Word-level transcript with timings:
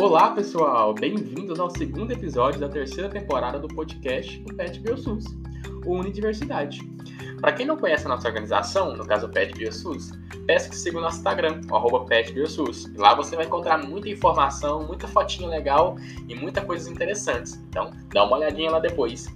Olá, 0.00 0.30
pessoal! 0.30 0.94
Bem-vindos 0.94 1.58
ao 1.58 1.68
segundo 1.68 2.12
episódio 2.12 2.60
da 2.60 2.68
terceira 2.68 3.08
temporada 3.08 3.58
do 3.58 3.66
podcast 3.66 4.38
do 4.44 4.54
PET 4.54 4.78
BioSUS, 4.78 5.24
o 5.84 5.94
Unidiversidade. 5.94 6.88
Para 7.40 7.50
quem 7.50 7.66
não 7.66 7.76
conhece 7.76 8.06
a 8.06 8.08
nossa 8.08 8.28
organização, 8.28 8.96
no 8.96 9.04
caso 9.04 9.26
o 9.26 9.28
PET 9.28 9.58
BioSUS, 9.58 10.12
peço 10.46 10.70
que 10.70 10.76
siga 10.76 10.98
o 10.98 11.00
nosso 11.00 11.18
Instagram, 11.18 11.62
o 11.68 11.74
arroba 11.74 12.04
PET 12.04 12.32
BioSUS. 12.32 12.84
E 12.94 12.96
lá 12.96 13.12
você 13.16 13.34
vai 13.34 13.46
encontrar 13.46 13.76
muita 13.78 14.08
informação, 14.08 14.86
muita 14.86 15.08
fotinha 15.08 15.48
legal 15.48 15.96
e 16.28 16.34
muitas 16.36 16.62
coisas 16.62 16.86
interessantes. 16.86 17.56
Então, 17.68 17.90
dá 18.14 18.22
uma 18.22 18.36
olhadinha 18.36 18.70
lá 18.70 18.78
depois. 18.78 19.26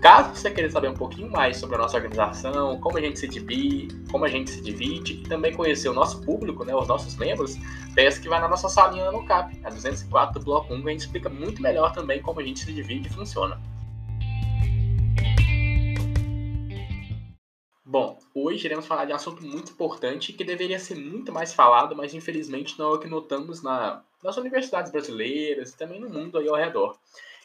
Caso 0.00 0.34
você 0.34 0.50
queira 0.50 0.70
saber 0.70 0.88
um 0.88 0.94
pouquinho 0.94 1.30
mais 1.30 1.58
sobre 1.58 1.76
a 1.76 1.78
nossa 1.78 1.98
organização, 1.98 2.80
como 2.80 2.96
a 2.96 3.02
gente 3.02 3.18
se 3.18 3.28
divide, 3.28 3.94
como 4.10 4.24
a 4.24 4.28
gente 4.28 4.50
se 4.50 4.62
divide 4.62 5.12
e 5.12 5.22
também 5.24 5.54
conhecer 5.54 5.90
o 5.90 5.92
nosso 5.92 6.22
público, 6.22 6.64
né, 6.64 6.74
os 6.74 6.88
nossos 6.88 7.16
membros, 7.16 7.58
peço 7.94 8.18
que 8.18 8.26
vá 8.26 8.40
na 8.40 8.48
nossa 8.48 8.66
salinha 8.70 9.12
no 9.12 9.26
CAP, 9.26 9.60
a 9.62 9.68
204 9.68 10.40
do 10.40 10.44
Bloco 10.46 10.72
1, 10.72 10.80
que 10.80 10.88
a 10.88 10.92
gente 10.92 11.00
explica 11.00 11.28
muito 11.28 11.60
melhor 11.60 11.92
também 11.92 12.22
como 12.22 12.40
a 12.40 12.42
gente 12.42 12.60
se 12.60 12.72
divide 12.72 13.08
e 13.08 13.12
funciona. 13.12 13.60
Bom, 17.84 18.18
hoje 18.34 18.64
iremos 18.64 18.86
falar 18.86 19.04
de 19.04 19.12
um 19.12 19.16
assunto 19.16 19.44
muito 19.44 19.72
importante 19.72 20.32
que 20.32 20.44
deveria 20.44 20.78
ser 20.78 20.94
muito 20.94 21.30
mais 21.30 21.52
falado, 21.52 21.94
mas 21.94 22.14
infelizmente 22.14 22.78
não 22.78 22.92
é 22.92 22.94
o 22.94 22.98
que 22.98 23.06
notamos 23.06 23.62
na, 23.62 24.02
nas 24.24 24.38
universidades 24.38 24.90
brasileiras 24.90 25.72
e 25.72 25.76
também 25.76 26.00
no 26.00 26.08
mundo 26.08 26.38
aí 26.38 26.48
ao 26.48 26.56
redor 26.56 26.96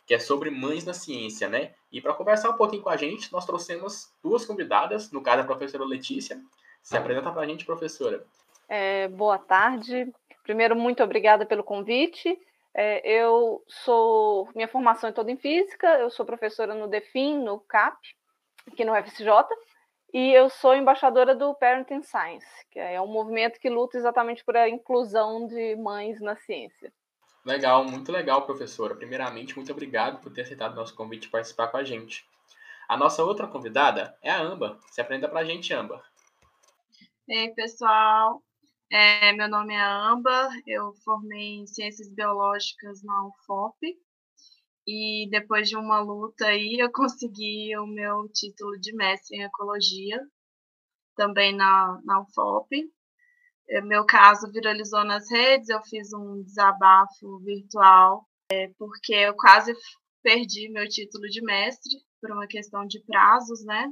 que 0.05 0.13
é 0.13 0.19
sobre 0.19 0.49
mães 0.49 0.85
na 0.85 0.93
ciência, 0.93 1.49
né? 1.49 1.73
E 1.91 1.99
para 1.99 2.13
conversar 2.13 2.49
um 2.49 2.57
pouquinho 2.57 2.83
com 2.83 2.89
a 2.89 2.97
gente, 2.97 3.31
nós 3.31 3.45
trouxemos 3.45 4.13
duas 4.23 4.45
convidadas, 4.45 5.11
no 5.11 5.21
caso 5.21 5.41
a 5.41 5.45
professora 5.45 5.83
Letícia. 5.83 6.39
Se 6.81 6.95
apresenta 6.95 7.31
para 7.31 7.41
a 7.41 7.47
gente, 7.47 7.65
professora. 7.65 8.25
É, 8.69 9.07
boa 9.07 9.39
tarde. 9.39 10.13
Primeiro, 10.43 10.75
muito 10.75 11.03
obrigada 11.03 11.45
pelo 11.45 11.63
convite. 11.63 12.39
É, 12.73 13.01
eu 13.09 13.63
sou, 13.67 14.49
minha 14.53 14.67
formação 14.67 15.09
é 15.09 15.13
toda 15.13 15.31
em 15.31 15.37
física, 15.37 15.87
eu 15.97 16.09
sou 16.09 16.25
professora 16.25 16.75
no 16.75 16.87
DEFIN, 16.87 17.39
no 17.39 17.59
CAP, 17.61 17.97
aqui 18.67 18.83
no 18.83 18.93
FSJ, 18.93 19.29
e 20.13 20.33
eu 20.33 20.49
sou 20.49 20.75
embaixadora 20.75 21.33
do 21.33 21.55
Parenting 21.55 22.03
Science, 22.03 22.45
que 22.69 22.77
é 22.77 22.99
um 22.99 23.07
movimento 23.07 23.59
que 23.59 23.69
luta 23.69 23.97
exatamente 23.97 24.43
por 24.43 24.57
a 24.57 24.67
inclusão 24.67 25.47
de 25.47 25.75
mães 25.77 26.19
na 26.19 26.35
ciência. 26.35 26.91
Legal, 27.45 27.85
muito 27.85 28.11
legal, 28.11 28.45
professora. 28.45 28.95
Primeiramente, 28.95 29.55
muito 29.55 29.71
obrigado 29.71 30.19
por 30.19 30.33
ter 30.33 30.41
aceitado 30.41 30.73
o 30.73 30.75
nosso 30.75 30.95
convite 30.95 31.25
e 31.25 31.29
participar 31.29 31.67
com 31.67 31.77
a 31.77 31.83
gente. 31.83 32.27
A 32.89 32.97
nossa 32.97 33.23
outra 33.23 33.47
convidada 33.47 34.17
é 34.21 34.31
a 34.31 34.41
Amba. 34.41 34.79
Se 34.89 34.99
apresenta 34.99 35.29
pra 35.29 35.45
gente, 35.45 35.71
Amba. 35.71 36.03
Ei, 37.27 37.53
pessoal. 37.53 38.43
É, 38.91 39.31
meu 39.33 39.47
nome 39.47 39.73
é 39.73 39.81
Amba, 39.81 40.49
eu 40.65 40.93
formei 41.03 41.57
em 41.57 41.67
Ciências 41.67 42.11
Biológicas 42.13 43.03
na 43.03 43.27
UFOP 43.27 43.97
e 44.87 45.27
depois 45.31 45.67
de 45.67 45.75
uma 45.75 45.99
luta 45.99 46.45
aí 46.45 46.77
eu 46.79 46.89
consegui 46.93 47.75
o 47.77 47.85
meu 47.85 48.27
título 48.29 48.79
de 48.79 48.95
mestre 48.95 49.37
em 49.37 49.43
Ecologia, 49.43 50.19
também 51.15 51.55
na, 51.55 51.99
na 52.03 52.21
UFOP. 52.21 52.91
É, 53.67 53.81
meu 53.81 54.05
caso 54.05 54.51
viralizou 54.51 55.03
nas 55.03 55.29
redes, 55.29 55.69
eu 55.69 55.81
fiz 55.83 56.13
um 56.13 56.43
desabafo 56.43 57.39
virtual, 57.39 58.25
é, 58.51 58.69
porque 58.77 59.13
eu 59.13 59.33
quase 59.35 59.73
perdi 60.23 60.69
meu 60.69 60.87
título 60.87 61.27
de 61.27 61.41
mestre 61.41 61.97
por 62.21 62.31
uma 62.31 62.47
questão 62.47 62.85
de 62.85 63.03
prazos, 63.05 63.63
né? 63.65 63.91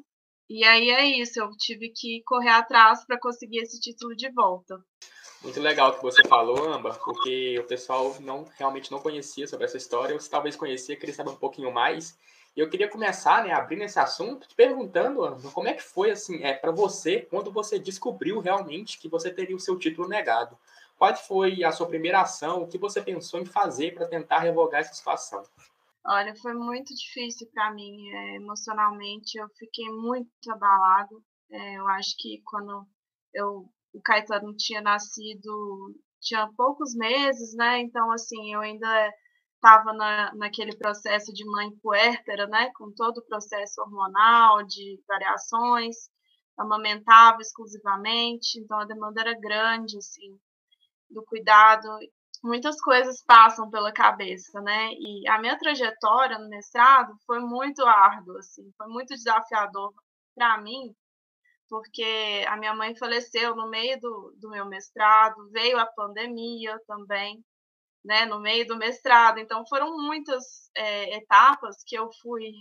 E 0.49 0.63
aí 0.63 0.89
é 0.89 1.05
isso, 1.05 1.39
eu 1.39 1.49
tive 1.57 1.91
que 1.95 2.21
correr 2.25 2.49
atrás 2.49 3.05
para 3.05 3.19
conseguir 3.19 3.59
esse 3.59 3.79
título 3.79 4.15
de 4.15 4.31
volta. 4.31 4.77
Muito 5.41 5.59
legal 5.59 5.93
que 5.95 6.01
você 6.01 6.25
falou, 6.27 6.71
Amba, 6.71 6.93
porque 7.03 7.59
o 7.59 7.63
pessoal 7.65 8.15
não 8.21 8.45
realmente 8.57 8.91
não 8.91 8.99
conhecia 8.99 9.47
sobre 9.47 9.65
essa 9.65 9.77
história, 9.77 10.13
ou 10.13 10.19
se 10.19 10.29
talvez 10.29 10.55
conhecia, 10.55 10.95
queria 10.95 11.13
saber 11.13 11.31
um 11.31 11.35
pouquinho 11.35 11.71
mais. 11.71 12.17
E 12.55 12.59
eu 12.59 12.69
queria 12.69 12.87
começar, 12.87 13.43
né, 13.43 13.51
abrindo 13.51 13.83
esse 13.83 13.99
assunto, 13.99 14.47
te 14.47 14.53
perguntando, 14.53 15.35
como 15.53 15.67
é 15.67 15.73
que 15.73 15.81
foi, 15.81 16.11
assim, 16.11 16.43
é, 16.43 16.53
para 16.53 16.71
você, 16.71 17.21
quando 17.21 17.51
você 17.51 17.79
descobriu 17.79 18.39
realmente 18.39 18.99
que 18.99 19.09
você 19.09 19.33
teria 19.33 19.55
o 19.55 19.59
seu 19.59 19.77
título 19.77 20.07
negado? 20.07 20.57
Qual 20.95 21.15
foi 21.15 21.63
a 21.63 21.71
sua 21.71 21.87
primeira 21.87 22.21
ação? 22.21 22.61
O 22.61 22.67
que 22.67 22.77
você 22.77 23.01
pensou 23.01 23.39
em 23.39 23.45
fazer 23.45 23.93
para 23.93 24.07
tentar 24.07 24.39
revogar 24.39 24.81
essa 24.81 24.93
situação? 24.93 25.43
Olha, 26.05 26.35
foi 26.35 26.53
muito 26.53 26.93
difícil 26.93 27.47
para 27.53 27.73
mim, 27.73 28.09
é, 28.09 28.35
emocionalmente. 28.35 29.37
Eu 29.37 29.47
fiquei 29.57 29.89
muito 29.89 30.29
abalado. 30.49 31.23
É, 31.51 31.77
eu 31.77 31.87
acho 31.89 32.15
que 32.17 32.41
quando 32.45 32.85
eu, 33.33 33.69
o 33.93 34.01
Caetano 34.01 34.55
tinha 34.55 34.81
nascido, 34.81 35.95
tinha 36.21 36.49
poucos 36.55 36.93
meses, 36.95 37.55
né? 37.55 37.79
Então, 37.79 38.11
assim, 38.11 38.53
eu 38.53 38.61
ainda 38.61 39.11
estava 39.63 39.93
na, 39.93 40.35
naquele 40.35 40.75
processo 40.75 41.31
de 41.31 41.45
mãe 41.45 41.71
puérpera, 41.81 42.45
né, 42.47 42.69
com 42.75 42.91
todo 42.91 43.19
o 43.19 43.25
processo 43.25 43.81
hormonal, 43.81 44.61
de 44.63 45.01
variações, 45.07 45.95
amamentava 46.57 47.39
exclusivamente, 47.39 48.59
então 48.59 48.77
a 48.77 48.85
demanda 48.85 49.21
era 49.21 49.39
grande, 49.39 49.97
assim, 49.97 50.37
do 51.09 51.23
cuidado. 51.23 51.87
Muitas 52.43 52.79
coisas 52.81 53.23
passam 53.23 53.69
pela 53.69 53.93
cabeça, 53.93 54.59
né? 54.61 54.91
E 54.93 55.25
a 55.29 55.39
minha 55.39 55.57
trajetória 55.57 56.37
no 56.37 56.49
mestrado 56.49 57.15
foi 57.25 57.39
muito 57.39 57.85
árdua, 57.85 58.39
assim, 58.39 58.69
foi 58.77 58.87
muito 58.87 59.15
desafiador 59.15 59.93
para 60.35 60.57
mim, 60.57 60.93
porque 61.69 62.45
a 62.49 62.57
minha 62.57 62.75
mãe 62.75 62.95
faleceu 62.97 63.55
no 63.55 63.69
meio 63.69 63.97
do, 63.99 64.35
do 64.41 64.49
meu 64.49 64.65
mestrado, 64.65 65.49
veio 65.51 65.79
a 65.79 65.85
pandemia 65.85 66.77
também, 66.85 67.43
né, 68.03 68.25
no 68.25 68.39
meio 68.39 68.67
do 68.67 68.77
mestrado. 68.77 69.39
Então, 69.39 69.65
foram 69.67 69.95
muitas 69.97 70.69
é, 70.75 71.15
etapas 71.17 71.83
que 71.85 71.95
eu 71.95 72.09
fui, 72.21 72.51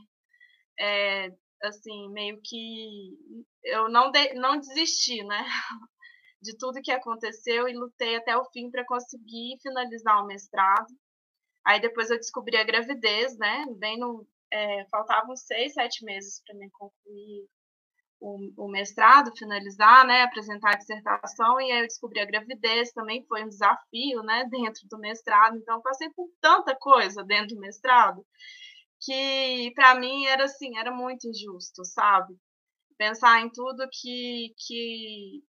é, 0.79 1.29
assim, 1.63 2.09
meio 2.11 2.41
que. 2.43 3.17
Eu 3.65 3.89
não, 3.89 4.11
de, 4.11 4.35
não 4.35 4.59
desisti, 4.59 5.23
né, 5.25 5.45
de 6.43 6.57
tudo 6.59 6.83
que 6.83 6.93
aconteceu 6.93 7.69
e 7.69 7.75
lutei 7.75 8.17
até 8.17 8.37
o 8.37 8.45
fim 8.47 8.71
para 8.71 8.85
conseguir 8.87 9.59
finalizar 9.63 10.23
o 10.23 10.27
mestrado. 10.27 10.89
Aí 11.65 11.81
depois 11.81 12.11
eu 12.11 12.17
descobri 12.19 12.57
a 12.57 12.65
gravidez, 12.65 13.37
né, 13.39 13.65
bem 13.79 13.99
no. 13.99 14.27
É, 14.55 14.87
faltavam 14.91 15.35
seis, 15.35 15.73
sete 15.73 16.05
meses 16.05 16.43
para 16.45 16.55
me 16.55 16.71
concluir 16.73 17.49
o, 18.23 18.67
o, 18.67 18.69
mestrado, 18.69 19.37
finalizar, 19.37 20.07
né, 20.07 20.23
apresentar 20.23 20.75
a 20.75 20.79
dissertação, 20.79 21.61
e 21.61 21.73
aí 21.73 21.81
eu 21.81 21.89
descobri 21.89 22.21
a 22.21 22.25
gravidez, 22.25 22.93
também 22.93 23.27
foi 23.27 23.43
um 23.43 23.49
desafio, 23.49 24.23
né, 24.23 24.45
dentro 24.49 24.87
do 24.89 24.99
mestrado, 24.99 25.57
então 25.57 25.83
passei 25.83 26.09
por 26.11 26.29
tanta 26.41 26.75
coisa 26.77 27.25
dentro 27.25 27.57
do 27.57 27.61
mestrado, 27.61 28.25
que 29.01 29.73
para 29.75 29.97
mim 29.97 30.25
era 30.27 30.45
assim, 30.45 30.79
era 30.79 30.93
muito 30.93 31.27
injusto, 31.29 31.85
sabe? 31.85 32.37
Pensar 32.97 33.41
em 33.41 33.51
tudo 33.51 33.89
que, 33.91 34.55
que, 34.57 35.43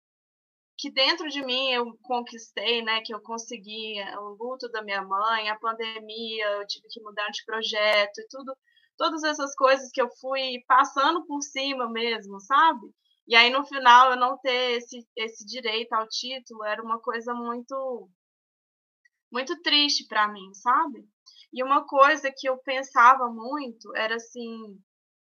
que 0.78 0.92
dentro 0.92 1.28
de 1.28 1.44
mim 1.44 1.72
eu 1.72 1.98
conquistei, 2.03 2.82
né, 2.82 3.00
que 3.04 3.12
eu 3.12 3.20
consegui, 3.20 3.97
o 4.19 4.36
luto 4.41 4.70
da 4.70 4.80
minha 4.82 5.03
mãe, 5.03 5.48
a 5.48 5.59
pandemia, 5.59 6.47
eu 6.47 6.66
tive 6.69 6.86
que 6.88 7.03
mudar 7.03 7.28
de 7.30 7.44
projeto 7.44 8.19
e 8.20 8.28
tudo, 8.28 8.56
todas 9.00 9.25
essas 9.25 9.55
coisas 9.55 9.91
que 9.91 10.03
eu 10.03 10.11
fui 10.21 10.62
passando 10.69 11.25
por 11.25 11.41
cima 11.41 11.88
mesmo, 11.88 12.38
sabe? 12.38 12.87
E 13.27 13.34
aí 13.34 13.49
no 13.49 13.65
final 13.65 14.11
eu 14.11 14.16
não 14.19 14.37
ter 14.37 14.72
esse, 14.77 15.09
esse 15.16 15.47
direito 15.47 15.94
ao 15.94 16.06
título 16.06 16.62
era 16.65 16.83
uma 16.83 17.00
coisa 17.00 17.33
muito 17.33 18.10
muito 19.33 19.59
triste 19.62 20.06
para 20.06 20.28
mim, 20.28 20.53
sabe? 20.53 21.03
E 21.50 21.62
uma 21.65 21.87
coisa 21.87 22.31
que 22.31 22.47
eu 22.47 22.59
pensava 22.59 23.27
muito 23.31 23.97
era 23.97 24.16
assim, 24.16 24.78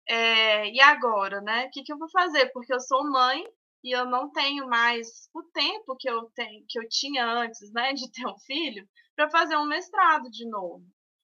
é, 0.09 0.67
e 0.71 0.81
agora, 0.81 1.39
né? 1.41 1.67
O 1.67 1.69
que, 1.69 1.83
que 1.83 1.93
eu 1.93 1.99
vou 1.99 2.09
fazer? 2.09 2.47
Porque 2.53 2.73
eu 2.73 2.79
sou 2.79 3.03
mãe 3.11 3.45
e 3.83 3.95
eu 3.95 4.05
não 4.05 4.31
tenho 4.31 4.67
mais 4.67 5.29
o 5.35 5.43
tempo 5.43 5.95
que 5.99 6.09
eu 6.09 6.31
tenho, 6.33 6.65
que 6.67 6.79
eu 6.79 6.89
tinha 6.89 7.23
antes, 7.27 7.71
né, 7.71 7.93
de 7.93 8.11
ter 8.11 8.25
um 8.25 8.39
filho, 8.39 8.87
para 9.15 9.29
fazer 9.29 9.55
um 9.57 9.65
mestrado 9.65 10.31
de 10.31 10.49
novo. 10.49 10.83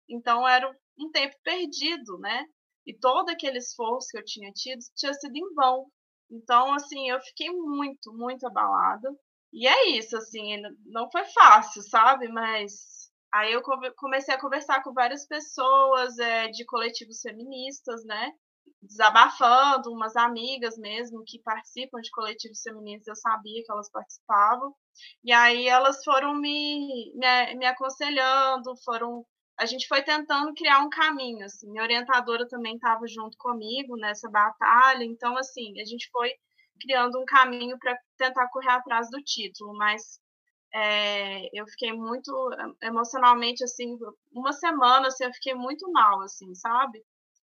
Então 0.10 0.48
era 0.48 0.70
um 1.00 1.12
tempo 1.12 1.36
perdido, 1.44 2.18
né? 2.20 2.46
E 2.86 2.94
todo 2.98 3.30
aquele 3.30 3.58
esforço 3.58 4.08
que 4.12 4.18
eu 4.18 4.26
tinha 4.26 4.52
tido 4.52 4.80
tinha 4.96 5.14
sido 5.14 5.36
em 5.36 5.54
vão. 5.54 5.86
Então, 6.32 6.74
assim, 6.74 7.10
eu 7.10 7.20
fiquei 7.22 7.50
muito, 7.50 8.14
muito 8.14 8.46
abalada. 8.46 9.10
E 9.54 9.68
é 9.68 9.90
isso, 9.98 10.16
assim, 10.18 10.62
não 10.86 11.10
foi 11.12 11.24
fácil, 11.26 11.82
sabe? 11.84 12.28
Mas 12.30 13.10
aí 13.34 13.54
eu 13.54 13.62
comecei 13.96 14.34
a 14.34 14.40
conversar 14.40 14.84
com 14.84 14.94
várias 14.94 15.26
pessoas 15.26 16.18
é, 16.20 16.48
de 16.50 16.66
coletivos 16.66 17.22
feministas, 17.22 18.04
né? 18.06 18.32
Desabafando, 18.82 19.92
umas 19.92 20.16
amigas 20.16 20.78
mesmo 20.78 21.24
que 21.26 21.42
participam 21.42 22.00
de 22.02 22.12
coletivos 22.12 22.62
feministas, 22.62 23.08
eu 23.08 23.16
sabia 23.16 23.64
que 23.64 23.72
elas 23.72 23.90
participavam. 23.90 24.76
E 25.24 25.32
aí 25.32 25.68
elas 25.68 26.04
foram 26.04 26.36
me, 26.36 27.12
me, 27.16 27.56
me 27.56 27.66
aconselhando, 27.66 28.76
foram 28.84 29.26
a 29.58 29.66
gente 29.66 29.88
foi 29.88 30.04
tentando 30.04 30.54
criar 30.54 30.80
um 30.80 30.90
caminho, 30.90 31.46
assim. 31.46 31.70
Minha 31.70 31.84
orientadora 31.84 32.48
também 32.48 32.76
estava 32.76 33.08
junto 33.08 33.38
comigo 33.38 33.98
nessa 33.98 34.30
batalha, 34.30 35.04
então, 35.04 35.38
assim, 35.38 35.80
a 35.82 35.86
gente 35.86 36.10
foi 36.12 36.32
criando 36.80 37.20
um 37.20 37.26
caminho 37.26 37.78
para 37.80 37.98
tentar 38.18 38.48
correr 38.50 38.70
atrás 38.70 39.10
do 39.10 39.22
título, 39.24 39.76
mas 39.76 40.20
é, 40.74 41.50
eu 41.58 41.66
fiquei 41.68 41.92
muito 41.92 42.32
emocionalmente 42.84 43.64
assim, 43.64 43.98
uma 44.32 44.54
semana 44.54 45.08
assim, 45.08 45.24
eu 45.24 45.34
fiquei 45.34 45.56
muito 45.56 45.92
mal, 45.92 46.22
assim, 46.22 46.54
sabe? 46.54 47.04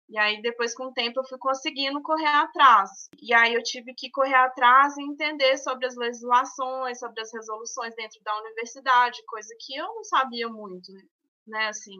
E 0.10 0.18
aí, 0.18 0.42
depois, 0.42 0.76
com 0.76 0.88
o 0.88 0.94
tempo, 0.94 1.22
eu 1.22 1.24
fui 1.24 1.38
conseguindo 1.38 2.02
correr 2.02 2.26
atrás. 2.26 3.10
E 3.22 3.34
aí, 3.34 3.54
eu 3.54 3.64
tive 3.64 3.94
que 3.94 4.12
correr 4.12 4.36
atrás 4.36 4.98
e 4.98 5.04
entender 5.04 5.58
sobre 5.58 5.86
as 5.86 5.96
legislações, 5.96 7.00
sobre 7.00 7.22
as 7.22 7.32
resoluções 7.32 7.96
dentro 7.96 8.22
da 8.22 8.38
universidade, 8.40 9.24
coisa 9.26 9.56
que 9.58 9.74
eu 9.74 9.86
não 9.86 10.04
sabia 10.04 10.50
muito, 10.50 10.92
né? 11.52 11.68
Assim, 11.68 11.96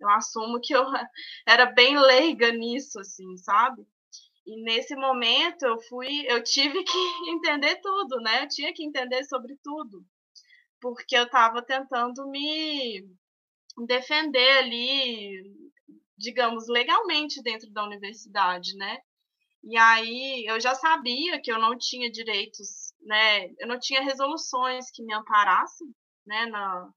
eu 0.00 0.08
assumo 0.10 0.60
que 0.60 0.74
eu 0.74 0.84
era 1.48 1.66
bem 1.66 1.98
leiga 1.98 2.52
nisso, 2.52 3.00
assim, 3.00 3.36
sabe? 3.38 3.82
E 4.46 4.62
nesse 4.64 4.94
momento 4.96 5.62
eu 5.64 5.80
fui, 5.82 6.26
eu 6.28 6.42
tive 6.42 6.82
que 6.84 6.98
entender 7.30 7.76
tudo, 7.80 8.16
né? 8.20 8.44
Eu 8.44 8.48
tinha 8.48 8.72
que 8.74 8.84
entender 8.84 9.24
sobre 9.24 9.56
tudo, 9.62 10.04
porque 10.80 11.16
eu 11.16 11.24
estava 11.24 11.62
tentando 11.62 12.28
me 12.28 13.08
defender 13.86 14.58
ali 14.58 15.62
digamos, 16.22 16.68
legalmente 16.68 17.42
dentro 17.42 17.70
da 17.72 17.84
universidade, 17.84 18.76
né? 18.76 18.98
E 19.64 19.76
aí 19.76 20.44
eu 20.46 20.60
já 20.60 20.74
sabia 20.74 21.40
que 21.40 21.52
eu 21.52 21.58
não 21.58 21.76
tinha 21.76 22.10
direitos, 22.10 22.94
né? 23.02 23.46
Eu 23.58 23.66
não 23.66 23.78
tinha 23.78 24.02
resoluções 24.02 24.90
que 24.90 25.02
me 25.02 25.12
amparassem, 25.12 25.88
né? 26.26 26.46
Na, 26.46 26.88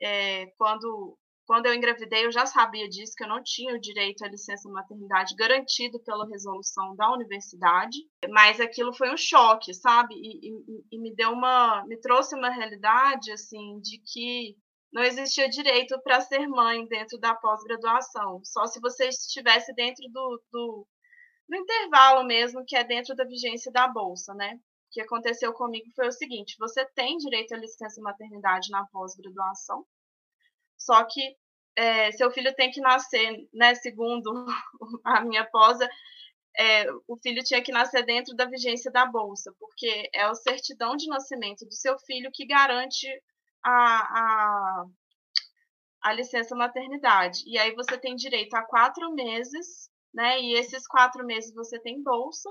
é, 0.00 0.46
quando 0.58 1.16
quando 1.46 1.66
eu 1.66 1.74
engravidei, 1.74 2.24
eu 2.24 2.32
já 2.32 2.46
sabia 2.46 2.88
disso, 2.88 3.12
que 3.14 3.22
eu 3.22 3.28
não 3.28 3.42
tinha 3.42 3.74
o 3.74 3.80
direito 3.80 4.24
à 4.24 4.28
licença 4.28 4.68
maternidade 4.70 5.34
garantido 5.36 6.00
pela 6.00 6.26
resolução 6.26 6.96
da 6.96 7.12
universidade, 7.12 7.98
mas 8.30 8.60
aquilo 8.60 8.94
foi 8.94 9.12
um 9.12 9.16
choque, 9.16 9.74
sabe? 9.74 10.14
E, 10.14 10.48
e, 10.48 10.84
e 10.92 10.98
me 10.98 11.14
deu 11.14 11.32
uma, 11.32 11.84
me 11.86 11.98
trouxe 11.98 12.34
uma 12.34 12.48
realidade, 12.48 13.30
assim, 13.30 13.78
de 13.80 13.98
que 13.98 14.56
não 14.92 15.02
existia 15.02 15.48
direito 15.48 16.00
para 16.02 16.20
ser 16.20 16.46
mãe 16.46 16.86
dentro 16.86 17.18
da 17.18 17.34
pós-graduação, 17.34 18.40
só 18.44 18.66
se 18.66 18.80
você 18.80 19.08
estivesse 19.08 19.74
dentro 19.74 20.08
do, 20.08 20.42
do, 20.52 20.86
do, 21.48 21.56
intervalo 21.56 22.24
mesmo, 22.24 22.64
que 22.64 22.76
é 22.76 22.84
dentro 22.84 23.14
da 23.14 23.24
vigência 23.24 23.72
da 23.72 23.88
bolsa, 23.88 24.32
né? 24.34 24.58
Que 24.94 25.00
aconteceu 25.00 25.52
comigo 25.52 25.90
foi 25.96 26.06
o 26.06 26.12
seguinte: 26.12 26.54
você 26.56 26.86
tem 26.94 27.16
direito 27.16 27.52
à 27.52 27.58
licença 27.58 28.00
maternidade 28.00 28.70
na 28.70 28.86
pós-graduação, 28.86 29.84
só 30.78 31.02
que 31.04 31.36
é, 31.74 32.12
seu 32.12 32.30
filho 32.30 32.54
tem 32.54 32.70
que 32.70 32.80
nascer, 32.80 33.48
né? 33.52 33.74
Segundo 33.74 34.32
a 35.04 35.20
minha 35.22 35.44
pós, 35.44 35.80
é, 36.56 36.86
o 37.08 37.16
filho 37.16 37.42
tinha 37.42 37.60
que 37.60 37.72
nascer 37.72 38.04
dentro 38.06 38.36
da 38.36 38.44
vigência 38.44 38.88
da 38.88 39.04
bolsa, 39.04 39.52
porque 39.58 40.08
é 40.14 40.22
a 40.22 40.34
certidão 40.36 40.94
de 40.94 41.08
nascimento 41.08 41.66
do 41.66 41.74
seu 41.74 41.98
filho 41.98 42.30
que 42.32 42.46
garante 42.46 43.08
a, 43.64 43.72
a, 43.72 44.84
a 46.04 46.12
licença 46.12 46.54
maternidade. 46.54 47.42
E 47.48 47.58
aí 47.58 47.74
você 47.74 47.98
tem 47.98 48.14
direito 48.14 48.54
a 48.54 48.62
quatro 48.62 49.12
meses, 49.12 49.90
né? 50.14 50.40
E 50.40 50.54
esses 50.54 50.86
quatro 50.86 51.26
meses 51.26 51.52
você 51.52 51.80
tem 51.80 52.00
bolsa 52.00 52.48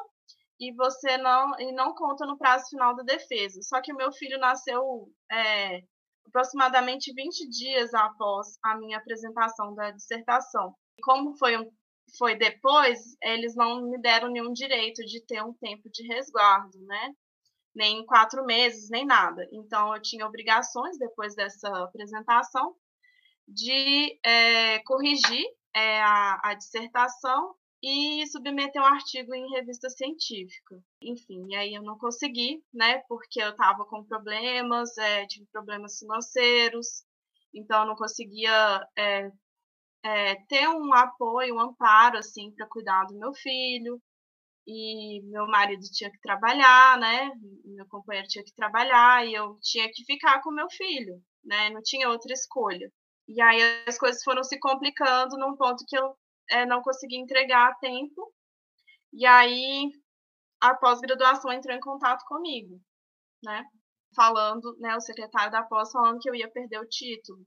e 0.59 0.73
você 0.73 1.17
não 1.17 1.59
e 1.59 1.71
não 1.71 1.93
conta 1.93 2.25
no 2.25 2.37
prazo 2.37 2.69
final 2.69 2.95
da 2.95 3.03
defesa. 3.03 3.61
Só 3.61 3.81
que 3.81 3.93
o 3.93 3.95
meu 3.95 4.11
filho 4.11 4.39
nasceu 4.39 5.11
é, 5.31 5.83
aproximadamente 6.27 7.13
20 7.13 7.49
dias 7.49 7.93
após 7.93 8.57
a 8.63 8.77
minha 8.77 8.97
apresentação 8.97 9.73
da 9.75 9.91
dissertação. 9.91 10.75
Como 11.01 11.35
foi 11.37 11.57
um, 11.57 11.69
foi 12.17 12.35
depois, 12.35 12.99
eles 13.21 13.55
não 13.55 13.81
me 13.89 13.99
deram 13.99 14.29
nenhum 14.29 14.53
direito 14.53 15.03
de 15.05 15.25
ter 15.25 15.43
um 15.43 15.53
tempo 15.53 15.89
de 15.89 16.07
resguardo, 16.07 16.77
né? 16.85 17.13
nem 17.75 18.05
quatro 18.05 18.45
meses, 18.45 18.89
nem 18.89 19.05
nada. 19.05 19.47
Então, 19.51 19.95
eu 19.95 20.01
tinha 20.01 20.27
obrigações, 20.27 20.97
depois 20.97 21.35
dessa 21.35 21.67
apresentação, 21.83 22.75
de 23.47 24.19
é, 24.23 24.79
corrigir 24.79 25.45
é, 25.75 26.01
a, 26.01 26.39
a, 26.43 26.53
dissertação 26.53 27.55
e 27.83 28.25
submeter 28.27 28.81
um 28.81 28.85
artigo 28.85 29.35
em 29.35 29.49
revista 29.51 29.89
científica. 29.89 30.81
Enfim, 31.01 31.53
aí 31.53 31.73
eu 31.73 31.83
não 31.83 31.97
consegui, 31.97 32.63
né, 32.73 32.99
porque 33.09 33.43
eu 33.43 33.49
estava 33.49 33.85
com 33.85 34.05
problemas, 34.05 34.97
é, 34.97 35.27
tive 35.27 35.45
problemas 35.51 35.99
financeiros, 35.99 37.03
então 37.53 37.81
eu 37.81 37.87
não 37.87 37.95
conseguia 37.95 38.87
é, 38.97 39.29
é, 40.03 40.35
ter 40.47 40.67
um 40.69 40.93
apoio, 40.93 41.55
um 41.55 41.59
amparo, 41.59 42.17
assim, 42.17 42.51
para 42.55 42.67
cuidar 42.67 43.03
do 43.05 43.19
meu 43.19 43.33
filho 43.33 44.01
e 44.65 45.21
meu 45.23 45.45
marido 45.47 45.83
tinha 45.91 46.09
que 46.09 46.19
trabalhar, 46.21 46.97
né? 46.97 47.31
Meu 47.65 47.85
companheiro 47.87 48.27
tinha 48.29 48.45
que 48.45 48.55
trabalhar 48.55 49.27
e 49.27 49.33
eu 49.33 49.57
tinha 49.61 49.89
que 49.91 50.05
ficar 50.05 50.41
com 50.41 50.51
meu 50.51 50.69
filho, 50.71 51.21
né? 51.43 51.69
Não 51.69 51.81
tinha 51.83 52.09
outra 52.09 52.33
escolha. 52.33 52.89
E 53.27 53.41
aí 53.41 53.61
as 53.87 53.97
coisas 53.97 54.23
foram 54.23 54.43
se 54.43 54.57
complicando 54.59 55.37
num 55.37 55.55
ponto 55.57 55.83
que 55.87 55.97
eu 55.97 56.15
é, 56.49 56.65
não 56.65 56.81
consegui 56.81 57.17
entregar 57.17 57.69
a 57.71 57.75
tempo. 57.75 58.33
E 59.13 59.25
aí 59.25 59.91
a 60.61 60.75
pós-graduação 60.75 61.51
entrou 61.51 61.75
em 61.75 61.79
contato 61.79 62.23
comigo, 62.25 62.79
né? 63.43 63.65
Falando, 64.15 64.75
né, 64.79 64.95
o 64.95 65.01
secretário 65.01 65.51
da 65.51 65.63
pós 65.63 65.91
falando 65.91 66.19
que 66.19 66.29
eu 66.29 66.35
ia 66.35 66.49
perder 66.49 66.79
o 66.79 66.87
título. 66.87 67.45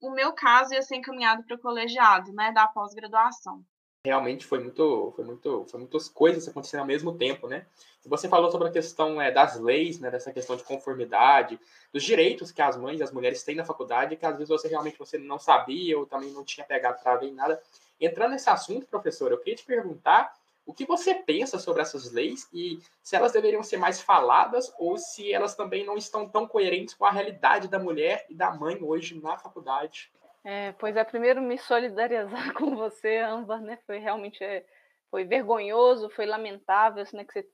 O 0.00 0.10
meu 0.12 0.32
caso 0.34 0.74
ia 0.74 0.82
ser 0.82 0.96
encaminhado 0.96 1.44
para 1.44 1.56
o 1.56 1.60
colegiado, 1.60 2.32
né, 2.32 2.52
da 2.52 2.68
pós-graduação 2.68 3.64
realmente 4.06 4.46
foi 4.46 4.60
muito, 4.60 5.12
foi 5.14 5.24
muito, 5.24 5.66
foi 5.68 5.80
muitas 5.80 6.08
coisas 6.08 6.46
acontecendo 6.48 6.80
ao 6.80 6.86
mesmo 6.86 7.16
tempo, 7.18 7.48
né? 7.48 7.66
Você 8.06 8.28
falou 8.28 8.50
sobre 8.52 8.68
a 8.68 8.70
questão 8.70 9.20
é, 9.20 9.32
das 9.32 9.58
leis, 9.58 9.98
né, 9.98 10.10
dessa 10.10 10.32
questão 10.32 10.56
de 10.56 10.62
conformidade, 10.62 11.58
dos 11.92 12.04
direitos 12.04 12.52
que 12.52 12.62
as 12.62 12.76
mães 12.76 13.00
e 13.00 13.02
as 13.02 13.10
mulheres 13.10 13.42
têm 13.42 13.56
na 13.56 13.64
faculdade, 13.64 14.16
que 14.16 14.24
às 14.24 14.34
vezes 14.34 14.48
você 14.48 14.68
realmente 14.68 14.96
você 14.96 15.18
não 15.18 15.40
sabia 15.40 15.98
ou 15.98 16.06
também 16.06 16.30
não 16.30 16.44
tinha 16.44 16.64
pegado 16.64 17.02
para 17.02 17.16
ver 17.16 17.32
nada. 17.32 17.60
Entrando 18.00 18.30
nesse 18.30 18.48
assunto, 18.48 18.86
professor, 18.86 19.32
eu 19.32 19.38
queria 19.38 19.56
te 19.56 19.64
perguntar 19.64 20.32
o 20.64 20.72
que 20.72 20.84
você 20.84 21.14
pensa 21.14 21.58
sobre 21.58 21.82
essas 21.82 22.12
leis 22.12 22.48
e 22.52 22.80
se 23.02 23.16
elas 23.16 23.32
deveriam 23.32 23.62
ser 23.62 23.76
mais 23.76 24.00
faladas 24.00 24.72
ou 24.78 24.96
se 24.98 25.32
elas 25.32 25.54
também 25.54 25.84
não 25.84 25.96
estão 25.96 26.28
tão 26.28 26.46
coerentes 26.46 26.94
com 26.94 27.04
a 27.04 27.10
realidade 27.10 27.68
da 27.68 27.78
mulher 27.78 28.24
e 28.28 28.34
da 28.34 28.52
mãe 28.52 28.78
hoje 28.80 29.20
na 29.20 29.36
faculdade. 29.36 30.10
É, 30.48 30.70
pois 30.78 30.96
é, 30.96 31.02
primeiro 31.02 31.42
me 31.42 31.58
solidarizar 31.58 32.54
com 32.54 32.76
você, 32.76 33.16
Âmbar, 33.18 33.60
né? 33.60 33.78
Foi 33.84 33.98
realmente 33.98 34.44
é, 34.44 34.64
foi 35.10 35.24
vergonhoso, 35.24 36.08
foi 36.10 36.24
lamentável, 36.24 37.02
assim, 37.02 37.16
né? 37.16 37.24
Que 37.24 37.32
você 37.32 37.48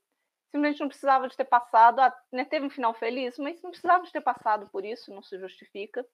simplesmente 0.50 0.80
não 0.80 0.88
precisava 0.88 1.26
de 1.26 1.34
ter 1.34 1.46
passado, 1.46 2.00
ah, 2.00 2.14
né, 2.30 2.44
teve 2.44 2.66
um 2.66 2.70
final 2.70 2.92
feliz, 2.92 3.38
mas 3.38 3.62
não 3.62 3.70
precisava 3.70 4.04
de 4.04 4.12
ter 4.12 4.20
passado 4.20 4.68
por 4.70 4.84
isso, 4.84 5.10
não 5.10 5.22
se 5.22 5.38
justifica. 5.38 6.04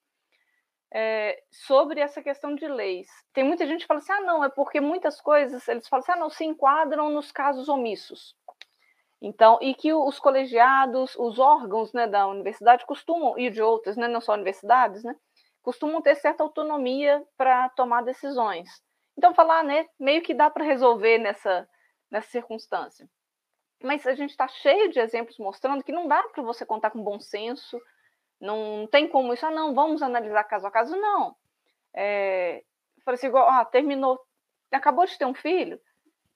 É, 0.95 1.43
sobre 1.51 2.01
essa 2.01 2.23
questão 2.23 2.55
de 2.55 2.69
leis. 2.69 3.09
Tem 3.35 3.43
muita 3.43 3.67
gente 3.67 3.81
que 3.81 3.87
fala 3.89 3.99
assim: 3.99 4.13
ah, 4.13 4.21
não, 4.21 4.45
é 4.45 4.49
porque 4.49 4.81
muitas 4.81 5.21
coisas, 5.21 5.67
eles 5.67 5.89
falam 5.89 6.05
assim: 6.05 6.13
ah, 6.13 6.17
não, 6.17 6.31
se 6.31 6.45
enquadram 6.45 7.11
nos 7.11 7.33
casos 7.33 7.69
omissos. 7.69 8.37
Então, 9.21 9.59
e 9.61 9.75
que 9.75 9.93
os 9.93 10.21
colegiados, 10.21 11.17
os 11.17 11.41
órgãos 11.41 11.93
né, 11.93 12.07
da 12.07 12.29
universidade 12.29 12.87
costumam, 12.87 13.37
e 13.37 13.51
de 13.51 13.61
outras, 13.61 13.97
né, 13.97 14.07
não 14.07 14.21
só 14.21 14.35
universidades, 14.35 15.03
né, 15.03 15.17
costumam 15.69 16.01
ter 16.01 16.15
certa 16.15 16.43
autonomia 16.43 17.23
para 17.37 17.69
tomar 17.69 18.03
decisões. 18.03 18.71
Então, 19.19 19.35
falar, 19.35 19.63
né, 19.63 19.87
meio 20.01 20.23
que 20.23 20.33
dá 20.33 20.49
para 20.49 20.65
resolver 20.65 21.19
nessa, 21.19 21.69
nessa 22.11 22.31
circunstância. 22.31 23.07
Mas 23.83 24.07
a 24.07 24.15
gente 24.15 24.31
está 24.31 24.49
cheio 24.49 24.89
de 24.89 24.99
exemplos 24.99 25.37
mostrando 25.39 25.85
que 25.85 25.93
não 25.93 26.09
dá 26.09 26.23
para 26.23 26.43
você 26.43 26.65
contar 26.65 26.91
com 26.91 27.05
bom 27.05 27.21
senso, 27.21 27.79
não 28.41 28.89
tem 28.91 29.07
como 29.07 29.35
isso, 29.35 29.45
ah, 29.45 29.51
não, 29.51 29.75
vamos 29.75 30.01
analisar 30.01 30.43
caso 30.45 30.67
a 30.67 30.71
caso, 30.71 30.97
não. 30.97 31.37
É, 31.93 32.65
assim, 33.05 33.27
igual, 33.27 33.47
ah, 33.51 33.63
terminou, 33.63 34.19
acabou 34.73 35.05
de 35.05 35.19
ter 35.19 35.27
um 35.27 35.35
filho, 35.35 35.79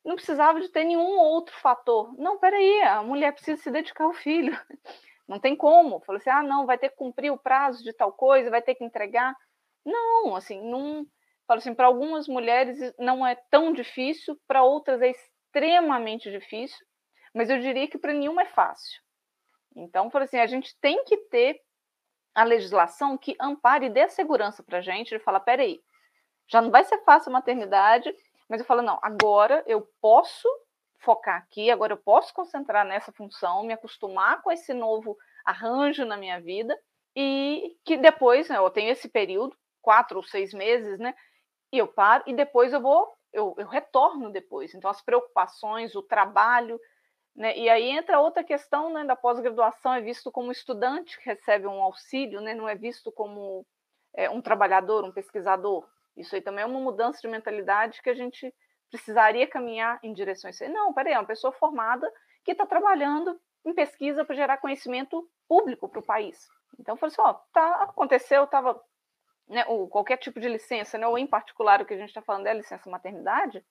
não 0.04 0.14
precisava 0.14 0.60
de 0.60 0.68
ter 0.68 0.84
nenhum 0.84 1.18
outro 1.18 1.56
fator. 1.56 2.14
Não, 2.18 2.36
peraí, 2.36 2.82
a 2.82 3.02
mulher 3.02 3.32
precisa 3.32 3.62
se 3.62 3.70
dedicar 3.70 4.04
ao 4.04 4.12
filho. 4.12 4.54
Não 5.28 5.38
tem 5.38 5.56
como. 5.56 6.00
Falou 6.00 6.18
assim: 6.18 6.30
ah, 6.30 6.42
não, 6.42 6.66
vai 6.66 6.78
ter 6.78 6.90
que 6.90 6.96
cumprir 6.96 7.30
o 7.30 7.38
prazo 7.38 7.82
de 7.82 7.92
tal 7.92 8.12
coisa, 8.12 8.50
vai 8.50 8.62
ter 8.62 8.74
que 8.74 8.84
entregar. 8.84 9.34
Não, 9.84 10.36
assim, 10.36 10.60
não. 10.60 11.06
Falo 11.46 11.58
assim, 11.58 11.74
para 11.74 11.86
algumas 11.86 12.28
mulheres 12.28 12.78
não 12.98 13.26
é 13.26 13.34
tão 13.50 13.72
difícil, 13.72 14.38
para 14.46 14.62
outras 14.62 15.02
é 15.02 15.10
extremamente 15.10 16.30
difícil, 16.30 16.78
mas 17.34 17.50
eu 17.50 17.58
diria 17.58 17.88
que 17.88 17.98
para 17.98 18.12
nenhuma 18.12 18.42
é 18.42 18.46
fácil. 18.46 19.00
Então, 19.76 20.08
por 20.08 20.22
assim, 20.22 20.38
a 20.38 20.46
gente 20.46 20.76
tem 20.80 21.04
que 21.04 21.16
ter 21.28 21.60
a 22.34 22.44
legislação 22.44 23.18
que 23.18 23.36
ampare 23.40 23.86
e 23.86 23.90
dê 23.90 24.08
segurança 24.08 24.62
para 24.62 24.78
a 24.78 24.80
gente 24.80 25.10
de 25.10 25.18
falar, 25.18 25.40
peraí, 25.40 25.80
já 26.48 26.60
não 26.62 26.70
vai 26.70 26.84
ser 26.84 26.98
fácil 27.04 27.30
a 27.30 27.32
maternidade, 27.32 28.14
mas 28.48 28.60
eu 28.60 28.66
falo, 28.66 28.82
não, 28.82 28.98
agora 29.02 29.62
eu 29.66 29.86
posso 30.00 30.48
focar 31.02 31.38
aqui, 31.38 31.70
agora 31.70 31.92
eu 31.92 31.96
posso 31.96 32.32
concentrar 32.32 32.86
nessa 32.86 33.12
função, 33.12 33.64
me 33.64 33.72
acostumar 33.72 34.40
com 34.42 34.50
esse 34.50 34.72
novo 34.72 35.16
arranjo 35.44 36.04
na 36.04 36.16
minha 36.16 36.40
vida 36.40 36.78
e 37.14 37.76
que 37.84 37.96
depois 37.96 38.48
né, 38.48 38.56
eu 38.56 38.70
tenho 38.70 38.90
esse 38.90 39.08
período, 39.08 39.56
quatro 39.80 40.18
ou 40.18 40.22
seis 40.22 40.54
meses, 40.54 40.98
né? 40.98 41.14
E 41.72 41.78
eu 41.78 41.88
paro 41.88 42.24
e 42.26 42.34
depois 42.34 42.72
eu 42.72 42.80
vou, 42.80 43.12
eu, 43.32 43.54
eu 43.58 43.66
retorno 43.66 44.30
depois. 44.30 44.74
Então 44.74 44.90
as 44.90 45.02
preocupações, 45.02 45.94
o 45.94 46.02
trabalho 46.02 46.80
Né? 47.34 47.56
E 47.58 47.68
aí 47.68 47.90
entra 47.90 48.20
outra 48.20 48.44
questão 48.44 48.92
né, 48.92 49.04
da 49.04 49.16
pós-graduação, 49.16 49.94
é 49.94 50.00
visto 50.00 50.30
como 50.30 50.52
estudante 50.52 51.18
que 51.18 51.24
recebe 51.24 51.66
um 51.66 51.82
auxílio, 51.82 52.40
né? 52.40 52.54
não 52.54 52.68
é 52.68 52.74
visto 52.74 53.10
como 53.10 53.66
é, 54.14 54.28
um 54.30 54.40
trabalhador, 54.42 55.04
um 55.04 55.12
pesquisador. 55.12 55.88
Isso 56.16 56.34
aí 56.34 56.42
também 56.42 56.62
é 56.62 56.66
uma 56.66 56.80
mudança 56.80 57.20
de 57.20 57.28
mentalidade 57.28 58.02
que 58.02 58.10
a 58.10 58.14
gente 58.14 58.54
precisaria 58.92 59.46
caminhar 59.46 59.98
em 60.02 60.12
isso. 60.12 60.68
Não, 60.68 60.92
peraí, 60.92 61.14
é 61.14 61.18
uma 61.18 61.26
pessoa 61.26 61.50
formada 61.52 62.12
que 62.44 62.52
está 62.52 62.66
trabalhando 62.66 63.40
em 63.64 63.72
pesquisa 63.72 64.22
para 64.22 64.36
gerar 64.36 64.58
conhecimento 64.58 65.26
público 65.48 65.88
para 65.88 65.98
o 65.98 66.04
país. 66.04 66.46
Então, 66.78 66.96
falou 66.96 67.10
assim, 67.10 67.22
ó, 67.22 67.32
tá, 67.52 67.84
aconteceu, 67.84 68.44
estava 68.44 68.80
né, 69.48 69.64
qualquer 69.88 70.18
tipo 70.18 70.38
de 70.38 70.48
licença, 70.48 70.98
né, 70.98 71.06
ou 71.06 71.16
em 71.16 71.26
particular 71.26 71.80
o 71.80 71.86
que 71.86 71.94
a 71.94 71.96
gente 71.96 72.08
está 72.08 72.20
falando 72.20 72.46
é 72.46 72.50
a 72.50 72.54
licença 72.54 72.90
maternidade, 72.90 73.64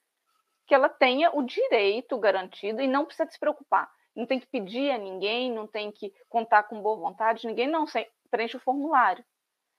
que 0.66 0.74
ela 0.74 0.90
tenha 0.90 1.30
o 1.36 1.44
direito 1.44 2.18
garantido 2.18 2.82
e 2.82 2.88
não 2.88 3.06
precisa 3.06 3.30
se 3.30 3.40
preocupar. 3.40 3.92
Não 4.16 4.26
tem 4.26 4.40
que 4.40 4.48
pedir 4.48 4.92
a 4.92 4.98
ninguém, 4.98 5.52
não 5.52 5.68
tem 5.68 5.92
que 5.92 6.14
contar 6.28 6.64
com 6.64 6.82
boa 6.82 6.98
vontade, 6.98 7.46
ninguém 7.46 7.68
não 7.68 7.86
preenche 8.30 8.58
o 8.58 8.60
formulário. 8.60 9.24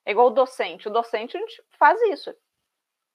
É 0.05 0.13
igual 0.13 0.29
o 0.29 0.31
docente. 0.31 0.89
O 0.89 0.91
docente 0.91 1.37
a 1.37 1.41
gente 1.41 1.63
faz 1.79 2.01
isso. 2.03 2.35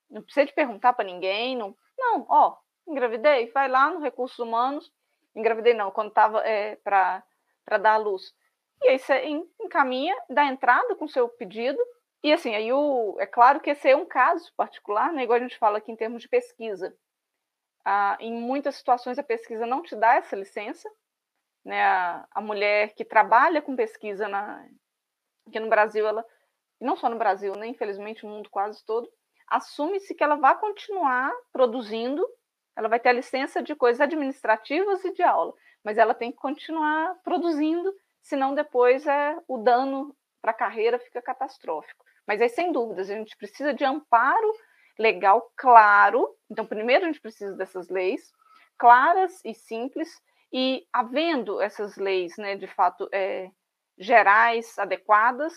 Não 0.09 0.21
precisa 0.21 0.45
de 0.45 0.53
perguntar 0.53 0.93
para 0.93 1.05
ninguém, 1.05 1.55
não. 1.55 1.75
Não, 1.97 2.25
ó, 2.29 2.57
engravidei, 2.87 3.49
vai 3.51 3.67
lá 3.67 3.89
no 3.89 3.99
recursos 3.99 4.37
humanos. 4.39 4.91
Engravidei 5.35 5.73
não, 5.73 5.91
quando 5.91 6.09
estava 6.09 6.39
é, 6.47 6.75
para 6.77 7.23
dar 7.79 7.93
a 7.93 7.97
luz. 7.97 8.33
E 8.81 8.89
aí 8.89 8.99
você 8.99 9.23
encaminha, 9.59 10.15
dá 10.29 10.45
entrada 10.45 10.95
com 10.95 11.05
o 11.05 11.09
seu 11.09 11.27
pedido. 11.27 11.79
E 12.23 12.33
assim, 12.33 12.55
aí 12.55 12.71
o, 12.71 13.15
é 13.19 13.25
claro 13.25 13.59
que 13.59 13.69
esse 13.69 13.89
é 13.89 13.95
um 13.95 14.05
caso 14.05 14.51
particular, 14.55 15.11
né? 15.13 15.23
igual 15.23 15.37
a 15.37 15.41
gente 15.41 15.57
fala 15.57 15.77
aqui 15.77 15.91
em 15.91 15.95
termos 15.95 16.21
de 16.21 16.29
pesquisa. 16.29 16.95
Ah, 17.85 18.17
em 18.19 18.33
muitas 18.33 18.75
situações 18.75 19.17
a 19.17 19.23
pesquisa 19.23 19.65
não 19.65 19.81
te 19.81 19.95
dá 19.95 20.15
essa 20.15 20.35
licença. 20.35 20.89
Né? 21.63 21.83
A, 21.83 22.27
a 22.31 22.41
mulher 22.41 22.93
que 22.95 23.05
trabalha 23.05 23.61
com 23.61 23.75
pesquisa 23.75 24.27
na, 24.27 24.67
aqui 25.47 25.59
no 25.59 25.69
Brasil, 25.69 26.07
ela, 26.07 26.25
e 26.81 26.85
não 26.85 26.95
só 26.95 27.09
no 27.09 27.17
Brasil, 27.17 27.53
né? 27.55 27.67
infelizmente 27.67 28.25
no 28.25 28.31
mundo 28.31 28.49
quase 28.49 28.83
todo, 28.85 29.09
assume-se 29.47 30.13
que 30.13 30.23
ela 30.23 30.35
vai 30.35 30.57
continuar 30.59 31.31
produzindo, 31.51 32.25
ela 32.75 32.87
vai 32.87 32.99
ter 32.99 33.09
a 33.09 33.13
licença 33.13 33.61
de 33.61 33.75
coisas 33.75 34.01
administrativas 34.01 35.03
e 35.03 35.13
de 35.13 35.23
aula, 35.23 35.53
mas 35.83 35.97
ela 35.97 36.13
tem 36.13 36.31
que 36.31 36.37
continuar 36.37 37.15
produzindo, 37.23 37.93
senão 38.21 38.53
depois 38.53 39.05
é, 39.07 39.37
o 39.47 39.57
dano 39.57 40.15
para 40.41 40.51
a 40.51 40.55
carreira 40.55 40.99
fica 40.99 41.21
catastrófico. 41.21 42.05
Mas 42.27 42.41
aí, 42.41 42.49
sem 42.49 42.71
dúvidas, 42.71 43.09
a 43.09 43.15
gente 43.15 43.35
precisa 43.37 43.73
de 43.73 43.85
amparo 43.85 44.53
legal 44.99 45.51
claro. 45.55 46.35
Então, 46.49 46.65
primeiro 46.65 47.05
a 47.05 47.07
gente 47.07 47.21
precisa 47.21 47.55
dessas 47.55 47.89
leis 47.89 48.31
claras 48.77 49.41
e 49.43 49.53
simples, 49.53 50.09
e 50.53 50.87
havendo 50.93 51.59
essas 51.59 51.97
leis, 51.97 52.37
né, 52.37 52.55
de 52.55 52.67
fato, 52.67 53.09
é, 53.11 53.49
gerais, 53.97 54.77
adequadas, 54.77 55.53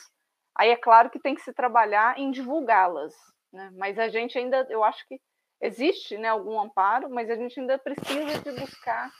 aí 0.55 0.71
é 0.71 0.77
claro 0.77 1.11
que 1.11 1.21
tem 1.21 1.35
que 1.35 1.43
se 1.43 1.53
trabalhar 1.53 2.19
em 2.19 2.31
divulgá-las. 2.31 3.15
Né? 3.52 3.71
Mas 3.75 3.99
a 3.99 4.09
gente 4.09 4.38
ainda, 4.38 4.66
eu 4.71 4.85
acho 4.85 5.07
que 5.09 5.21
existe 5.61 6.16
né, 6.16 6.28
algum 6.28 6.61
amparo, 6.61 7.11
mas 7.11 7.28
a 7.30 7.37
gente 7.37 7.59
ainda 7.61 7.78
precisa 7.78 8.38
de 8.38 8.61
buscar 8.61 9.11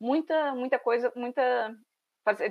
muita, 0.00 0.54
muita 0.54 0.78
coisa, 0.78 1.12
muita 1.16 1.74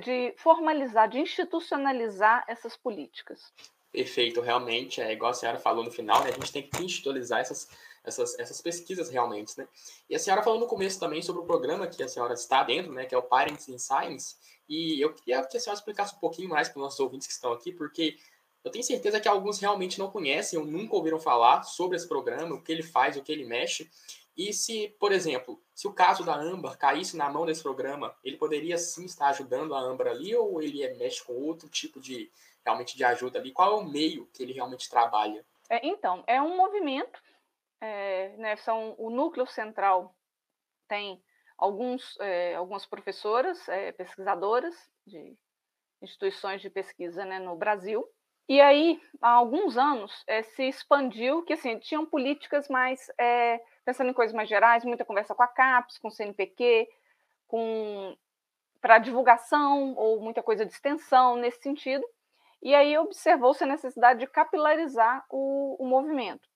de 0.02 0.34
formalizar, 0.36 1.08
de 1.08 1.20
institucionalizar 1.20 2.44
essas 2.48 2.76
políticas. 2.76 3.52
Perfeito, 3.92 4.40
realmente, 4.40 5.00
é 5.00 5.12
igual 5.12 5.30
a 5.30 5.34
senhora 5.34 5.58
falou 5.58 5.84
no 5.84 5.90
final, 5.90 6.22
né? 6.22 6.30
A 6.30 6.32
gente 6.34 6.52
tem 6.52 6.62
que 6.62 6.82
institucionalizar 6.82 7.40
essas, 7.40 7.68
essas, 8.04 8.38
essas 8.38 8.60
pesquisas 8.60 9.08
realmente, 9.10 9.58
né? 9.58 9.66
E 10.08 10.14
a 10.14 10.18
senhora 10.18 10.42
falou 10.42 10.60
no 10.60 10.66
começo 10.66 11.00
também 11.00 11.22
sobre 11.22 11.42
o 11.42 11.44
programa 11.44 11.88
que 11.88 12.02
a 12.02 12.08
senhora 12.08 12.34
está 12.34 12.62
dentro, 12.62 12.92
né? 12.92 13.06
Que 13.06 13.14
é 13.14 13.18
o 13.18 13.22
Parents 13.22 13.68
in 13.68 13.78
Science. 13.78 14.36
E 14.68 15.00
eu 15.00 15.12
queria 15.12 15.44
que 15.44 15.56
a 15.56 15.60
senhora 15.60 15.78
explicasse 15.78 16.14
um 16.14 16.18
pouquinho 16.18 16.48
mais 16.48 16.68
para 16.68 16.78
os 16.78 16.84
nossos 16.84 17.00
ouvintes 17.00 17.26
que 17.26 17.32
estão 17.32 17.52
aqui, 17.52 17.72
porque 17.72 18.16
eu 18.62 18.70
tenho 18.70 18.84
certeza 18.84 19.20
que 19.20 19.28
alguns 19.28 19.58
realmente 19.58 19.98
não 19.98 20.10
conhecem 20.10 20.58
ou 20.58 20.64
nunca 20.64 20.94
ouviram 20.94 21.18
falar 21.18 21.62
sobre 21.62 21.96
esse 21.96 22.08
programa, 22.08 22.54
o 22.54 22.62
que 22.62 22.72
ele 22.72 22.82
faz, 22.82 23.16
o 23.16 23.22
que 23.22 23.32
ele 23.32 23.44
mexe. 23.44 23.90
E 24.36 24.52
se, 24.52 24.88
por 24.98 25.12
exemplo, 25.12 25.62
se 25.74 25.86
o 25.86 25.92
caso 25.92 26.24
da 26.24 26.34
Amber 26.34 26.76
caísse 26.78 27.16
na 27.16 27.28
mão 27.28 27.44
desse 27.44 27.62
programa, 27.62 28.14
ele 28.22 28.36
poderia 28.36 28.78
sim 28.78 29.04
estar 29.04 29.28
ajudando 29.28 29.74
a 29.74 29.80
Amber 29.80 30.06
ali 30.06 30.34
ou 30.34 30.62
ele 30.62 30.82
é, 30.82 30.94
mexe 30.94 31.22
com 31.24 31.32
outro 31.32 31.68
tipo 31.68 32.00
de 32.00 32.30
realmente 32.64 32.96
de 32.96 33.04
ajuda 33.04 33.38
ali? 33.38 33.52
Qual 33.52 33.72
é 33.72 33.82
o 33.82 33.84
meio 33.84 34.26
que 34.32 34.42
ele 34.42 34.52
realmente 34.52 34.88
trabalha? 34.88 35.44
É, 35.68 35.86
então, 35.86 36.24
é 36.26 36.40
um 36.40 36.56
movimento, 36.56 37.20
é, 37.80 38.36
né, 38.36 38.56
são, 38.56 38.94
o 38.98 39.10
núcleo 39.10 39.46
central 39.46 40.14
tem 40.88 41.22
alguns, 41.56 42.18
é, 42.20 42.54
algumas 42.54 42.86
professoras, 42.86 43.68
é, 43.68 43.92
pesquisadoras 43.92 44.74
de 45.06 45.36
instituições 46.02 46.60
de 46.62 46.70
pesquisa 46.70 47.24
né, 47.24 47.38
no 47.38 47.54
Brasil, 47.56 48.08
e 48.50 48.60
aí, 48.60 49.00
há 49.22 49.30
alguns 49.30 49.78
anos, 49.78 50.24
é, 50.26 50.42
se 50.42 50.64
expandiu 50.64 51.44
que 51.44 51.52
assim, 51.52 51.78
tinham 51.78 52.04
políticas 52.04 52.68
mais, 52.68 53.08
é, 53.16 53.60
pensando 53.84 54.10
em 54.10 54.12
coisas 54.12 54.34
mais 54.34 54.48
gerais, 54.48 54.84
muita 54.84 55.04
conversa 55.04 55.36
com 55.36 55.42
a 55.44 55.46
CAPES, 55.46 55.98
com 55.98 56.08
o 56.08 56.10
CNPq, 56.10 56.88
com 57.46 58.16
para 58.80 58.98
divulgação 58.98 59.94
ou 59.94 60.20
muita 60.20 60.42
coisa 60.42 60.66
de 60.66 60.72
extensão 60.72 61.36
nesse 61.36 61.62
sentido. 61.62 62.04
E 62.60 62.74
aí 62.74 62.98
observou-se 62.98 63.62
a 63.62 63.68
necessidade 63.68 64.18
de 64.18 64.26
capilarizar 64.26 65.24
o, 65.30 65.76
o, 65.78 65.86
movimento. 65.86 66.48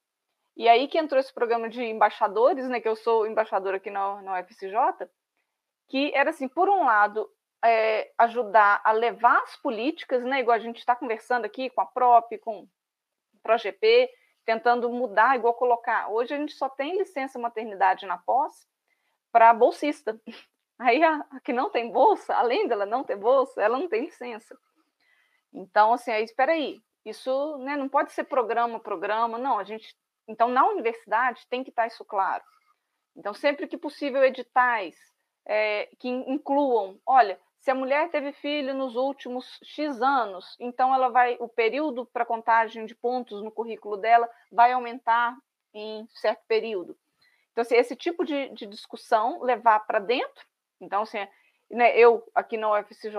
E 0.56 0.68
aí 0.68 0.88
que 0.88 0.98
entrou 0.98 1.20
esse 1.20 1.32
programa 1.32 1.68
de 1.68 1.80
embaixadores, 1.84 2.68
né, 2.68 2.80
que 2.80 2.88
eu 2.88 2.96
sou 2.96 3.24
embaixadora 3.24 3.76
aqui 3.76 3.90
na, 3.90 4.20
na 4.20 4.40
UFCJ, 4.40 5.08
que 5.88 6.10
era 6.12 6.30
assim, 6.30 6.48
por 6.48 6.68
um 6.68 6.84
lado, 6.86 7.30
é, 7.64 8.12
ajudar 8.18 8.83
a 8.85 8.92
levar 8.92 9.42
as 9.42 9.56
políticas, 9.56 10.23
né, 10.23 10.40
igual 10.40 10.56
a 10.56 10.61
gente 10.61 10.78
está 10.78 10.94
conversando 10.94 11.47
aqui 11.47 11.71
com 11.71 11.80
a 11.80 11.87
PROP, 11.87 12.38
com 12.38 12.61
o 12.61 12.68
ProGP, 13.42 14.11
tentando 14.44 14.90
mudar, 14.90 15.37
igual 15.37 15.54
colocar. 15.54 16.11
Hoje 16.11 16.35
a 16.35 16.37
gente 16.37 16.52
só 16.52 16.68
tem 16.68 16.99
licença 16.99 17.38
maternidade 17.38 18.04
na 18.04 18.18
pós 18.18 18.68
para 19.33 19.52
bolsista. 19.54 20.21
Aí 20.78 21.02
a, 21.02 21.25
a, 21.30 21.40
que 21.40 21.52
não 21.52 21.71
tem 21.71 21.90
bolsa, 21.90 22.35
além 22.35 22.66
dela 22.68 22.85
não 22.85 23.04
ter 23.04 23.16
bolsa, 23.16 23.62
ela 23.62 23.78
não 23.78 23.88
tem 23.88 24.06
licença. 24.06 24.59
Então, 25.52 25.92
assim, 25.92 26.11
aí, 26.11 26.25
espera 26.25 26.50
aí, 26.50 26.83
isso 27.04 27.59
né, 27.59 27.76
não 27.76 27.88
pode 27.88 28.12
ser 28.12 28.25
programa, 28.25 28.80
programa, 28.80 29.38
não, 29.38 29.56
a 29.56 29.62
gente... 29.62 29.97
Então, 30.26 30.49
na 30.49 30.66
universidade 30.66 31.47
tem 31.49 31.62
que 31.62 31.71
estar 31.71 31.87
isso 31.87 32.04
claro. 32.04 32.42
Então, 33.14 33.33
sempre 33.33 33.68
que 33.68 33.78
possível, 33.78 34.25
editais 34.25 34.97
é, 35.47 35.88
que 36.00 36.09
incluam, 36.09 37.00
olha, 37.06 37.38
se 37.64 37.71
a 37.71 37.75
mulher 37.75 38.11
teve 38.11 38.30
filho 38.30 38.75
nos 38.75 38.94
últimos 38.94 39.59
X 39.62 40.02
anos, 40.02 40.54
então 40.61 40.94
ela 40.94 41.09
vai, 41.09 41.38
o 41.40 41.49
período 41.49 42.04
para 42.04 42.26
contagem 42.26 42.85
de 42.85 42.94
pontos 42.94 43.42
no 43.42 43.50
currículo 43.50 43.97
dela 43.97 44.28
vai 44.52 44.73
aumentar 44.73 45.35
em 45.73 46.06
certo 46.11 46.44
período. 46.47 46.94
Então, 47.50 47.62
assim, 47.62 47.76
esse 47.76 47.97
tipo 47.97 48.23
de, 48.23 48.50
de 48.50 48.66
discussão 48.66 49.40
levar 49.42 49.80
para 49.87 49.99
dentro, 49.99 50.44
então, 50.78 51.04
assim, 51.04 51.26
né, 51.71 51.97
eu 51.97 52.30
aqui 52.35 52.59
na 52.59 52.71
UFCJ 52.71 53.16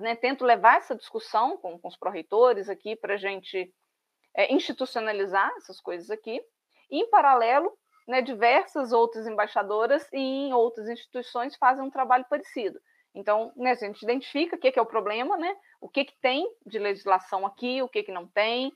né, 0.00 0.16
tento 0.16 0.44
levar 0.44 0.78
essa 0.78 0.96
discussão 0.96 1.56
com, 1.58 1.78
com 1.78 1.86
os 1.86 1.96
pró-reitores 1.96 2.68
aqui 2.68 2.96
para 2.96 3.14
a 3.14 3.18
gente 3.18 3.72
é, 4.34 4.52
institucionalizar 4.52 5.48
essas 5.58 5.80
coisas 5.80 6.10
aqui. 6.10 6.42
E, 6.90 7.02
em 7.02 7.08
paralelo, 7.08 7.72
né, 8.08 8.20
diversas 8.20 8.92
outras 8.92 9.28
embaixadoras 9.28 10.08
e 10.12 10.18
em 10.18 10.52
outras 10.52 10.88
instituições 10.88 11.54
fazem 11.54 11.84
um 11.84 11.90
trabalho 11.90 12.26
parecido. 12.28 12.80
Então, 13.16 13.50
né, 13.56 13.70
a 13.70 13.74
gente 13.74 14.02
identifica 14.02 14.56
o 14.56 14.58
que 14.58 14.68
é, 14.68 14.72
que 14.72 14.78
é 14.78 14.82
o 14.82 14.86
problema, 14.86 15.38
né, 15.38 15.56
o 15.80 15.88
que, 15.88 16.04
que 16.04 16.14
tem 16.20 16.46
de 16.66 16.78
legislação 16.78 17.46
aqui, 17.46 17.80
o 17.80 17.88
que, 17.88 18.02
que 18.02 18.12
não 18.12 18.26
tem, 18.26 18.68
o 18.68 18.72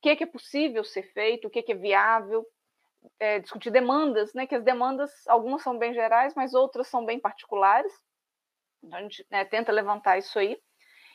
que, 0.00 0.16
que 0.16 0.24
é 0.24 0.26
possível 0.26 0.82
ser 0.82 1.02
feito, 1.12 1.46
o 1.46 1.50
que, 1.50 1.62
que 1.62 1.72
é 1.72 1.76
viável, 1.76 2.46
é, 3.20 3.38
discutir 3.38 3.70
demandas, 3.70 4.32
né, 4.32 4.46
que 4.46 4.54
as 4.54 4.64
demandas, 4.64 5.10
algumas 5.28 5.62
são 5.62 5.76
bem 5.76 5.92
gerais, 5.92 6.34
mas 6.34 6.54
outras 6.54 6.88
são 6.88 7.04
bem 7.04 7.20
particulares. 7.20 7.92
Então, 8.82 8.98
a 8.98 9.02
gente 9.02 9.26
né, 9.30 9.44
tenta 9.44 9.70
levantar 9.70 10.16
isso 10.16 10.38
aí. 10.38 10.58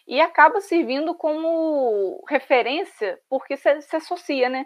E 0.07 0.21
acaba 0.21 0.61
servindo 0.61 1.15
como 1.15 2.23
referência, 2.29 3.19
porque 3.27 3.57
se, 3.57 3.81
se 3.81 3.95
associa, 3.95 4.49
né? 4.49 4.65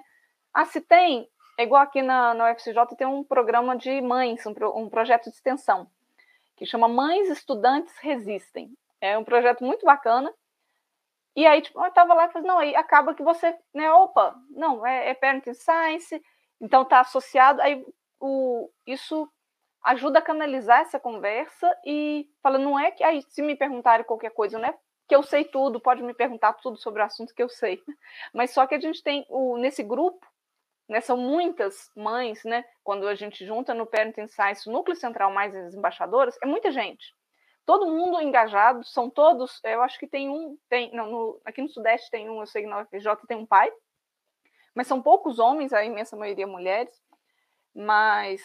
Ah, 0.54 0.66
se 0.66 0.82
tem, 0.82 1.28
é 1.58 1.64
igual 1.64 1.82
aqui 1.82 2.02
na, 2.02 2.34
na 2.34 2.52
UFCJ, 2.52 2.76
tem 2.98 3.08
um 3.08 3.24
programa 3.24 3.76
de 3.76 4.02
mães, 4.02 4.46
um, 4.46 4.54
um 4.76 4.90
projeto 4.90 5.24
de 5.24 5.36
extensão, 5.36 5.90
que 6.62 6.66
chama 6.68 6.88
Mães 6.88 7.28
Estudantes 7.28 7.98
Resistem. 7.98 8.72
É 9.02 9.18
um 9.18 9.24
projeto 9.24 9.64
muito 9.64 9.84
bacana. 9.84 10.32
E 11.36 11.44
aí, 11.48 11.60
tipo, 11.60 11.82
eu 11.82 11.88
estava 11.88 12.14
lá 12.14 12.28
e 12.28 12.32
falei, 12.32 12.48
não, 12.48 12.60
aí 12.60 12.76
acaba 12.76 13.16
que 13.16 13.24
você, 13.24 13.58
né, 13.74 13.92
opa, 13.92 14.36
não, 14.52 14.86
é, 14.86 15.10
é 15.10 15.14
Parenting 15.16 15.56
Science, 15.56 16.22
então 16.62 16.84
está 16.84 17.00
associado, 17.00 17.60
aí 17.64 17.84
o, 18.20 18.70
isso 18.86 19.28
ajuda 19.84 20.20
a 20.20 20.22
canalizar 20.22 20.82
essa 20.82 21.00
conversa 21.00 21.76
e 21.84 22.30
fala, 22.44 22.60
não 22.60 22.78
é 22.78 22.92
que 22.92 23.04
aí 23.04 23.24
se 23.24 23.42
me 23.42 23.56
perguntarem 23.56 24.06
qualquer 24.06 24.30
coisa, 24.30 24.60
não 24.60 24.70
é 24.70 24.78
que 25.08 25.16
eu 25.16 25.24
sei 25.24 25.44
tudo, 25.44 25.80
pode 25.80 26.04
me 26.04 26.14
perguntar 26.14 26.54
tudo 26.54 26.78
sobre 26.78 27.02
o 27.02 27.06
assunto 27.06 27.34
que 27.34 27.42
eu 27.42 27.50
sei. 27.50 27.82
Mas 28.36 28.52
só 28.52 28.68
que 28.68 28.76
a 28.76 28.80
gente 28.80 29.02
tem 29.02 29.26
o 29.30 29.58
nesse 29.58 29.82
grupo, 29.82 30.28
né? 30.92 31.00
São 31.00 31.16
muitas 31.16 31.90
mães, 31.96 32.44
né? 32.44 32.66
Quando 32.84 33.08
a 33.08 33.16
gente 33.16 33.46
junta 33.46 33.74
no 33.74 33.88
Parenting 33.88 34.28
Science, 34.28 34.68
o 34.68 34.74
núcleo 34.74 34.94
central 34.94 35.32
mais 35.32 35.56
as 35.56 35.74
embaixadoras, 35.74 36.38
é 36.44 36.46
muita 36.46 36.70
gente. 36.70 37.16
Todo 37.66 37.88
mundo 37.88 38.20
engajado, 38.20 38.84
são 38.84 39.10
todos. 39.10 39.62
Eu 39.64 39.82
acho 39.82 39.98
que 39.98 40.06
tem 40.06 40.30
um, 40.30 40.58
tem, 40.68 40.94
não, 40.94 41.10
no, 41.10 41.42
aqui 41.46 41.62
no 41.62 41.70
Sudeste 41.70 42.12
tem 42.12 42.30
um, 42.30 42.42
eu 42.42 42.46
sei 42.46 42.64
que 42.64 42.68
na 42.68 42.82
UFJ 42.82 43.16
tem 43.26 43.38
um 43.38 43.46
pai, 43.46 43.72
mas 44.76 44.86
são 44.86 45.02
poucos 45.02 45.40
homens, 45.40 45.72
a 45.72 45.82
imensa 45.82 46.18
maioria 46.18 46.46
mulheres, 46.46 46.94
mas 47.74 48.42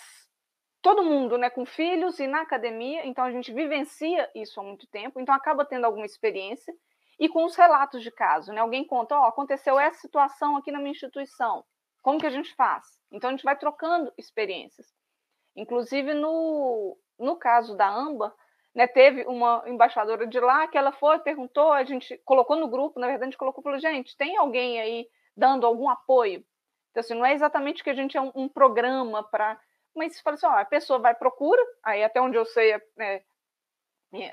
todo 0.80 1.02
mundo, 1.02 1.36
né, 1.36 1.50
com 1.50 1.66
filhos 1.66 2.20
e 2.20 2.28
na 2.28 2.42
academia, 2.42 3.04
então 3.04 3.24
a 3.24 3.32
gente 3.32 3.52
vivencia 3.52 4.30
isso 4.36 4.60
há 4.60 4.62
muito 4.62 4.86
tempo, 4.86 5.18
então 5.18 5.34
acaba 5.34 5.64
tendo 5.64 5.84
alguma 5.84 6.06
experiência 6.06 6.72
e 7.18 7.28
com 7.28 7.44
os 7.44 7.56
relatos 7.56 8.04
de 8.04 8.12
caso, 8.12 8.52
né? 8.52 8.60
Alguém 8.60 8.86
conta, 8.86 9.18
ó, 9.18 9.22
oh, 9.22 9.24
aconteceu 9.24 9.80
essa 9.80 9.98
situação 9.98 10.56
aqui 10.56 10.70
na 10.70 10.78
minha 10.78 10.92
instituição. 10.92 11.64
Como 12.06 12.20
que 12.20 12.26
a 12.26 12.30
gente 12.30 12.54
faz? 12.54 12.84
Então 13.10 13.30
a 13.30 13.32
gente 13.32 13.42
vai 13.42 13.58
trocando 13.58 14.12
experiências. 14.16 14.86
Inclusive 15.56 16.14
no, 16.14 16.96
no 17.18 17.34
caso 17.34 17.76
da 17.76 17.92
Amba, 17.92 18.32
né, 18.72 18.86
teve 18.86 19.24
uma 19.26 19.64
embaixadora 19.66 20.24
de 20.24 20.38
lá 20.38 20.68
que 20.68 20.78
ela 20.78 20.92
foi, 20.92 21.18
perguntou, 21.18 21.72
a 21.72 21.82
gente 21.82 22.16
colocou 22.18 22.54
no 22.54 22.68
grupo, 22.68 23.00
na 23.00 23.08
verdade 23.08 23.24
a 23.24 23.30
gente 23.32 23.36
colocou, 23.36 23.60
falou, 23.60 23.80
gente, 23.80 24.16
tem 24.16 24.36
alguém 24.36 24.80
aí 24.80 25.08
dando 25.36 25.66
algum 25.66 25.88
apoio? 25.88 26.46
Então 26.92 27.00
assim, 27.00 27.14
não 27.14 27.26
é 27.26 27.32
exatamente 27.32 27.82
que 27.82 27.90
a 27.90 27.94
gente 27.94 28.16
é 28.16 28.20
um, 28.20 28.30
um 28.36 28.48
programa 28.48 29.24
para, 29.24 29.60
mas 29.92 30.20
fala 30.20 30.34
assim, 30.34 30.46
ó, 30.46 30.50
a 30.50 30.64
pessoa 30.64 31.00
vai 31.00 31.12
procura, 31.12 31.60
aí 31.82 32.04
até 32.04 32.20
onde 32.20 32.36
eu 32.36 32.46
sei, 32.46 32.80
é, 33.00 33.24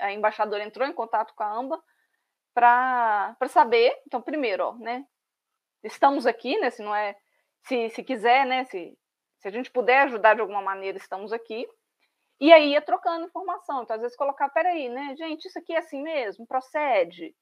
a 0.00 0.12
embaixadora 0.12 0.62
entrou 0.62 0.86
em 0.86 0.92
contato 0.92 1.34
com 1.34 1.42
a 1.42 1.52
Amba, 1.52 1.82
para 2.54 3.48
saber, 3.48 4.00
então, 4.06 4.22
primeiro, 4.22 4.64
ó, 4.64 4.74
né, 4.74 5.04
estamos 5.82 6.24
aqui, 6.24 6.56
né, 6.60 6.70
se 6.70 6.80
não 6.80 6.94
é, 6.94 7.16
se, 7.64 7.90
se 7.90 8.02
quiser, 8.02 8.46
né, 8.46 8.64
se, 8.64 8.96
se 9.38 9.48
a 9.48 9.50
gente 9.50 9.70
puder 9.70 10.02
ajudar 10.02 10.34
de 10.34 10.40
alguma 10.40 10.62
maneira, 10.62 10.98
estamos 10.98 11.32
aqui, 11.32 11.66
e 12.40 12.52
aí 12.52 12.72
ia 12.72 12.82
trocando 12.82 13.26
informação, 13.26 13.82
então, 13.82 13.96
às 13.96 14.02
vezes, 14.02 14.16
colocar, 14.16 14.48
peraí, 14.50 14.88
né, 14.88 15.14
gente, 15.16 15.46
isso 15.46 15.58
aqui 15.58 15.72
é 15.72 15.78
assim 15.78 16.02
mesmo, 16.02 16.46
procede, 16.46 17.34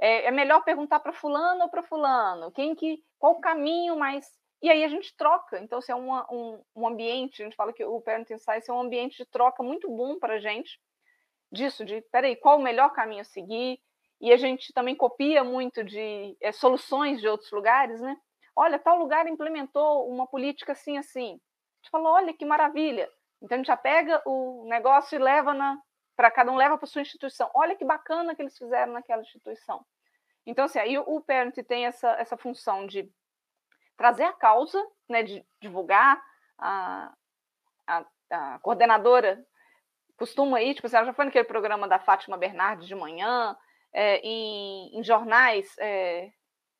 é, 0.00 0.26
é 0.26 0.30
melhor 0.30 0.64
perguntar 0.64 1.00
para 1.00 1.12
fulano 1.12 1.64
ou 1.64 1.70
para 1.70 1.82
fulano, 1.82 2.50
quem 2.52 2.74
que, 2.74 3.02
qual 3.18 3.34
o 3.34 3.40
caminho 3.40 3.96
mais, 3.96 4.26
e 4.60 4.70
aí 4.70 4.84
a 4.84 4.88
gente 4.88 5.16
troca, 5.16 5.60
então, 5.60 5.80
se 5.80 5.92
é 5.92 5.94
uma, 5.94 6.26
um, 6.32 6.62
um 6.74 6.86
ambiente, 6.88 7.42
a 7.42 7.44
gente 7.44 7.56
fala 7.56 7.72
que 7.72 7.84
o 7.84 8.00
Parenting 8.00 8.38
Science 8.38 8.70
é 8.70 8.74
um 8.74 8.80
ambiente 8.80 9.16
de 9.18 9.26
troca 9.26 9.62
muito 9.62 9.88
bom 9.88 10.18
para 10.18 10.34
a 10.34 10.40
gente, 10.40 10.80
disso, 11.52 11.84
de, 11.84 12.00
peraí, 12.10 12.34
qual 12.34 12.58
o 12.58 12.62
melhor 12.62 12.90
caminho 12.90 13.20
a 13.20 13.24
seguir, 13.24 13.78
e 14.20 14.32
a 14.32 14.36
gente 14.36 14.72
também 14.72 14.96
copia 14.96 15.44
muito 15.44 15.84
de 15.84 16.36
é, 16.40 16.50
soluções 16.52 17.20
de 17.20 17.28
outros 17.28 17.50
lugares, 17.50 18.00
né? 18.00 18.16
Olha, 18.54 18.78
tal 18.78 18.98
lugar 18.98 19.26
implementou 19.26 20.08
uma 20.08 20.26
política 20.26 20.72
assim, 20.72 20.98
assim. 20.98 21.30
A 21.30 21.76
gente 21.82 21.90
falou, 21.90 22.12
olha 22.12 22.34
que 22.34 22.44
maravilha. 22.44 23.10
Então 23.40 23.56
a 23.56 23.58
gente 23.58 23.66
já 23.66 23.76
pega 23.76 24.22
o 24.26 24.64
negócio 24.68 25.16
e 25.16 25.18
leva 25.18 25.54
para 26.14 26.30
cada 26.30 26.52
um 26.52 26.56
leva 26.56 26.76
para 26.78 26.86
sua 26.86 27.02
instituição. 27.02 27.50
Olha 27.54 27.74
que 27.74 27.84
bacana 27.84 28.34
que 28.34 28.42
eles 28.42 28.56
fizeram 28.56 28.92
naquela 28.92 29.22
instituição. 29.22 29.84
Então 30.46 30.66
assim, 30.66 30.78
aí 30.78 30.98
o 30.98 31.20
parent 31.20 31.56
tem 31.66 31.86
essa 31.86 32.10
essa 32.12 32.36
função 32.36 32.86
de 32.86 33.10
trazer 33.96 34.24
a 34.24 34.32
causa, 34.32 34.82
né, 35.08 35.22
de 35.22 35.44
divulgar 35.60 36.22
a, 36.58 37.12
a, 37.86 38.04
a 38.30 38.58
coordenadora 38.60 39.44
costuma 40.16 40.62
ir, 40.62 40.74
tipo, 40.74 40.86
assim, 40.86 40.96
ela 40.96 41.06
já 41.06 41.12
foi 41.12 41.24
naquele 41.24 41.44
programa 41.44 41.88
da 41.88 41.98
Fátima 41.98 42.36
Bernardes 42.36 42.86
de 42.86 42.94
manhã, 42.94 43.56
é, 43.92 44.18
em, 44.18 44.96
em, 44.96 45.02
jornais 45.02 45.76
é, 45.78 46.30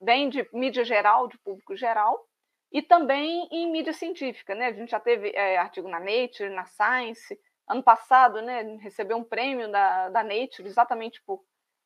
bem 0.03 0.29
de 0.29 0.47
mídia 0.53 0.85
geral, 0.85 1.29
de 1.29 1.39
público 1.39 1.77
geral, 1.77 2.27
e 2.73 2.83
também 2.83 3.49
em 3.51 3.71
mídia 3.71 3.93
científica. 3.93 4.55
Né? 4.55 4.67
A 4.67 4.73
gente 4.73 4.91
já 4.91 5.01
teve 5.01 5.31
é, 5.35 5.57
artigo 5.57 5.89
na 5.89 6.01
Nature, 6.01 6.51
na 6.51 6.65
Science. 6.65 7.39
Ano 7.69 7.83
passado, 7.83 8.43
né, 8.43 8.63
recebeu 8.81 9.17
um 9.17 9.25
prêmio 9.25 9.71
da, 9.71 10.09
da 10.09 10.23
Nature 10.23 10.67
exatamente 10.67 11.23
por, 11.25 11.43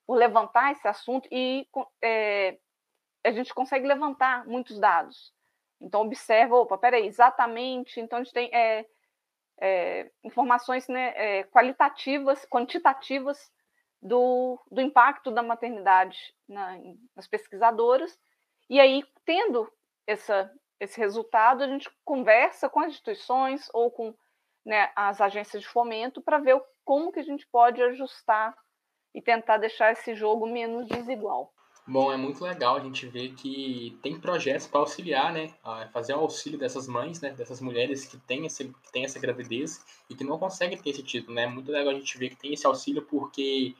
por 0.07 0.15
levantar 0.17 0.73
esse 0.73 0.89
assunto 0.89 1.29
e 1.31 1.69
é, 2.03 2.57
a 3.25 3.33
gente 3.33 3.53
consegue 3.53 3.87
levantar 3.87 4.47
muitos 4.47 4.79
dados. 4.79 5.35
Então, 5.81 6.03
observa, 6.03 6.57
opa, 6.57 6.79
peraí, 6.79 7.07
exatamente. 7.07 8.01
Então, 8.01 8.19
a 8.19 8.23
gente 8.23 8.33
tem 8.33 8.49
é, 8.55 8.87
é, 9.61 10.11
informações 10.25 10.89
né, 10.89 11.13
é, 11.15 11.45
qualitativas, 11.45 12.47
quantitativas 12.47 13.51
do, 14.07 14.61
do 14.71 14.81
impacto 14.81 15.31
da 15.31 15.43
maternidade 15.43 16.19
na, 16.49 16.79
nas 17.15 17.27
pesquisadoras. 17.27 18.19
E 18.69 18.81
aí, 18.81 19.05
tendo 19.25 19.71
essa, 20.07 20.51
esse 20.81 20.99
resultado, 20.99 21.63
a 21.63 21.67
gente 21.67 21.91
conversa 22.05 22.69
com 22.69 22.81
as 22.81 22.89
instituições 22.89 23.69
ou 23.73 23.91
com 23.91 24.15
né, 24.65 24.91
as 24.97 25.21
agências 25.21 25.63
de 25.63 25.69
fomento 25.69 26.21
para 26.21 26.39
ver 26.39 26.61
como 26.85 27.13
que 27.13 27.21
a 27.21 27.25
gente 27.25 27.47
pode 27.47 27.83
ajustar 27.83 28.57
e 29.15 29.23
tentar 29.23 29.59
deixar 29.59 29.93
esse 29.93 30.15
jogo 30.15 30.47
menos 30.47 30.87
desigual. 30.87 31.53
Bom, 31.89 32.13
é 32.13 32.17
muito 32.17 32.43
legal 32.43 32.77
a 32.77 32.81
gente 32.81 33.07
ver 33.07 33.33
que 33.35 33.97
tem 34.03 34.19
projetos 34.19 34.67
para 34.67 34.81
auxiliar, 34.81 35.33
né, 35.33 35.55
fazer 35.93 36.15
o 36.15 36.19
auxílio 36.19 36.59
dessas 36.59 36.89
mães, 36.89 37.21
né, 37.21 37.31
dessas 37.31 37.61
mulheres 37.61 38.05
que 38.05 38.17
têm, 38.19 38.45
esse, 38.45 38.65
que 38.65 38.93
têm 38.93 39.05
essa 39.05 39.21
gravidez 39.21 39.85
e 40.11 40.17
que 40.17 40.25
não 40.25 40.37
conseguem 40.37 40.77
ter 40.77 40.91
esse 40.91 41.05
título, 41.05 41.35
né, 41.35 41.45
é 41.45 41.47
muito 41.47 41.71
legal 41.71 41.95
a 41.95 41.97
gente 41.97 42.19
ver 42.19 42.31
que 42.31 42.37
tem 42.37 42.53
esse 42.53 42.67
auxílio 42.67 43.03
porque 43.03 43.77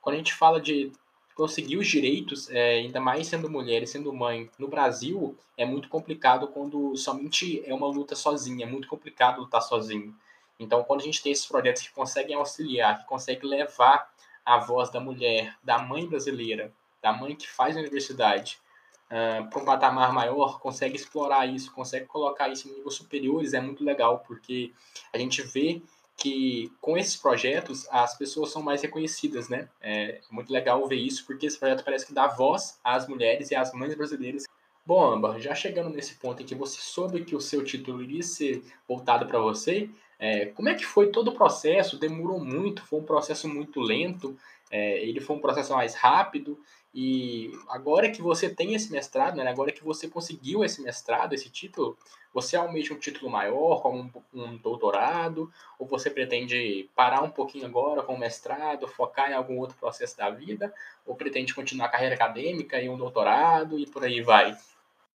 quando 0.00 0.14
a 0.14 0.18
gente 0.18 0.34
fala 0.34 0.60
de 0.60 0.92
conseguir 1.34 1.76
os 1.76 1.86
direitos, 1.86 2.50
é, 2.50 2.80
ainda 2.80 3.00
mais 3.00 3.26
sendo 3.26 3.48
mulher 3.48 3.82
e 3.82 3.86
sendo 3.86 4.12
mãe, 4.12 4.50
no 4.58 4.68
Brasil 4.68 5.36
é 5.56 5.64
muito 5.64 5.88
complicado 5.88 6.48
quando 6.48 6.96
somente 6.96 7.62
é 7.64 7.72
uma 7.72 7.86
luta 7.86 8.14
sozinha, 8.14 8.66
é 8.66 8.68
muito 8.68 8.88
complicado 8.88 9.40
lutar 9.40 9.62
sozinho. 9.62 10.14
Então, 10.58 10.84
quando 10.84 11.00
a 11.00 11.04
gente 11.04 11.22
tem 11.22 11.32
esses 11.32 11.46
projetos 11.46 11.82
que 11.82 11.92
conseguem 11.92 12.36
auxiliar, 12.36 12.98
que 12.98 13.06
conseguem 13.06 13.48
levar 13.48 14.10
a 14.44 14.58
voz 14.58 14.90
da 14.90 15.00
mulher, 15.00 15.56
da 15.62 15.78
mãe 15.78 16.06
brasileira, 16.06 16.72
da 17.00 17.12
mãe 17.12 17.34
que 17.34 17.48
faz 17.48 17.76
a 17.76 17.80
universidade, 17.80 18.58
uh, 19.06 19.48
para 19.48 19.62
um 19.62 19.64
patamar 19.64 20.12
maior, 20.12 20.60
consegue 20.60 20.96
explorar 20.96 21.46
isso, 21.46 21.72
consegue 21.72 22.06
colocar 22.06 22.48
isso 22.48 22.68
em 22.68 22.72
níveis 22.72 22.94
superiores, 22.94 23.54
é 23.54 23.60
muito 23.60 23.82
legal, 23.82 24.18
porque 24.26 24.72
a 25.12 25.16
gente 25.16 25.40
vê 25.40 25.80
que 26.20 26.70
com 26.80 26.98
esses 26.98 27.16
projetos 27.16 27.88
as 27.90 28.16
pessoas 28.16 28.50
são 28.50 28.62
mais 28.62 28.82
reconhecidas, 28.82 29.48
né? 29.48 29.68
É 29.80 30.20
muito 30.30 30.52
legal 30.52 30.86
ver 30.86 30.96
isso, 30.96 31.24
porque 31.26 31.46
esse 31.46 31.58
projeto 31.58 31.82
parece 31.82 32.06
que 32.06 32.12
dá 32.12 32.26
voz 32.26 32.78
às 32.84 33.08
mulheres 33.08 33.50
e 33.50 33.56
às 33.56 33.72
mães 33.72 33.94
brasileiras. 33.94 34.44
Bom, 34.84 35.02
Amba, 35.02 35.38
já 35.38 35.54
chegando 35.54 35.88
nesse 35.90 36.16
ponto 36.16 36.42
em 36.42 36.46
que 36.46 36.54
você 36.54 36.78
soube 36.80 37.24
que 37.24 37.34
o 37.34 37.40
seu 37.40 37.64
título 37.64 38.02
iria 38.02 38.22
ser 38.22 38.62
voltado 38.86 39.26
para 39.26 39.38
você, 39.38 39.88
é, 40.18 40.46
como 40.46 40.68
é 40.68 40.74
que 40.74 40.84
foi 40.84 41.10
todo 41.10 41.28
o 41.28 41.34
processo? 41.34 41.98
Demorou 41.98 42.38
muito? 42.38 42.84
Foi 42.84 43.00
um 43.00 43.04
processo 43.04 43.48
muito 43.48 43.80
lento? 43.80 44.36
É, 44.70 45.02
ele 45.02 45.20
foi 45.20 45.36
um 45.36 45.40
processo 45.40 45.72
mais 45.72 45.94
rápido? 45.94 46.58
E 46.92 47.52
agora 47.68 48.10
que 48.10 48.20
você 48.20 48.52
tem 48.52 48.74
esse 48.74 48.90
mestrado, 48.90 49.36
né, 49.36 49.48
agora 49.48 49.70
que 49.70 49.84
você 49.84 50.08
conseguiu 50.08 50.64
esse 50.64 50.82
mestrado, 50.82 51.32
esse 51.32 51.48
título, 51.48 51.96
você 52.34 52.56
almeja 52.56 52.92
um 52.92 52.98
título 52.98 53.30
maior, 53.30 53.80
como 53.80 54.10
um, 54.34 54.56
doutorado, 54.56 55.52
ou 55.78 55.86
você 55.86 56.10
pretende 56.10 56.88
parar 56.94 57.22
um 57.22 57.30
pouquinho 57.30 57.66
agora 57.66 58.02
com 58.02 58.14
o 58.14 58.18
mestrado, 58.18 58.88
focar 58.88 59.30
em 59.30 59.34
algum 59.34 59.58
outro 59.58 59.76
processo 59.76 60.16
da 60.16 60.30
vida, 60.30 60.74
ou 61.06 61.14
pretende 61.14 61.54
continuar 61.54 61.86
a 61.86 61.90
carreira 61.90 62.16
acadêmica 62.16 62.80
e 62.80 62.88
um 62.88 62.96
doutorado 62.96 63.78
e 63.78 63.86
por 63.86 64.04
aí 64.04 64.20
vai? 64.20 64.56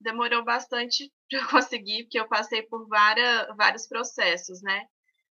Demorou 0.01 0.45
bastante 0.45 1.13
para 1.29 1.41
eu 1.41 1.49
conseguir, 1.49 2.05
porque 2.05 2.21
eu 2.21 2.29
passei 2.29 2.63
por 2.63 2.87
várias, 2.87 3.49
vários 3.57 3.87
processos, 3.87 4.63
né? 4.63 4.87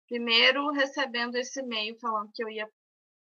Primeiro, 0.07 0.69
recebendo 0.71 1.35
esse 1.35 1.61
e-mail 1.61 1.97
falando 1.99 2.29
que 2.33 2.43
eu 2.43 2.49
ia, 2.49 2.69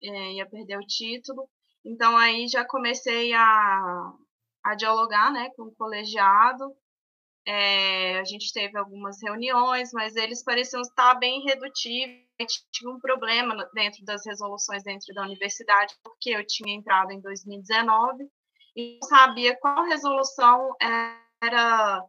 é, 0.02 0.32
ia 0.32 0.46
perder 0.46 0.76
o 0.76 0.86
título, 0.86 1.48
então 1.84 2.16
aí 2.16 2.48
já 2.48 2.64
comecei 2.64 3.32
a, 3.32 4.12
a 4.64 4.74
dialogar 4.74 5.32
né, 5.32 5.50
com 5.56 5.64
o 5.64 5.74
colegiado. 5.74 6.74
É, 7.46 8.18
a 8.18 8.24
gente 8.24 8.52
teve 8.52 8.76
algumas 8.76 9.22
reuniões, 9.22 9.90
mas 9.92 10.16
eles 10.16 10.42
pareciam 10.44 10.82
estar 10.82 11.14
bem 11.14 11.42
redutivos. 11.44 12.28
Tinha 12.70 12.90
um 12.90 13.00
problema 13.00 13.68
dentro 13.72 14.04
das 14.04 14.24
resoluções 14.26 14.82
dentro 14.82 15.14
da 15.14 15.22
universidade, 15.22 15.94
porque 16.04 16.30
eu 16.30 16.46
tinha 16.46 16.74
entrado 16.74 17.10
em 17.10 17.20
2019 17.20 18.28
e 18.76 18.98
não 19.00 19.08
sabia 19.08 19.56
qual 19.56 19.84
resolução 19.84 20.74
era 20.80 22.04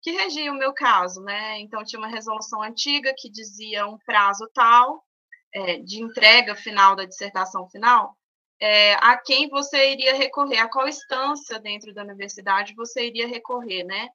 que 0.00 0.12
regia 0.12 0.52
o 0.52 0.56
meu 0.56 0.72
caso, 0.72 1.20
né? 1.22 1.60
Então 1.60 1.84
tinha 1.84 1.98
uma 1.98 2.08
resolução 2.08 2.62
antiga 2.62 3.14
que 3.16 3.30
dizia 3.30 3.86
um 3.86 3.98
prazo 3.98 4.48
tal 4.54 5.04
é, 5.52 5.78
de 5.78 6.02
entrega 6.02 6.54
final 6.54 6.94
da 6.94 7.04
dissertação 7.04 7.68
final, 7.68 8.16
é, 8.60 8.94
a 8.94 9.16
quem 9.16 9.48
você 9.48 9.92
iria 9.92 10.14
recorrer, 10.14 10.58
a 10.58 10.68
qual 10.68 10.88
instância 10.88 11.58
dentro 11.58 11.92
da 11.94 12.02
universidade 12.02 12.74
você 12.74 13.06
iria 13.06 13.26
recorrer, 13.26 13.84
né? 13.84 14.08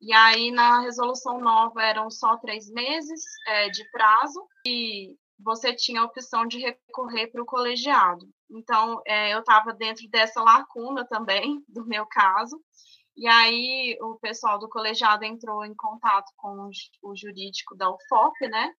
E 0.00 0.12
aí, 0.12 0.50
na 0.50 0.80
resolução 0.80 1.40
nova, 1.40 1.82
eram 1.82 2.10
só 2.10 2.36
três 2.36 2.68
meses 2.70 3.22
é, 3.46 3.68
de 3.68 3.88
prazo 3.90 4.44
e 4.66 5.16
você 5.38 5.74
tinha 5.74 6.00
a 6.00 6.04
opção 6.04 6.46
de 6.46 6.58
recorrer 6.58 7.28
para 7.28 7.42
o 7.42 7.46
colegiado. 7.46 8.28
Então, 8.50 9.00
é, 9.06 9.32
eu 9.32 9.40
estava 9.40 9.72
dentro 9.72 10.08
dessa 10.08 10.42
lacuna 10.42 11.06
também, 11.06 11.62
do 11.68 11.86
meu 11.86 12.06
caso, 12.06 12.60
E 13.16 13.26
aí 13.28 13.96
o 14.00 14.18
pessoal 14.18 14.58
do 14.58 14.68
colegiado 14.68 15.24
entrou 15.24 15.64
em 15.64 15.74
contato 15.74 16.32
com 16.36 16.70
o 17.02 17.16
jurídico 17.16 17.76
da 17.76 17.90
UFOP, 17.90 18.48
né, 18.48 18.72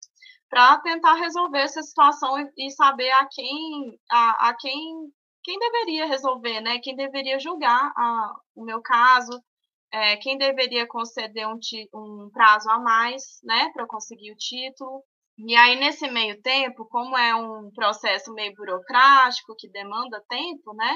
para 0.50 0.80
tentar 0.80 1.15
resolver 1.15 1.60
essa 1.60 1.82
situação 1.82 2.36
e 2.58 2.72
saber 2.72 3.12
a 3.12 3.28
quem 3.32 4.00
a, 4.10 4.50
a 4.50 4.56
quem 4.58 5.12
quem 5.43 5.60
deveria 5.60 6.06
resolver, 6.06 6.62
né, 6.62 6.80
quem 6.80 6.96
deveria 6.96 7.38
julgar 7.39 7.91
a, 7.98 8.34
o 8.56 8.63
meu 8.63 8.82
caso, 8.82 9.32
é, 9.91 10.17
quem 10.17 10.38
deveria 10.38 10.88
conceder 10.88 11.48
um, 11.48 11.60
um 11.93 12.30
prazo 12.32 12.69
a 12.69 12.80
mais, 12.80 13.39
né, 13.43 13.69
para 13.74 13.84
eu 13.84 13.88
conseguir 13.88 14.32
o 14.32 14.38
título. 14.38 15.04
E 15.38 15.56
aí, 15.56 15.76
nesse 15.76 16.10
meio 16.10 16.41
tempo, 16.41 16.86
como 16.86 17.17
é 17.17 17.36
um 17.36 17.72
processo 17.72 18.34
meio 18.34 18.54
burocrático, 18.56 19.56
que 19.58 19.67
demanda 19.69 20.24
tempo, 20.30 20.74
né, 20.74 20.96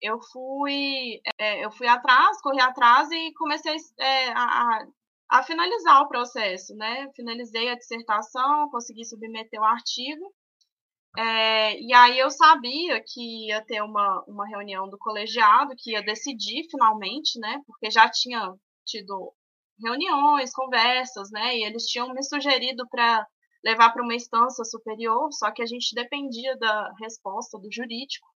eu 0.00 0.20
fui, 0.32 1.20
é, 1.38 1.64
eu 1.64 1.70
fui 1.72 1.86
atrás, 1.86 2.40
corri 2.40 2.60
atrás 2.60 3.10
e 3.10 3.32
comecei 3.34 3.76
é, 3.98 4.32
a, 4.32 4.86
a 5.30 5.42
finalizar 5.42 6.02
o 6.02 6.08
processo, 6.08 6.74
né, 6.76 7.10
finalizei 7.16 7.68
a 7.70 7.76
dissertação, 7.76 8.68
consegui 8.70 9.04
submeter 9.04 9.60
o 9.60 9.64
artigo, 9.64 10.32
é, 11.16 11.80
e 11.80 11.92
aí 11.94 12.18
eu 12.18 12.30
sabia 12.30 13.00
que 13.06 13.46
ia 13.48 13.64
ter 13.64 13.80
uma, 13.82 14.24
uma 14.26 14.46
reunião 14.48 14.88
do 14.88 14.98
colegiado, 14.98 15.74
que 15.78 15.92
ia 15.92 16.02
decidir 16.02 16.66
finalmente, 16.68 17.38
né? 17.38 17.62
Porque 17.66 17.88
já 17.90 18.10
tinha 18.10 18.52
tido 18.84 19.32
reuniões, 19.82 20.52
conversas, 20.52 21.30
né? 21.30 21.56
E 21.56 21.64
eles 21.64 21.84
tinham 21.84 22.12
me 22.12 22.22
sugerido 22.22 22.86
para 22.90 23.26
levar 23.64 23.92
para 23.92 24.02
uma 24.02 24.14
instância 24.14 24.64
superior, 24.64 25.32
só 25.32 25.52
que 25.52 25.62
a 25.62 25.66
gente 25.66 25.94
dependia 25.94 26.56
da 26.58 26.92
resposta 27.00 27.58
do 27.58 27.72
jurídico 27.72 28.26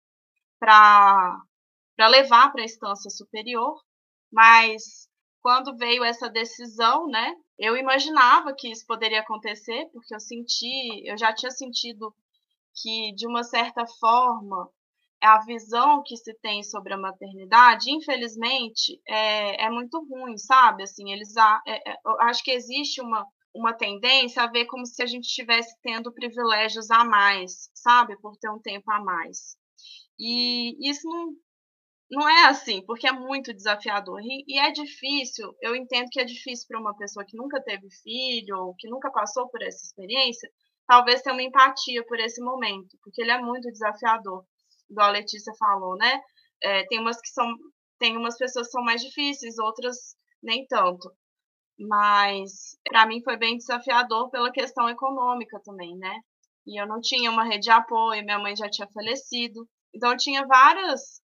para 0.58 1.40
levar 1.98 2.50
para 2.52 2.62
a 2.62 2.64
instância 2.64 3.10
superior, 3.10 3.80
mas 4.32 5.08
quando 5.40 5.76
veio 5.76 6.04
essa 6.04 6.28
decisão, 6.28 7.06
né? 7.06 7.34
Eu 7.58 7.76
imaginava 7.76 8.54
que 8.56 8.70
isso 8.70 8.84
poderia 8.86 9.20
acontecer, 9.20 9.88
porque 9.92 10.14
eu 10.14 10.20
senti, 10.20 11.08
eu 11.08 11.16
já 11.18 11.34
tinha 11.34 11.50
sentido 11.50 12.14
que, 12.74 13.12
de 13.14 13.26
uma 13.26 13.42
certa 13.42 13.84
forma, 13.98 14.70
a 15.20 15.44
visão 15.44 16.02
que 16.04 16.16
se 16.16 16.32
tem 16.40 16.62
sobre 16.62 16.94
a 16.94 16.98
maternidade, 16.98 17.90
infelizmente, 17.90 19.00
é, 19.06 19.64
é 19.64 19.70
muito 19.70 19.98
ruim, 20.04 20.36
sabe? 20.36 20.84
Assim, 20.84 21.10
eles 21.12 21.34
é, 21.36 21.92
é, 21.92 21.96
acho 22.20 22.42
que 22.44 22.52
existe 22.52 23.00
uma, 23.00 23.26
uma 23.54 23.72
tendência 23.72 24.42
a 24.42 24.50
ver 24.50 24.66
como 24.66 24.86
se 24.86 25.02
a 25.02 25.06
gente 25.06 25.24
estivesse 25.24 25.74
tendo 25.82 26.12
privilégios 26.12 26.90
a 26.90 27.04
mais, 27.04 27.68
sabe? 27.74 28.16
Por 28.20 28.36
ter 28.36 28.50
um 28.50 28.60
tempo 28.60 28.90
a 28.92 29.02
mais. 29.02 29.56
E 30.18 30.90
isso 30.90 31.08
não, 31.08 31.32
não 32.10 32.28
é 32.28 32.46
assim, 32.48 32.84
porque 32.86 33.06
é 33.06 33.12
muito 33.12 33.54
desafiador. 33.54 34.20
E, 34.22 34.44
e 34.48 34.58
é 34.58 34.70
difícil, 34.72 35.54
eu 35.62 35.76
entendo 35.76 36.08
que 36.10 36.20
é 36.20 36.24
difícil 36.24 36.66
para 36.68 36.80
uma 36.80 36.96
pessoa 36.96 37.24
que 37.26 37.36
nunca 37.36 37.62
teve 37.62 37.88
filho, 38.02 38.56
ou 38.58 38.74
que 38.76 38.88
nunca 38.88 39.10
passou 39.10 39.48
por 39.48 39.62
essa 39.62 39.84
experiência, 39.84 40.50
talvez 40.86 41.22
ter 41.22 41.32
uma 41.32 41.42
empatia 41.42 42.04
por 42.06 42.18
esse 42.18 42.42
momento, 42.42 42.96
porque 43.02 43.22
ele 43.22 43.30
é 43.30 43.40
muito 43.40 43.70
desafiador, 43.70 44.44
igual 44.90 45.08
a 45.08 45.12
Letícia 45.12 45.52
falou, 45.58 45.96
né? 45.96 46.20
É, 46.62 46.84
tem 46.86 46.98
umas 47.00 47.20
que 47.20 47.28
são, 47.28 47.46
tem 47.98 48.16
umas 48.16 48.36
pessoas 48.38 48.66
que 48.66 48.72
são 48.72 48.82
mais 48.82 49.02
difíceis, 49.02 49.58
outras 49.58 50.16
nem 50.42 50.66
tanto. 50.66 51.10
Mas 51.78 52.76
para 52.88 53.06
mim 53.06 53.22
foi 53.22 53.36
bem 53.36 53.56
desafiador 53.56 54.30
pela 54.30 54.50
questão 54.50 54.88
econômica 54.88 55.60
também, 55.64 55.96
né? 55.96 56.20
E 56.66 56.80
eu 56.80 56.86
não 56.86 57.00
tinha 57.00 57.30
uma 57.30 57.44
rede 57.44 57.64
de 57.64 57.70
apoio, 57.70 58.24
minha 58.24 58.38
mãe 58.38 58.56
já 58.56 58.68
tinha 58.68 58.88
falecido. 58.92 59.68
Então 59.94 60.16
tinha 60.16 60.46
várias 60.46 61.20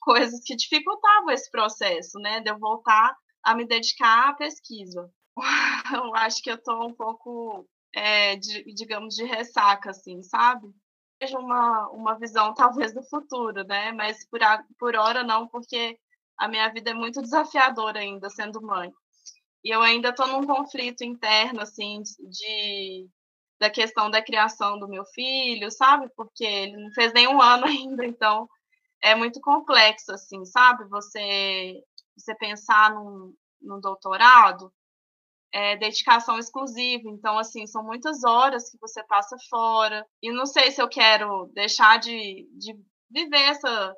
coisas 0.00 0.40
que 0.44 0.56
dificultavam 0.56 1.30
esse 1.30 1.50
processo, 1.50 2.18
né? 2.18 2.40
De 2.40 2.50
eu 2.50 2.58
voltar 2.58 3.16
a 3.42 3.54
me 3.54 3.66
dedicar 3.66 4.30
à 4.30 4.34
pesquisa. 4.34 5.10
Eu 5.94 6.14
acho 6.16 6.42
que 6.42 6.50
eu 6.50 6.56
estou 6.56 6.86
um 6.88 6.92
pouco 6.92 7.66
é, 7.94 8.36
de, 8.36 8.64
digamos, 8.74 9.14
de 9.14 9.24
ressaca, 9.24 9.90
assim, 9.90 10.22
sabe? 10.22 10.68
Vejo 11.20 11.38
uma, 11.38 11.88
uma 11.90 12.18
visão, 12.18 12.52
talvez, 12.54 12.92
do 12.92 13.02
futuro, 13.04 13.64
né? 13.64 13.92
Mas 13.92 14.28
por, 14.28 14.42
a, 14.42 14.62
por 14.78 14.96
hora 14.96 15.22
não, 15.22 15.48
porque 15.48 15.98
a 16.36 16.48
minha 16.48 16.68
vida 16.68 16.90
é 16.90 16.94
muito 16.94 17.22
desafiadora 17.22 18.00
ainda, 18.00 18.28
sendo 18.30 18.60
mãe. 18.60 18.92
E 19.64 19.70
eu 19.70 19.82
ainda 19.82 20.10
estou 20.10 20.26
num 20.26 20.46
conflito 20.46 21.04
interno, 21.04 21.60
assim, 21.60 22.02
de, 22.02 23.08
da 23.58 23.70
questão 23.70 24.10
da 24.10 24.22
criação 24.22 24.78
do 24.78 24.88
meu 24.88 25.04
filho, 25.06 25.70
sabe? 25.70 26.08
Porque 26.16 26.44
ele 26.44 26.76
não 26.76 26.90
fez 26.92 27.12
nenhum 27.12 27.40
ano 27.42 27.66
ainda, 27.66 28.04
então 28.04 28.48
é 29.02 29.14
muito 29.14 29.40
complexo, 29.40 30.12
assim, 30.12 30.44
sabe? 30.44 30.84
Você, 30.88 31.82
você 32.16 32.34
pensar 32.36 32.94
num, 32.94 33.34
num 33.60 33.80
doutorado 33.80 34.72
é, 35.52 35.76
dedicação 35.76 36.38
exclusiva. 36.38 37.08
Então, 37.08 37.38
assim, 37.38 37.66
são 37.66 37.82
muitas 37.82 38.24
horas 38.24 38.70
que 38.70 38.78
você 38.78 39.02
passa 39.04 39.36
fora. 39.48 40.06
E 40.22 40.32
não 40.32 40.46
sei 40.46 40.70
se 40.70 40.80
eu 40.80 40.88
quero 40.88 41.46
deixar 41.54 41.98
de, 41.98 42.48
de 42.52 42.74
viver 43.10 43.42
essa, 43.42 43.94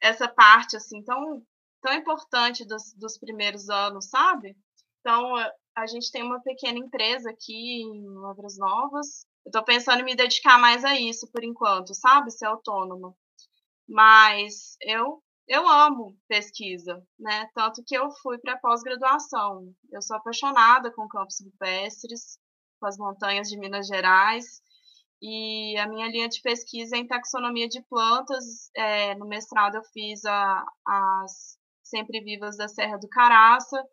essa 0.00 0.28
parte, 0.28 0.76
assim, 0.76 1.02
tão, 1.04 1.42
tão 1.80 1.94
importante 1.94 2.66
dos, 2.66 2.92
dos 2.94 3.18
primeiros 3.18 3.68
anos, 3.68 4.08
sabe? 4.08 4.56
Então, 5.00 5.34
a 5.76 5.86
gente 5.86 6.10
tem 6.10 6.22
uma 6.22 6.40
pequena 6.40 6.78
empresa 6.78 7.30
aqui 7.30 7.82
em 7.82 8.04
Lavras 8.18 8.56
Novas. 8.58 9.26
Eu 9.44 9.50
estou 9.50 9.64
pensando 9.64 10.00
em 10.00 10.04
me 10.04 10.14
dedicar 10.14 10.58
mais 10.58 10.84
a 10.84 10.98
isso 10.98 11.30
por 11.32 11.42
enquanto, 11.42 11.94
sabe? 11.94 12.30
Ser 12.30 12.46
autônoma. 12.46 13.14
Mas 13.88 14.76
eu 14.80 15.22
eu 15.48 15.68
amo 15.68 16.16
pesquisa, 16.28 17.04
né? 17.18 17.48
Tanto 17.54 17.82
que 17.84 17.96
eu 17.96 18.10
fui 18.22 18.38
para 18.38 18.58
pós-graduação. 18.58 19.74
Eu 19.90 20.00
sou 20.00 20.16
apaixonada 20.16 20.92
com 20.92 21.08
campos 21.08 21.40
rupestres, 21.44 22.38
com 22.80 22.86
as 22.86 22.96
montanhas 22.96 23.48
de 23.48 23.58
Minas 23.58 23.86
Gerais, 23.86 24.62
e 25.20 25.76
a 25.78 25.86
minha 25.88 26.08
linha 26.08 26.28
de 26.28 26.40
pesquisa 26.42 26.96
é 26.96 27.00
em 27.00 27.06
taxonomia 27.06 27.68
de 27.68 27.82
plantas. 27.82 28.70
É, 28.74 29.14
no 29.16 29.26
mestrado 29.26 29.76
eu 29.76 29.84
fiz 29.92 30.24
a, 30.24 30.64
as 30.86 31.58
sempre 31.82 32.20
vivas 32.20 32.56
da 32.56 32.68
Serra 32.68 32.96
do 32.98 33.08
Caraça, 33.08 33.84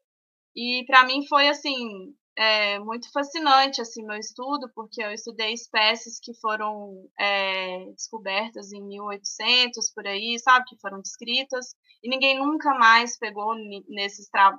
e 0.59 0.85
para 0.85 1.05
mim 1.05 1.25
foi 1.25 1.47
assim 1.47 2.13
é 2.37 2.79
muito 2.79 3.09
fascinante 3.11 3.81
assim 3.81 4.05
meu 4.05 4.17
estudo, 4.17 4.69
porque 4.75 5.01
eu 5.01 5.11
estudei 5.11 5.53
espécies 5.53 6.19
que 6.21 6.33
foram 6.39 7.09
é, 7.19 7.85
descobertas 7.91 8.71
em 8.73 8.81
1800 8.81 9.91
por 9.93 10.05
aí, 10.07 10.37
sabe, 10.39 10.65
que 10.67 10.79
foram 10.79 11.01
descritas 11.01 11.75
e 12.03 12.09
ninguém 12.09 12.37
nunca 12.39 12.73
mais 12.75 13.17
pegou 13.17 13.55
nesse, 13.87 14.29
tra 14.31 14.57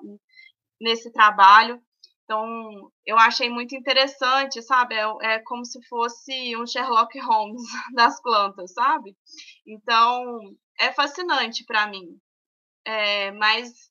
nesse 0.80 1.12
trabalho. 1.12 1.82
Então, 2.24 2.92
eu 3.04 3.18
achei 3.18 3.50
muito 3.50 3.74
interessante, 3.74 4.62
sabe? 4.62 4.94
É, 4.94 5.34
é, 5.34 5.38
como 5.40 5.64
se 5.64 5.80
fosse 5.88 6.56
um 6.56 6.66
Sherlock 6.66 7.18
Holmes 7.18 7.62
das 7.94 8.20
plantas, 8.22 8.72
sabe? 8.72 9.16
Então, 9.66 10.38
é 10.78 10.92
fascinante 10.92 11.64
para 11.64 11.86
mim. 11.88 12.18
É, 12.84 13.32
mas 13.32 13.90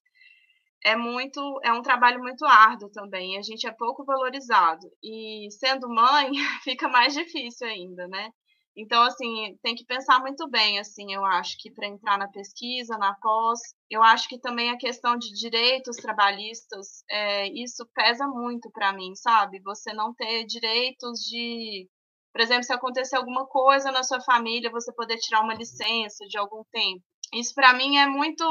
é 0.84 0.96
muito 0.96 1.60
é 1.64 1.74
um 1.74 1.82
trabalho 1.82 2.20
muito 2.22 2.46
árduo 2.46 2.90
também 2.90 3.38
a 3.38 3.42
gente 3.42 3.68
é 3.68 3.72
pouco 3.72 4.04
valorizado. 4.06 4.88
E 5.04 5.48
sendo 5.52 5.90
mãe 5.90 6.32
fica 6.64 6.88
mais 6.88 7.14
difícil 7.14 7.68
ainda 7.68 8.08
né? 8.08 8.32
Então 8.76 9.02
assim 9.04 9.58
tem 9.62 9.76
que 9.76 9.86
pensar 9.86 10.20
muito 10.20 10.50
bem 10.50 10.80
assim 10.80 11.14
eu 11.14 11.26
acho 11.26 11.58
que 11.60 11.72
para 11.72 11.88
entrar 11.88 12.18
na 12.18 12.28
pesquisa 12.30 12.98
na 12.98 13.14
pós 13.16 13.60
eu 13.90 14.02
acho 14.04 14.30
que 14.30 14.40
também 14.40 14.70
a 14.70 14.78
questão 14.78 15.18
de 15.18 15.34
direitos 15.34 15.98
trabalhistas 15.98 17.04
é, 17.10 17.48
isso 17.50 17.86
pesa 17.94 18.28
muito 18.28 18.72
para 18.72 18.94
mim 18.94 19.16
sabe? 19.16 19.60
Você 19.62 19.94
não 19.94 20.14
ter 20.14 20.46
direitos 20.46 21.20
de 21.22 21.90
por 22.32 22.42
exemplo 22.42 22.64
se 22.64 22.74
acontecer 22.74 23.18
alguma 23.18 23.46
coisa 23.48 23.92
na 23.92 24.04
sua 24.04 24.22
família 24.22 24.72
você 24.72 24.94
poder 24.94 25.18
tirar 25.18 25.42
uma 25.42 25.56
licença 25.56 26.26
de 26.28 26.38
algum 26.38 26.64
tempo 26.72 27.04
isso 27.34 27.54
para 27.54 27.74
mim 27.74 27.98
é 27.98 28.08
muito 28.08 28.44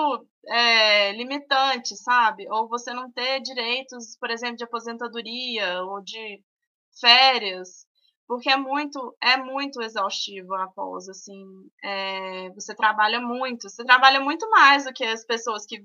é, 0.46 1.12
limitante, 1.12 1.96
sabe? 1.96 2.48
Ou 2.50 2.68
você 2.68 2.92
não 2.92 3.10
ter 3.10 3.40
direitos, 3.40 4.16
por 4.18 4.30
exemplo, 4.30 4.56
de 4.56 4.64
aposentadoria 4.64 5.82
ou 5.84 6.02
de 6.02 6.42
férias, 7.00 7.86
porque 8.26 8.50
é 8.50 8.56
muito 8.56 9.16
é 9.22 9.36
muito 9.36 9.82
exaustivo 9.82 10.54
a 10.54 10.68
pós, 10.68 11.08
assim, 11.08 11.44
é, 11.82 12.50
você 12.50 12.74
trabalha 12.74 13.20
muito, 13.20 13.68
você 13.68 13.84
trabalha 13.84 14.20
muito 14.20 14.48
mais 14.50 14.84
do 14.84 14.92
que 14.92 15.04
as 15.04 15.24
pessoas 15.24 15.64
que 15.66 15.82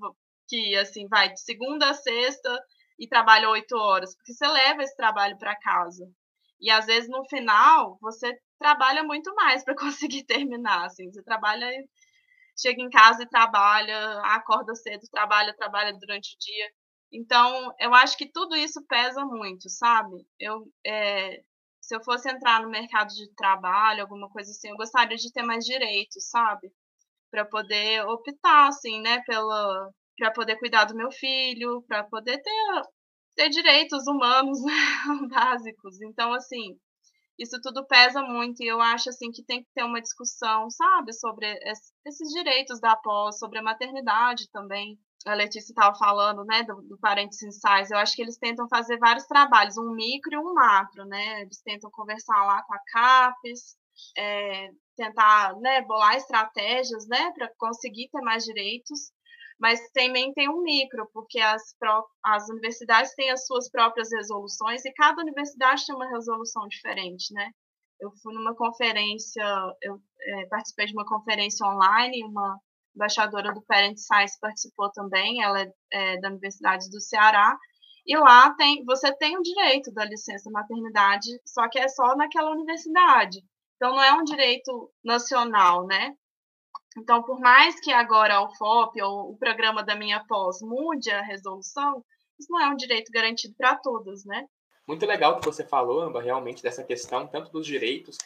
que 0.48 0.76
assim 0.76 1.08
vai 1.08 1.32
de 1.32 1.40
segunda 1.42 1.90
a 1.90 1.94
sexta 1.94 2.60
e 3.00 3.08
trabalha 3.08 3.50
oito 3.50 3.76
horas, 3.78 4.16
porque 4.16 4.34
você 4.34 4.48
leva 4.48 4.84
esse 4.84 4.96
trabalho 4.96 5.38
para 5.38 5.58
casa. 5.60 6.06
E 6.60 6.70
às 6.70 6.86
vezes 6.86 7.10
no 7.10 7.24
final 7.26 7.98
você 8.02 8.38
trabalha 8.60 9.04
muito 9.04 9.34
mais 9.36 9.64
para 9.66 9.76
conseguir 9.76 10.24
terminar, 10.24 10.86
assim, 10.86 11.12
você 11.12 11.24
trabalha 11.24 11.68
chega 12.64 12.82
em 12.82 12.90
casa 12.90 13.24
e 13.24 13.30
trabalha, 13.30 14.22
acorda 14.22 14.74
cedo, 14.76 15.02
trabalha, 15.12 15.56
trabalha 15.56 15.94
durante 16.00 16.36
o 16.36 16.40
dia. 16.40 16.72
Então, 17.12 17.72
eu 17.80 17.94
acho 17.94 18.18
que 18.18 18.32
tudo 18.32 18.56
isso 18.56 18.84
pesa 18.88 19.24
muito, 19.26 19.70
sabe? 19.70 20.26
Eu, 20.40 20.66
é, 20.86 21.42
se 21.82 21.96
eu 21.96 22.04
fosse 22.04 22.30
entrar 22.32 22.62
no 22.64 22.70
mercado 22.70 23.10
de 23.10 23.30
trabalho, 23.36 24.02
alguma 24.02 24.30
coisa 24.30 24.50
assim, 24.52 24.70
eu 24.70 24.78
gostaria 24.78 25.18
de 25.18 25.32
ter 25.32 25.44
mais 25.44 25.66
direitos, 25.66 26.30
sabe? 26.30 26.72
Para 27.32 27.46
poder 27.46 28.06
optar, 28.08 28.70
assim, 28.70 29.02
né, 29.02 29.22
para 29.26 30.32
poder 30.34 30.58
cuidar 30.60 30.86
do 30.86 30.96
meu 30.96 31.12
filho, 31.12 31.84
para 31.88 32.04
poder 32.06 32.42
ter, 32.42 32.84
ter 33.36 33.50
direitos 33.50 34.08
humanos 34.08 34.60
né, 34.66 34.74
básicos. 35.30 36.02
Então, 36.02 36.34
assim, 36.34 36.78
isso 37.38 37.60
tudo 37.62 37.86
pesa 37.86 38.22
muito 38.22 38.62
e 38.62 38.68
eu 38.68 38.80
acho 38.82 39.10
assim 39.10 39.32
que 39.32 39.44
tem 39.44 39.64
que 39.64 39.70
ter 39.74 39.84
uma 39.84 40.02
discussão, 40.02 40.70
sabe, 40.70 41.14
sobre 41.14 41.48
esses 42.06 42.30
direitos 42.32 42.80
da 42.80 42.96
pós, 42.96 43.40
sobre 43.40 43.60
a 43.60 43.64
maternidade 43.64 44.50
também. 44.52 44.98
A 45.26 45.34
Letícia 45.34 45.72
estava 45.72 45.96
falando, 45.98 46.44
né, 46.44 46.64
do, 46.64 46.82
do 46.82 46.98
Parentes 47.00 47.42
Insights. 47.42 47.92
Eu 47.92 47.98
acho 47.98 48.14
que 48.16 48.22
eles 48.22 48.38
tentam 48.38 48.68
fazer 48.68 48.98
vários 48.98 49.26
trabalhos, 49.26 49.78
um 49.78 49.94
micro 49.96 50.34
e 50.34 50.38
um 50.38 50.54
macro, 50.54 51.06
né? 51.06 51.42
Eles 51.42 51.62
tentam 51.62 51.90
conversar 51.92 52.46
lá 52.46 52.62
com 52.64 52.74
a 52.74 52.80
CAPES, 52.92 53.78
é, 54.18 54.70
tentar, 54.98 55.56
né, 55.60 55.82
bolar 55.84 56.16
estratégias, 56.16 57.08
né, 57.08 57.32
para 57.32 57.50
conseguir 57.58 58.10
ter 58.12 58.22
mais 58.22 58.44
direitos 58.44 59.12
mas 59.64 59.80
também 59.94 60.34
tem 60.34 60.50
um 60.50 60.62
micro, 60.62 61.10
porque 61.14 61.40
as, 61.40 61.74
as 62.22 62.50
universidades 62.50 63.16
têm 63.16 63.32
as 63.32 63.46
suas 63.46 63.72
próprias 63.72 64.12
resoluções 64.12 64.84
e 64.84 64.92
cada 64.92 65.22
universidade 65.22 65.86
tem 65.86 65.96
uma 65.96 66.10
resolução 66.10 66.68
diferente, 66.68 67.34
né? 67.34 67.50
Eu 67.98 68.12
fui 68.22 68.34
numa 68.34 68.54
conferência, 68.54 69.42
eu 69.82 70.02
é, 70.20 70.48
participei 70.48 70.88
de 70.88 70.92
uma 70.92 71.06
conferência 71.06 71.66
online, 71.66 72.26
uma 72.26 72.60
embaixadora 72.94 73.54
do 73.54 73.62
Parent 73.62 73.98
Science 73.98 74.38
participou 74.38 74.92
também, 74.92 75.42
ela 75.42 75.62
é, 75.62 75.72
é 75.94 76.20
da 76.20 76.28
Universidade 76.28 76.90
do 76.90 77.00
Ceará, 77.00 77.58
e 78.06 78.18
lá 78.18 78.54
tem, 78.56 78.84
você 78.84 79.16
tem 79.16 79.38
o 79.38 79.42
direito 79.42 79.94
da 79.94 80.04
licença 80.04 80.52
maternidade, 80.52 81.30
só 81.48 81.70
que 81.70 81.80
é 81.80 81.88
só 81.88 82.18
naquela 82.18 82.52
universidade. 82.52 83.40
Então 83.78 83.96
não 83.96 84.04
é 84.04 84.12
um 84.12 84.26
direito 84.26 84.92
nacional, 85.02 85.88
né? 85.88 86.14
Então, 86.98 87.24
por 87.24 87.40
mais 87.40 87.80
que 87.80 87.92
agora 87.92 88.42
o 88.42 88.54
FOP 88.56 89.02
ou 89.02 89.32
o 89.32 89.38
programa 89.38 89.84
da 89.84 89.96
minha 89.96 90.24
pós 90.26 90.62
mude 90.62 91.10
a 91.10 91.22
resolução, 91.22 92.04
isso 92.40 92.52
não 92.52 92.60
é 92.60 92.70
um 92.70 92.76
direito 92.76 93.12
garantido 93.12 93.56
para 93.58 93.76
todos, 93.76 94.26
né? 94.26 94.48
Muito 94.86 95.06
legal 95.06 95.40
que 95.40 95.46
você 95.46 95.64
falou, 95.64 96.02
Amba, 96.02 96.22
realmente 96.22 96.62
dessa 96.62 96.84
questão, 96.84 97.26
tanto 97.26 97.50
dos 97.52 97.66
direitos, 97.66 98.18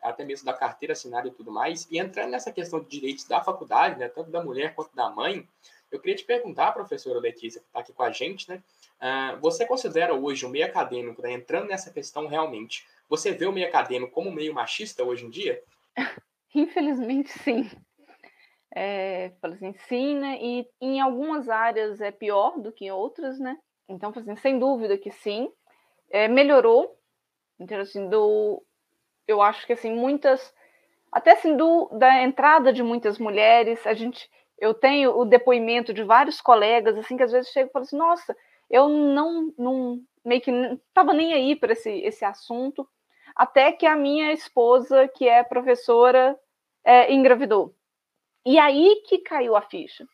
até 0.00 0.24
mesmo 0.24 0.46
da 0.46 0.52
carteira 0.52 0.92
assinada 0.92 1.26
e 1.26 1.32
tudo 1.32 1.50
mais. 1.50 1.88
E 1.90 1.98
entrando 1.98 2.30
nessa 2.30 2.52
questão 2.52 2.78
de 2.78 2.88
direitos 2.88 3.24
da 3.24 3.42
faculdade, 3.42 3.98
né, 3.98 4.08
tanto 4.08 4.30
da 4.30 4.42
mulher 4.42 4.74
quanto 4.76 4.94
da 4.94 5.10
mãe, 5.10 5.46
eu 5.90 5.98
queria 5.98 6.14
te 6.14 6.24
perguntar, 6.24 6.72
professora 6.72 7.18
Letícia, 7.18 7.60
que 7.60 7.66
está 7.66 7.80
aqui 7.80 7.92
com 7.92 8.02
a 8.04 8.12
gente, 8.12 8.48
né? 8.48 8.62
Uh, 9.00 9.40
você 9.40 9.66
considera 9.66 10.14
hoje 10.14 10.46
o 10.46 10.48
meio 10.48 10.66
acadêmico, 10.66 11.20
né, 11.20 11.32
entrando 11.32 11.66
nessa 11.66 11.90
questão 11.90 12.28
realmente, 12.28 12.86
você 13.08 13.32
vê 13.32 13.46
o 13.46 13.52
meio 13.52 13.66
acadêmico 13.66 14.12
como 14.12 14.30
meio 14.30 14.54
machista 14.54 15.02
hoje 15.02 15.26
em 15.26 15.30
dia? 15.30 15.62
Infelizmente, 16.54 17.30
sim 17.30 17.68
é, 18.74 19.32
assim, 19.42 19.72
sim, 19.88 20.16
né? 20.16 20.38
E 20.40 20.68
em 20.80 21.00
algumas 21.00 21.48
áreas 21.48 22.00
é 22.00 22.10
pior 22.10 22.58
do 22.60 22.72
que 22.72 22.86
em 22.86 22.90
outras, 22.90 23.38
né? 23.38 23.56
Então, 23.88 24.12
assim, 24.14 24.36
sem 24.36 24.58
dúvida 24.58 24.98
que 24.98 25.10
sim. 25.10 25.50
É, 26.10 26.28
melhorou. 26.28 26.98
Então, 27.58 27.80
assim, 27.80 28.08
do, 28.08 28.62
eu 29.26 29.42
acho 29.42 29.66
que 29.66 29.72
assim, 29.72 29.92
muitas. 29.94 30.54
Até 31.12 31.32
assim, 31.32 31.56
do, 31.56 31.88
da 31.98 32.22
entrada 32.22 32.72
de 32.72 32.82
muitas 32.82 33.18
mulheres, 33.18 33.86
a 33.86 33.94
gente. 33.94 34.30
Eu 34.58 34.74
tenho 34.74 35.16
o 35.16 35.24
depoimento 35.24 35.94
de 35.94 36.02
vários 36.02 36.40
colegas, 36.40 36.96
assim, 36.98 37.16
que 37.16 37.22
às 37.22 37.30
vezes 37.30 37.52
chegam 37.52 37.68
e 37.68 37.72
falam 37.72 37.84
assim, 37.84 37.96
nossa, 37.96 38.36
eu 38.68 38.88
não, 38.88 39.54
não 39.56 40.00
meio 40.24 40.40
que 40.40 40.50
estava 40.50 41.12
nem 41.12 41.32
aí 41.32 41.54
para 41.54 41.72
esse, 41.72 41.90
esse 42.00 42.24
assunto, 42.24 42.88
até 43.36 43.70
que 43.70 43.86
a 43.86 43.94
minha 43.94 44.32
esposa, 44.32 45.06
que 45.06 45.28
é 45.28 45.44
professora, 45.44 46.36
é, 46.84 47.12
engravidou. 47.12 47.72
E 48.46 48.58
aí 48.58 49.02
que 49.06 49.18
caiu 49.18 49.56
a 49.56 49.62
ficha. 49.62 50.06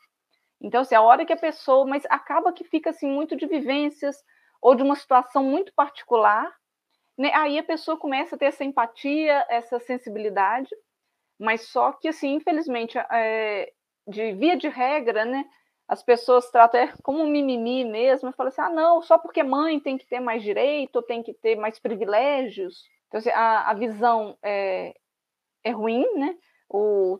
Então, 0.60 0.80
assim, 0.80 0.94
a 0.94 1.02
hora 1.02 1.26
que 1.26 1.32
a 1.32 1.36
pessoa, 1.36 1.86
mas 1.86 2.04
acaba 2.08 2.52
que 2.52 2.64
fica 2.64 2.90
assim 2.90 3.08
muito 3.08 3.36
de 3.36 3.46
vivências 3.46 4.16
ou 4.62 4.74
de 4.74 4.82
uma 4.82 4.96
situação 4.96 5.44
muito 5.44 5.72
particular, 5.74 6.50
né? 7.18 7.30
Aí 7.34 7.58
a 7.58 7.62
pessoa 7.62 7.98
começa 7.98 8.34
a 8.34 8.38
ter 8.38 8.46
essa 8.46 8.64
empatia, 8.64 9.46
essa 9.48 9.78
sensibilidade, 9.78 10.70
mas 11.38 11.68
só 11.68 11.92
que 11.92 12.08
assim, 12.08 12.34
infelizmente, 12.34 12.98
é, 12.98 13.72
de 14.06 14.32
via 14.32 14.56
de 14.56 14.68
regra, 14.68 15.24
né? 15.24 15.44
As 15.86 16.02
pessoas 16.02 16.50
tratam 16.50 16.80
é 16.80 16.94
como 17.02 17.22
um 17.22 17.26
mimimi 17.26 17.84
mesmo, 17.84 18.32
falam 18.32 18.48
assim: 18.48 18.62
ah, 18.62 18.70
não, 18.70 19.02
só 19.02 19.18
porque 19.18 19.42
mãe 19.42 19.78
tem 19.78 19.98
que 19.98 20.06
ter 20.06 20.20
mais 20.20 20.42
direito, 20.42 21.02
tem 21.02 21.22
que 21.22 21.34
ter 21.34 21.56
mais 21.56 21.78
privilégios. 21.78 22.84
Então, 23.08 23.18
assim, 23.18 23.30
a, 23.30 23.70
a 23.70 23.74
visão 23.74 24.36
é, 24.42 24.94
é 25.64 25.70
ruim, 25.70 26.06
né? 26.16 26.36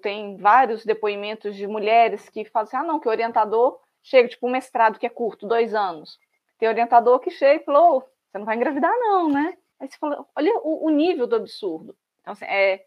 Tem 0.02 0.36
vários 0.36 0.84
depoimentos 0.84 1.54
de 1.54 1.66
mulheres 1.66 2.28
que 2.28 2.44
falam 2.44 2.66
assim: 2.66 2.76
ah, 2.76 2.82
não, 2.82 2.98
que 2.98 3.08
o 3.08 3.10
orientador 3.10 3.80
chega, 4.02 4.28
tipo, 4.28 4.46
um 4.46 4.50
mestrado 4.50 4.98
que 4.98 5.06
é 5.06 5.08
curto, 5.10 5.46
dois 5.46 5.74
anos. 5.74 6.18
Tem 6.58 6.68
orientador 6.68 7.20
que 7.20 7.30
chega 7.30 7.62
e 7.62 7.64
falou: 7.64 7.98
oh, 7.98 8.00
você 8.00 8.38
não 8.38 8.44
vai 8.44 8.56
engravidar, 8.56 8.92
não, 8.98 9.28
né? 9.28 9.56
Aí 9.78 9.88
você 9.88 9.96
fala: 9.96 10.26
olha 10.36 10.52
o, 10.58 10.86
o 10.86 10.90
nível 10.90 11.26
do 11.26 11.36
absurdo. 11.36 11.96
Então, 12.20 12.32
assim, 12.32 12.44
é, 12.46 12.84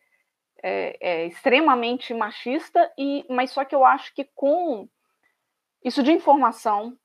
é, 0.61 0.97
é, 0.99 1.25
extremamente 1.27 2.13
machista, 2.13 2.91
e, 2.97 3.25
mas 3.29 3.51
só 3.51 3.63
que 3.63 3.75
eu 3.75 3.85
acho 3.85 4.13
que 4.13 4.25
com 4.35 4.89
isso 5.83 6.03
de 6.03 6.11
informação, 6.11 6.97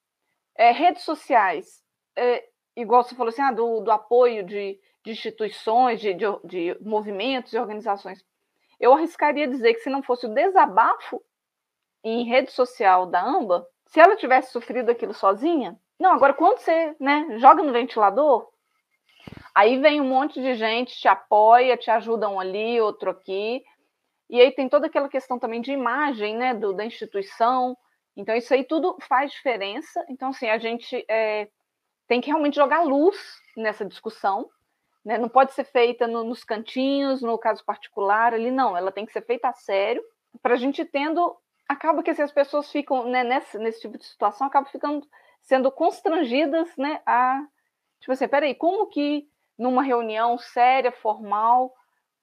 é, 0.56 0.72
redes 0.72 1.02
sociais, 1.02 1.82
é, 2.16 2.48
igual 2.76 3.04
você 3.04 3.14
falou 3.14 3.28
assim, 3.28 3.42
ah, 3.42 3.52
do, 3.52 3.80
do 3.80 3.90
apoio 3.90 4.42
de, 4.44 4.80
de 5.04 5.12
instituições, 5.12 6.00
de, 6.00 6.14
de, 6.14 6.26
de 6.44 6.76
movimentos 6.80 7.52
e 7.52 7.58
organizações 7.58 8.24
eu 8.82 8.92
arriscaria 8.92 9.46
dizer 9.46 9.74
que 9.74 9.80
se 9.80 9.88
não 9.88 10.02
fosse 10.02 10.26
o 10.26 10.34
desabafo 10.34 11.22
em 12.02 12.24
rede 12.24 12.50
social 12.50 13.06
da 13.06 13.24
Amba, 13.24 13.64
se 13.86 14.00
ela 14.00 14.16
tivesse 14.16 14.50
sofrido 14.50 14.90
aquilo 14.90 15.14
sozinha, 15.14 15.78
não, 16.00 16.10
agora 16.10 16.34
quando 16.34 16.58
você 16.58 16.96
né, 16.98 17.38
joga 17.38 17.62
no 17.62 17.72
ventilador, 17.72 18.48
aí 19.54 19.78
vem 19.78 20.00
um 20.00 20.08
monte 20.08 20.42
de 20.42 20.54
gente, 20.56 20.98
te 20.98 21.06
apoia, 21.06 21.76
te 21.76 21.92
ajuda 21.92 22.28
um 22.28 22.40
ali, 22.40 22.80
outro 22.80 23.10
aqui, 23.10 23.62
e 24.28 24.40
aí 24.40 24.50
tem 24.50 24.68
toda 24.68 24.88
aquela 24.88 25.08
questão 25.08 25.38
também 25.38 25.60
de 25.60 25.70
imagem 25.70 26.36
né, 26.36 26.52
do, 26.52 26.72
da 26.72 26.84
instituição, 26.84 27.78
então 28.16 28.34
isso 28.34 28.52
aí 28.52 28.64
tudo 28.64 28.96
faz 29.02 29.30
diferença, 29.30 30.04
então 30.08 30.30
assim, 30.30 30.48
a 30.48 30.58
gente 30.58 31.04
é, 31.08 31.48
tem 32.08 32.20
que 32.20 32.30
realmente 32.30 32.56
jogar 32.56 32.82
luz 32.82 33.16
nessa 33.56 33.84
discussão, 33.84 34.50
né? 35.04 35.18
Não 35.18 35.28
pode 35.28 35.52
ser 35.52 35.64
feita 35.64 36.06
no, 36.06 36.24
nos 36.24 36.44
cantinhos, 36.44 37.22
no 37.22 37.36
caso 37.38 37.64
particular, 37.64 38.34
ali 38.34 38.50
não, 38.50 38.76
ela 38.76 38.92
tem 38.92 39.04
que 39.06 39.12
ser 39.12 39.22
feita 39.22 39.48
a 39.48 39.52
sério, 39.52 40.02
para 40.42 40.54
a 40.54 40.56
gente 40.56 40.84
tendo. 40.84 41.36
Acaba 41.68 42.02
que 42.02 42.10
assim, 42.10 42.22
as 42.22 42.32
pessoas 42.32 42.70
ficam, 42.70 43.08
né, 43.08 43.24
nesse, 43.24 43.58
nesse 43.58 43.80
tipo 43.80 43.96
de 43.96 44.04
situação, 44.04 44.46
acabam 44.46 44.70
ficando 44.70 45.06
sendo 45.42 45.70
constrangidas 45.70 46.74
né, 46.76 47.00
a. 47.06 47.44
Tipo 48.00 48.12
assim, 48.12 48.28
peraí, 48.28 48.54
como 48.54 48.86
que 48.86 49.28
numa 49.58 49.82
reunião 49.82 50.36
séria, 50.38 50.90
formal, 50.90 51.72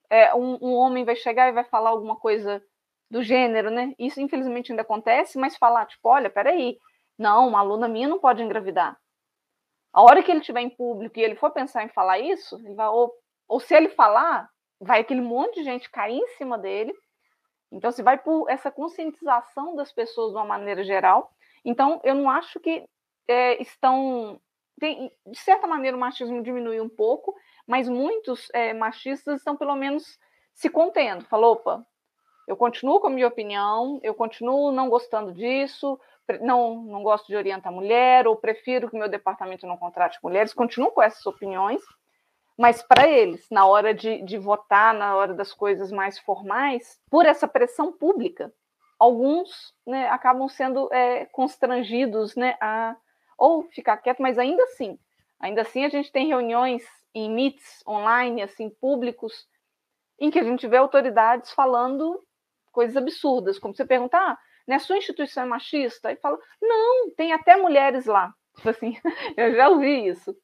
é, 0.10 0.34
um, 0.36 0.58
um 0.62 0.74
homem 0.74 1.06
vai 1.06 1.15
chegar 1.15 1.48
e 1.48 1.54
vai 1.54 1.63
falar 1.63 1.92
alguma 1.92 2.15
coisa 2.15 2.62
do 3.10 3.24
gênero, 3.24 3.72
né? 3.72 3.94
Isso 3.98 4.22
infelizmente 4.22 4.72
ainda 4.72 4.82
acontece, 4.82 5.38
mas 5.38 5.56
falar, 5.56 5.86
tipo, 5.86 6.08
olha, 6.10 6.30
peraí, 6.30 6.78
não, 7.18 7.48
uma 7.48 7.60
aluna 7.60 7.88
minha 7.88 8.08
não 8.08 8.20
pode 8.20 8.44
engravidar. 8.44 8.98
A 9.93 10.02
hora 10.02 10.21
que 10.21 10.32
ele 10.32 10.39
estiver 10.39 10.62
em 10.62 10.69
público 10.69 11.17
e 11.17 11.23
ele 11.23 11.36
for 11.36 11.52
pensar 11.52 11.84
em 11.84 11.89
falar 11.89 12.19
isso, 12.19 12.56
ele 12.58 12.75
vai, 12.75 12.88
ou, 12.88 13.12
ou 13.47 13.60
se 13.60 13.73
ele 13.73 13.89
falar, 13.89 14.49
vai 14.80 15.02
aquele 15.02 15.21
monte 15.21 15.56
de 15.56 15.63
gente 15.63 15.89
cair 15.89 16.17
em 16.17 16.28
cima 16.38 16.58
dele. 16.58 16.93
Então, 17.71 17.91
se 17.91 18.02
vai 18.02 18.17
por 18.17 18.49
essa 18.49 18.71
conscientização 18.71 19.75
das 19.75 19.91
pessoas 19.91 20.32
de 20.32 20.38
uma 20.38 20.45
maneira 20.45 20.84
geral. 20.84 21.32
Então, 21.63 21.99
eu 22.04 22.15
não 22.15 22.30
acho 22.30 22.60
que 22.60 22.84
é, 23.28 23.62
estão. 23.62 24.39
Tem, 24.80 25.12
de 25.28 25.39
certa 25.39 25.67
maneira, 25.67 25.97
o 25.97 25.99
machismo 25.99 26.41
diminui 26.41 26.80
um 26.80 26.89
pouco, 26.89 27.36
mas 27.67 27.89
muitos 27.89 28.47
é, 28.54 28.73
machistas 28.73 29.38
estão, 29.38 29.58
pelo 29.58 29.75
menos, 29.75 30.17
se 30.54 30.69
contendo. 30.69 31.25
Falou, 31.25 31.54
opa, 31.54 31.86
eu 32.47 32.56
continuo 32.56 32.99
com 32.99 33.08
a 33.08 33.12
minha 33.12 33.28
opinião, 33.28 33.99
eu 34.02 34.15
continuo 34.15 34.71
não 34.71 34.89
gostando 34.89 35.34
disso, 35.34 35.99
não, 36.42 36.82
não 36.84 37.04
gosto 37.04 37.28
de 37.28 37.36
orientar 37.36 37.72
mulher, 37.72 38.28
ou 38.28 38.36
prefiro 38.36 38.89
que 38.89 38.98
meu 38.98 39.10
departamento 39.10 39.65
não 39.65 39.78
contrate 39.78 40.20
mulheres, 40.24 40.54
continuo 40.54 40.92
com 40.92 41.02
essas 41.02 41.26
opiniões, 41.26 41.82
mas 42.58 42.82
para 42.82 43.08
eles, 43.08 43.48
na 43.50 43.65
hora 43.65 43.94
de, 43.94 44.22
de 44.24 44.38
votar, 44.38 44.94
na 44.94 45.15
hora 45.15 45.34
das 45.34 45.54
coisas 45.54 45.92
mais 45.92 46.20
formais, 46.20 47.00
por 47.10 47.26
essa 47.26 47.48
pressão 47.48 47.92
pública, 47.92 48.54
alguns 49.00 49.74
né, 49.88 50.10
acabam 50.10 50.48
sendo 50.50 50.94
é, 50.94 51.26
constrangidos 51.28 52.36
né, 52.36 52.58
a 52.60 52.96
ou 53.38 53.63
ficar 53.63 53.96
quieto, 53.98 54.22
mas 54.22 54.38
ainda 54.38 54.62
assim, 54.63 55.00
ainda 55.39 55.62
assim 55.62 55.86
a 55.86 55.89
gente 55.89 56.12
tem 56.12 56.28
reuniões 56.28 56.84
em 57.15 57.32
meets 57.32 57.82
online, 57.88 58.42
assim, 58.42 58.70
públicos, 58.70 59.48
em 60.20 60.30
que 60.30 60.38
a 60.38 60.44
gente 60.44 60.68
vê 60.68 60.76
autoridades 60.76 61.52
falando 61.52 62.22
coisas 62.72 62.98
absurdas, 62.98 63.58
como 63.58 63.74
você 63.74 63.86
perguntar, 63.86 64.34
ah, 64.34 64.38
né, 64.69 64.77
sua 64.77 64.97
instituição 64.97 65.43
é 65.43 65.47
machista? 65.47 66.12
E 66.12 66.15
fala, 66.17 66.38
não, 66.62 67.10
tem 67.15 67.34
até 67.34 67.58
mulheres 67.58 68.05
lá. 68.05 68.34
Tipo 68.55 68.69
assim, 68.69 68.95
eu 69.36 69.55
já 69.55 69.69
ouvi 69.69 70.08
isso. 70.08 70.36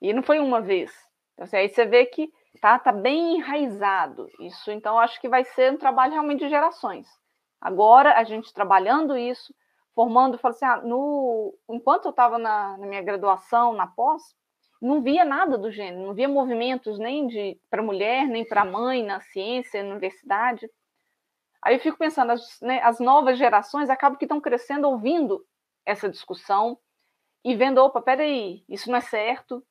E 0.00 0.12
não 0.12 0.22
foi 0.22 0.38
uma 0.38 0.60
vez. 0.60 0.90
Então, 1.34 1.44
assim, 1.44 1.56
aí 1.56 1.68
você 1.68 1.84
vê 1.84 2.06
que 2.06 2.30
tá, 2.60 2.78
tá 2.78 2.90
bem 2.90 3.36
enraizado. 3.36 4.28
Isso, 4.40 4.70
então, 4.70 4.98
acho 4.98 5.20
que 5.20 5.28
vai 5.28 5.44
ser 5.44 5.72
um 5.72 5.76
trabalho 5.76 6.12
realmente 6.12 6.40
de 6.40 6.48
gerações. 6.48 7.06
Agora, 7.60 8.18
a 8.18 8.24
gente 8.24 8.54
trabalhando 8.54 9.18
isso, 9.18 9.54
formando, 9.94 10.38
falo 10.38 10.54
assim, 10.54 10.64
ah, 10.64 10.80
no, 10.82 11.54
enquanto 11.68 12.06
eu 12.06 12.10
estava 12.10 12.38
na, 12.38 12.78
na 12.78 12.86
minha 12.86 13.02
graduação, 13.02 13.74
na 13.74 13.86
pós, 13.86 14.22
não 14.80 15.02
via 15.02 15.24
nada 15.24 15.58
do 15.58 15.70
gênero, 15.70 16.06
não 16.06 16.14
via 16.14 16.28
movimentos 16.28 16.98
nem 16.98 17.26
de 17.26 17.58
para 17.70 17.82
mulher, 17.82 18.26
nem 18.26 18.46
para 18.46 18.64
mãe 18.64 19.02
na 19.02 19.20
ciência, 19.20 19.82
na 19.82 19.90
universidade. 19.90 20.68
Aí 21.64 21.76
eu 21.76 21.80
fico 21.80 21.96
pensando, 21.96 22.32
as, 22.32 22.60
né, 22.60 22.80
as 22.82 23.00
novas 23.00 23.38
gerações 23.38 23.88
acabam 23.88 24.18
que 24.18 24.24
estão 24.24 24.40
crescendo 24.40 24.88
ouvindo 24.88 25.44
essa 25.86 26.08
discussão 26.08 26.78
e 27.44 27.54
vendo, 27.54 27.78
opa, 27.78 28.02
peraí, 28.02 28.64
isso 28.68 28.90
não 28.90 28.98
é 28.98 29.00
certo. 29.00 29.64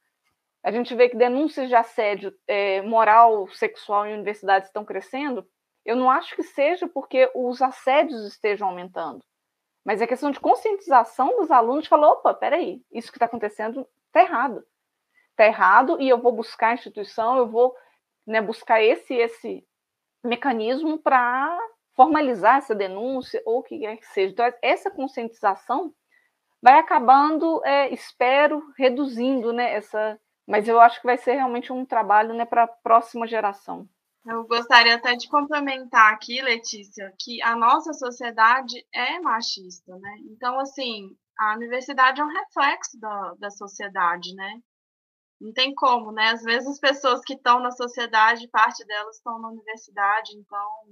A 0.64 0.72
gente 0.72 0.96
vê 0.96 1.10
que 1.10 1.18
denúncias 1.18 1.70
de 1.70 1.76
assédio 1.76 2.34
é, 2.48 2.82
moral, 2.82 3.48
sexual 3.50 4.08
em 4.08 4.14
universidades 4.14 4.70
estão 4.70 4.84
crescendo. 4.84 5.48
Eu 5.86 5.96
não 5.96 6.10
acho 6.10 6.36
que 6.36 6.44
seja 6.44 6.88
porque 6.88 7.30
os 7.36 7.62
assédios 7.62 8.26
estejam 8.26 8.70
aumentando, 8.70 9.24
mas 9.86 10.02
é 10.02 10.08
questão 10.08 10.32
de 10.32 10.40
conscientização 10.40 11.36
dos 11.38 11.52
alunos 11.52 11.88
falar, 11.88 12.12
opa, 12.12 12.34
peraí, 12.34 12.82
isso 12.92 13.12
que 13.12 13.18
está 13.18 13.26
acontecendo 13.26 13.88
está 14.08 14.22
errado 14.22 14.66
está 15.34 15.46
errado 15.46 16.00
e 16.00 16.08
eu 16.08 16.18
vou 16.18 16.32
buscar 16.32 16.70
a 16.70 16.74
instituição, 16.74 17.38
eu 17.38 17.48
vou 17.48 17.76
né, 18.26 18.42
buscar 18.42 18.82
esse 18.82 19.14
esse 19.14 19.68
mecanismo 20.24 20.98
para 21.00 21.60
formalizar 21.96 22.58
essa 22.58 22.76
denúncia 22.76 23.42
ou 23.46 23.60
o 23.60 23.64
que 23.64 23.80
quer 23.80 23.98
que 23.98 24.08
seja. 24.08 24.32
Então, 24.32 24.54
essa 24.62 24.90
conscientização 24.90 25.94
vai 26.62 26.80
acabando, 26.80 27.64
é, 27.66 27.94
espero, 27.94 28.64
reduzindo 28.78 29.52
né, 29.52 29.74
essa. 29.74 30.20
Mas 30.48 30.68
eu 30.68 30.80
acho 30.80 31.00
que 31.00 31.08
vai 31.08 31.18
ser 31.18 31.34
realmente 31.34 31.72
um 31.72 31.86
trabalho 31.86 32.34
né, 32.34 32.46
para 32.46 32.64
a 32.64 32.68
próxima 32.68 33.26
geração. 33.28 33.88
Eu 34.26 34.46
gostaria 34.46 34.96
até 34.96 35.16
de 35.16 35.28
complementar 35.28 36.14
aqui, 36.14 36.42
Letícia, 36.42 37.14
que 37.20 37.42
a 37.42 37.56
nossa 37.56 37.94
sociedade 37.94 38.86
é 38.94 39.20
machista, 39.20 39.98
né? 39.98 40.16
Então, 40.32 40.58
assim, 40.60 41.10
a 41.38 41.56
universidade 41.56 42.22
é 42.22 42.24
um 42.24 42.30
reflexo 42.30 42.98
da, 43.00 43.34
da 43.38 43.50
sociedade, 43.50 44.34
né? 44.34 44.62
não 45.44 45.52
tem 45.52 45.76
como, 45.76 46.12
né? 46.12 46.30
Às 46.30 46.42
vezes 46.42 46.70
as 46.70 46.80
pessoas 46.80 47.22
que 47.22 47.34
estão 47.34 47.60
na 47.60 47.72
sociedade, 47.72 48.48
parte 48.48 48.86
delas 48.86 49.18
estão 49.18 49.40
na 49.40 49.50
universidade, 49.50 50.32
então, 50.38 50.86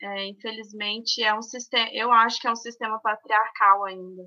é, 0.00 0.26
infelizmente, 0.28 1.22
é 1.22 1.34
um 1.34 1.42
sistema, 1.42 1.88
eu 1.92 2.12
acho 2.12 2.40
que 2.40 2.46
é 2.46 2.52
um 2.52 2.56
sistema 2.56 3.00
patriarcal 3.00 3.84
ainda. 3.84 4.22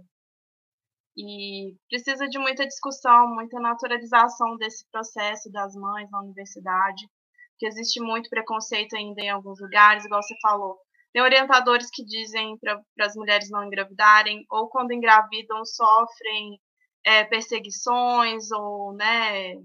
E 1.17 1.75
precisa 1.89 2.27
de 2.27 2.39
muita 2.39 2.65
discussão, 2.65 3.27
muita 3.27 3.59
naturalização 3.59 4.57
desse 4.57 4.85
processo 4.91 5.51
das 5.51 5.75
mães 5.75 6.09
na 6.09 6.21
universidade, 6.21 7.07
porque 7.51 7.67
existe 7.67 8.01
muito 8.01 8.29
preconceito 8.29 8.95
ainda 8.95 9.21
em 9.21 9.29
alguns 9.29 9.59
lugares, 9.61 10.05
igual 10.05 10.21
você 10.23 10.35
falou. 10.41 10.77
Tem 11.13 11.21
orientadores 11.21 11.89
que 11.91 12.05
dizem 12.05 12.57
para 12.59 12.81
as 13.01 13.15
mulheres 13.15 13.49
não 13.49 13.65
engravidarem, 13.65 14.45
ou 14.49 14.69
quando 14.69 14.93
engravidam 14.93 15.65
sofrem 15.65 16.59
é, 17.05 17.25
perseguições 17.25 18.51
ou 18.51 18.93
né, 18.93 19.55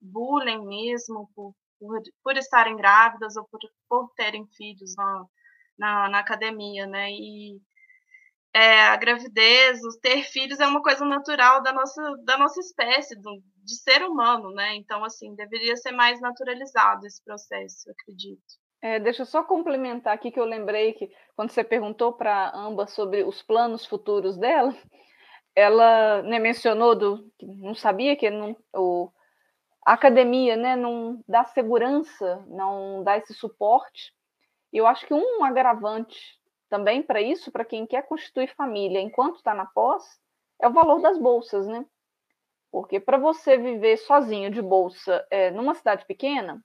bullying 0.00 0.64
mesmo 0.66 1.28
por, 1.34 1.54
por, 1.80 2.00
por, 2.22 2.36
estarem 2.36 2.76
grávidas 2.76 3.36
ou 3.36 3.46
por, 3.48 3.60
por 3.88 4.12
terem 4.14 4.46
filhos 4.56 4.94
na, 4.96 5.26
na, 5.82 6.08
na 6.08 6.18
academia, 6.20 6.86
né? 6.86 7.10
E 7.10 7.60
é, 8.54 8.82
a 8.82 8.96
gravidez, 8.96 9.82
os 9.82 9.96
ter 9.96 10.22
filhos 10.22 10.60
é 10.60 10.66
uma 10.66 10.80
coisa 10.80 11.04
natural 11.04 11.60
da 11.62 11.72
nossa, 11.72 12.00
da 12.24 12.38
nossa 12.38 12.60
espécie, 12.60 13.20
do, 13.20 13.42
de 13.64 13.74
ser 13.82 14.04
humano, 14.04 14.52
né? 14.52 14.76
Então, 14.76 15.04
assim, 15.04 15.34
deveria 15.34 15.76
ser 15.76 15.90
mais 15.90 16.20
naturalizado 16.20 17.04
esse 17.04 17.22
processo, 17.24 17.88
eu 17.88 17.94
acredito. 17.98 18.62
É, 18.80 19.00
deixa 19.00 19.22
eu 19.22 19.26
só 19.26 19.42
complementar 19.42 20.14
aqui 20.14 20.30
que 20.30 20.38
eu 20.38 20.44
lembrei 20.44 20.92
que 20.92 21.10
quando 21.34 21.50
você 21.50 21.64
perguntou 21.64 22.12
para 22.12 22.48
a 22.48 22.58
Amba 22.58 22.86
sobre 22.86 23.24
os 23.24 23.42
planos 23.42 23.86
futuros 23.86 24.36
dela, 24.36 24.74
ela 25.54 26.22
né, 26.22 26.38
mencionou 26.38 26.94
do 26.94 27.30
não 27.40 27.74
sabia 27.74 28.16
que 28.16 28.28
não, 28.30 28.56
o, 28.74 29.10
a 29.86 29.94
academia 29.94 30.56
né, 30.56 30.76
não 30.76 31.22
dá 31.28 31.44
segurança, 31.44 32.44
não 32.48 33.02
dá 33.02 33.16
esse 33.16 33.34
suporte. 33.34 34.12
E 34.72 34.78
eu 34.78 34.86
acho 34.86 35.06
que 35.06 35.14
um 35.14 35.44
agravante 35.44 36.40
também 36.68 37.02
para 37.02 37.20
isso, 37.20 37.52
para 37.52 37.64
quem 37.64 37.86
quer 37.86 38.02
constituir 38.06 38.54
família 38.54 39.00
enquanto 39.00 39.36
está 39.36 39.52
na 39.52 39.66
pós, 39.66 40.02
é 40.60 40.66
o 40.66 40.72
valor 40.72 41.00
das 41.00 41.18
bolsas, 41.18 41.66
né? 41.66 41.84
Porque 42.70 42.98
para 42.98 43.18
você 43.18 43.58
viver 43.58 43.98
sozinho 43.98 44.50
de 44.50 44.62
bolsa 44.62 45.26
é, 45.30 45.50
numa 45.50 45.74
cidade 45.74 46.06
pequena, 46.06 46.64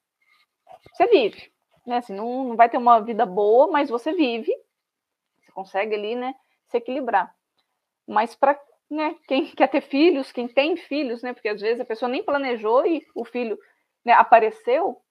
você 0.93 1.05
vive. 1.07 1.51
Né? 1.85 1.97
Assim, 1.97 2.13
não, 2.13 2.45
não 2.45 2.55
vai 2.55 2.69
ter 2.69 2.77
uma 2.77 2.99
vida 3.01 3.25
boa, 3.25 3.67
mas 3.67 3.89
você 3.89 4.13
vive, 4.13 4.53
você 5.41 5.51
consegue 5.51 5.95
ali 5.95 6.15
né, 6.15 6.33
se 6.67 6.77
equilibrar. 6.77 7.33
Mas 8.07 8.33
para 8.33 8.57
né, 8.89 9.15
quem 9.27 9.47
quer 9.53 9.67
ter 9.67 9.81
filhos, 9.81 10.31
quem 10.31 10.47
tem 10.47 10.77
filhos, 10.77 11.21
né, 11.21 11.33
porque 11.33 11.49
às 11.49 11.59
vezes 11.59 11.81
a 11.81 11.85
pessoa 11.85 12.07
nem 12.07 12.23
planejou 12.23 12.85
e 12.85 13.05
o 13.13 13.25
filho 13.25 13.59
né, 14.05 14.13
apareceu, 14.13 15.01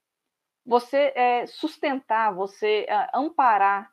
você 0.67 1.13
é, 1.15 1.47
sustentar, 1.47 2.35
você 2.35 2.85
é, 2.89 3.09
amparar, 3.15 3.91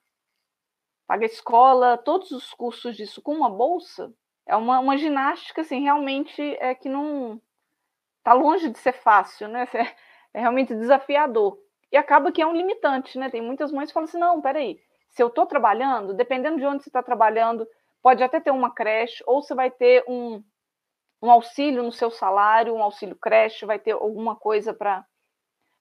paga 1.06 1.26
escola, 1.26 1.98
todos 1.98 2.32
os 2.32 2.52
custos 2.54 2.98
disso 2.98 3.22
com 3.22 3.34
uma 3.34 3.50
bolsa, 3.50 4.12
é 4.48 4.56
uma, 4.56 4.80
uma 4.80 4.98
ginástica, 4.98 5.62
assim, 5.62 5.82
realmente 5.82 6.42
é 6.60 6.74
que 6.74 6.90
não 6.90 7.40
está 8.18 8.34
longe 8.34 8.70
de 8.70 8.80
ser 8.80 8.94
fácil, 8.94 9.48
né, 9.48 9.68
é, 9.76 9.96
é 10.34 10.40
realmente 10.42 10.74
desafiador. 10.74 11.60
E 11.92 11.98
acaba 11.98 12.32
que 12.32 12.42
é 12.42 12.48
um 12.48 12.56
limitante, 12.56 13.20
né, 13.20 13.30
tem 13.30 13.42
muitas 13.42 13.72
mães 13.72 13.90
que 13.90 13.94
falam 13.94 14.06
assim, 14.06 14.18
não, 14.18 14.42
peraí, 14.42 14.82
se 15.10 15.22
eu 15.22 15.28
estou 15.28 15.46
trabalhando, 15.46 16.14
dependendo 16.14 16.58
de 16.58 16.66
onde 16.66 16.82
você 16.82 16.90
está 16.90 17.04
trabalhando, 17.04 17.68
pode 18.02 18.24
até 18.24 18.40
ter 18.40 18.50
uma 18.50 18.74
creche, 18.74 19.24
ou 19.28 19.44
você 19.44 19.54
vai 19.54 19.70
ter 19.70 20.04
um, 20.08 20.44
um 21.22 21.30
auxílio 21.30 21.84
no 21.84 21.92
seu 21.92 22.10
salário, 22.10 22.74
um 22.74 22.82
auxílio 22.82 23.16
creche, 23.16 23.66
vai 23.66 23.78
ter 23.78 23.92
alguma 23.92 24.36
coisa 24.36 24.74
para 24.74 25.06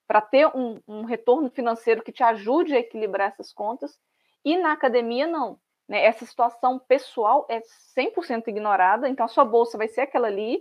para 0.06 0.20
ter 0.20 0.46
um, 0.48 0.80
um, 0.86 1.04
retorno 1.04 1.50
financeiro 1.50 2.02
que 2.02 2.12
te 2.12 2.22
ajude 2.22 2.74
a 2.74 2.78
equilibrar 2.78 3.28
essas 3.28 3.52
contas. 3.52 3.98
E 4.44 4.56
na 4.56 4.72
academia, 4.72 5.26
não. 5.26 5.58
Né? 5.88 6.04
Essa 6.04 6.24
situação 6.26 6.78
pessoal 6.78 7.46
é 7.48 7.60
100% 7.96 8.48
ignorada, 8.48 9.08
então 9.08 9.24
a 9.24 9.28
sua 9.28 9.44
bolsa 9.44 9.78
vai 9.78 9.88
ser 9.88 10.02
aquela 10.02 10.28
ali, 10.28 10.60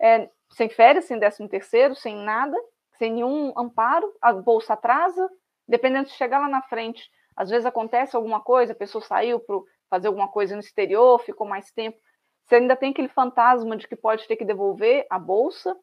é, 0.00 0.28
sem 0.50 0.68
férias, 0.68 1.06
sem 1.06 1.18
décimo 1.18 1.48
terceiro, 1.48 1.94
sem 1.94 2.16
nada, 2.16 2.56
sem 2.98 3.12
nenhum 3.12 3.52
amparo, 3.56 4.12
a 4.20 4.32
bolsa 4.32 4.74
atrasa, 4.74 5.28
dependendo 5.66 6.08
de 6.08 6.14
chegar 6.14 6.38
lá 6.38 6.48
na 6.48 6.62
frente, 6.62 7.10
às 7.36 7.50
vezes 7.50 7.66
acontece 7.66 8.16
alguma 8.16 8.40
coisa, 8.40 8.72
a 8.72 8.76
pessoa 8.76 9.02
saiu 9.02 9.40
para 9.40 9.56
fazer 9.90 10.08
alguma 10.08 10.28
coisa 10.28 10.54
no 10.54 10.60
exterior, 10.60 11.18
ficou 11.20 11.46
mais 11.46 11.70
tempo, 11.70 11.98
você 12.46 12.56
ainda 12.56 12.76
tem 12.76 12.90
aquele 12.90 13.08
fantasma 13.08 13.76
de 13.76 13.88
que 13.88 13.96
pode 13.96 14.26
ter 14.26 14.36
que 14.36 14.44
devolver 14.44 15.04
a 15.10 15.18
bolsa. 15.18 15.76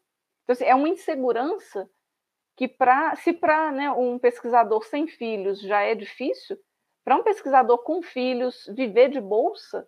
Então, 0.43 0.53
assim, 0.53 0.63
é 0.63 0.73
uma 0.73 0.87
insegurança 0.87 1.89
que, 2.55 2.67
pra, 2.67 3.15
se 3.15 3.33
para 3.33 3.71
né, 3.71 3.91
um 3.91 4.19
pesquisador 4.19 4.83
sem 4.85 5.07
filhos 5.07 5.59
já 5.61 5.81
é 5.81 5.95
difícil, 5.95 6.57
para 7.03 7.15
um 7.15 7.23
pesquisador 7.23 7.79
com 7.79 8.01
filhos 8.01 8.65
viver 8.75 9.09
de 9.09 9.19
bolsa 9.19 9.87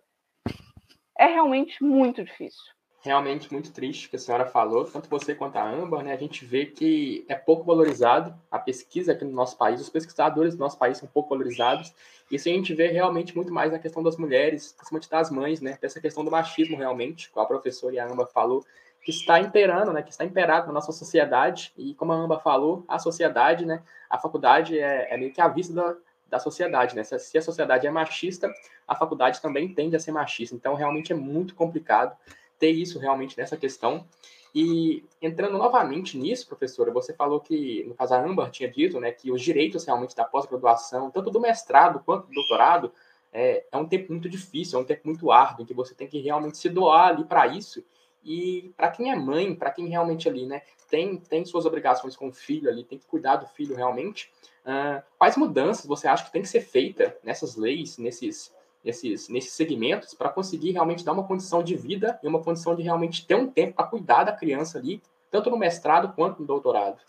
é 1.18 1.26
realmente 1.26 1.82
muito 1.82 2.22
difícil 2.22 2.76
realmente 3.06 3.52
muito 3.52 3.72
triste 3.72 4.10
que 4.10 4.16
a 4.16 4.18
senhora 4.18 4.46
falou, 4.46 4.84
tanto 4.84 5.08
você 5.08 5.34
quanto 5.34 5.56
a 5.56 5.68
Amber, 5.68 6.02
né? 6.02 6.12
A 6.12 6.16
gente 6.16 6.44
vê 6.44 6.66
que 6.66 7.24
é 7.28 7.34
pouco 7.34 7.64
valorizado 7.64 8.34
a 8.50 8.58
pesquisa 8.58 9.12
aqui 9.12 9.24
no 9.24 9.30
nosso 9.30 9.56
país, 9.56 9.80
os 9.80 9.88
pesquisadores 9.88 10.54
do 10.54 10.60
nosso 10.60 10.76
país 10.76 10.98
são 10.98 11.08
pouco 11.08 11.30
valorizados. 11.30 11.94
Isso 12.30 12.48
a 12.48 12.52
gente 12.52 12.74
vê 12.74 12.88
realmente 12.88 13.34
muito 13.34 13.52
mais 13.52 13.70
na 13.70 13.78
questão 13.78 14.02
das 14.02 14.16
mulheres, 14.16 14.72
principalmente 14.72 15.08
das 15.08 15.30
mães, 15.30 15.60
né? 15.60 15.78
Dessa 15.80 16.00
questão 16.00 16.24
do 16.24 16.30
machismo 16.30 16.76
realmente, 16.76 17.30
como 17.30 17.44
a 17.44 17.48
professora 17.48 17.94
e 17.94 17.98
a 17.98 18.06
Amber 18.06 18.26
falou, 18.26 18.64
que 19.06 19.12
está 19.12 19.38
imperando, 19.38 19.92
né? 19.92 20.02
Que 20.02 20.10
está 20.10 20.24
imperado 20.24 20.66
na 20.66 20.72
nossa 20.72 20.90
sociedade 20.90 21.72
e 21.78 21.94
como 21.94 22.12
a 22.12 22.16
Amber 22.16 22.40
falou, 22.40 22.84
a 22.88 22.98
sociedade, 22.98 23.64
né? 23.64 23.80
A 24.10 24.18
faculdade 24.18 24.76
é, 24.76 25.14
é 25.14 25.16
meio 25.16 25.32
que 25.32 25.40
a 25.40 25.46
vista 25.46 25.72
da, 25.72 25.94
da 26.28 26.38
sociedade, 26.40 26.96
né? 26.96 27.04
Se 27.04 27.38
a 27.38 27.40
sociedade 27.40 27.86
é 27.86 27.90
machista, 27.90 28.52
a 28.84 28.96
faculdade 28.96 29.40
também 29.40 29.72
tende 29.72 29.94
a 29.94 30.00
ser 30.00 30.10
machista. 30.10 30.56
Então, 30.56 30.74
realmente 30.74 31.12
é 31.12 31.14
muito 31.14 31.54
complicado 31.54 32.16
ter 32.58 32.70
isso 32.70 32.98
realmente 32.98 33.38
nessa 33.38 33.56
questão. 33.56 34.04
E 34.52 35.04
entrando 35.22 35.56
novamente 35.56 36.18
nisso, 36.18 36.48
professora, 36.48 36.90
você 36.90 37.14
falou 37.14 37.38
que, 37.38 37.84
no 37.86 37.94
caso 37.94 38.12
a 38.12 38.20
Amber 38.20 38.50
tinha 38.50 38.68
dito, 38.68 38.98
né, 38.98 39.12
que 39.12 39.30
os 39.30 39.40
direitos 39.40 39.84
realmente 39.84 40.16
da 40.16 40.24
pós-graduação, 40.24 41.12
tanto 41.12 41.30
do 41.30 41.38
mestrado 41.38 42.02
quanto 42.04 42.26
do 42.26 42.34
doutorado, 42.34 42.90
é, 43.32 43.66
é, 43.70 43.76
um 43.76 43.86
tempo 43.86 44.10
muito 44.10 44.28
difícil, 44.28 44.80
é 44.80 44.82
um 44.82 44.84
tempo 44.84 45.02
muito 45.04 45.30
árduo, 45.30 45.62
em 45.62 45.66
que 45.66 45.74
você 45.74 45.94
tem 45.94 46.08
que 46.08 46.18
realmente 46.18 46.58
se 46.58 46.68
doar 46.68 47.10
ali 47.10 47.24
para 47.24 47.46
isso. 47.46 47.84
E 48.26 48.74
para 48.76 48.90
quem 48.90 49.12
é 49.12 49.14
mãe, 49.14 49.54
para 49.54 49.70
quem 49.70 49.86
realmente 49.86 50.28
ali, 50.28 50.46
né, 50.46 50.62
tem, 50.90 51.16
tem 51.16 51.44
suas 51.44 51.64
obrigações 51.64 52.16
com 52.16 52.28
o 52.28 52.32
filho 52.32 52.68
ali, 52.68 52.82
tem 52.82 52.98
que 52.98 53.06
cuidar 53.06 53.36
do 53.36 53.46
filho 53.46 53.76
realmente, 53.76 54.32
uh, 54.64 55.00
quais 55.16 55.36
mudanças 55.36 55.86
você 55.86 56.08
acha 56.08 56.24
que 56.24 56.32
tem 56.32 56.42
que 56.42 56.48
ser 56.48 56.60
feita 56.60 57.16
nessas 57.22 57.54
leis, 57.54 57.98
nesses 57.98 58.52
nesses, 58.86 59.28
nesses 59.28 59.52
segmentos 59.52 60.14
para 60.14 60.28
conseguir 60.28 60.70
realmente 60.70 61.04
dar 61.04 61.12
uma 61.12 61.26
condição 61.26 61.62
de 61.62 61.74
vida 61.74 62.20
e 62.22 62.28
uma 62.28 62.42
condição 62.42 62.74
de 62.76 62.82
realmente 62.82 63.26
ter 63.26 63.34
um 63.34 63.50
tempo 63.50 63.74
para 63.74 63.86
cuidar 63.86 64.24
da 64.24 64.32
criança 64.32 64.78
ali, 64.78 65.02
tanto 65.30 65.50
no 65.50 65.58
mestrado 65.58 66.12
quanto 66.14 66.40
no 66.40 66.46
doutorado? 66.46 67.00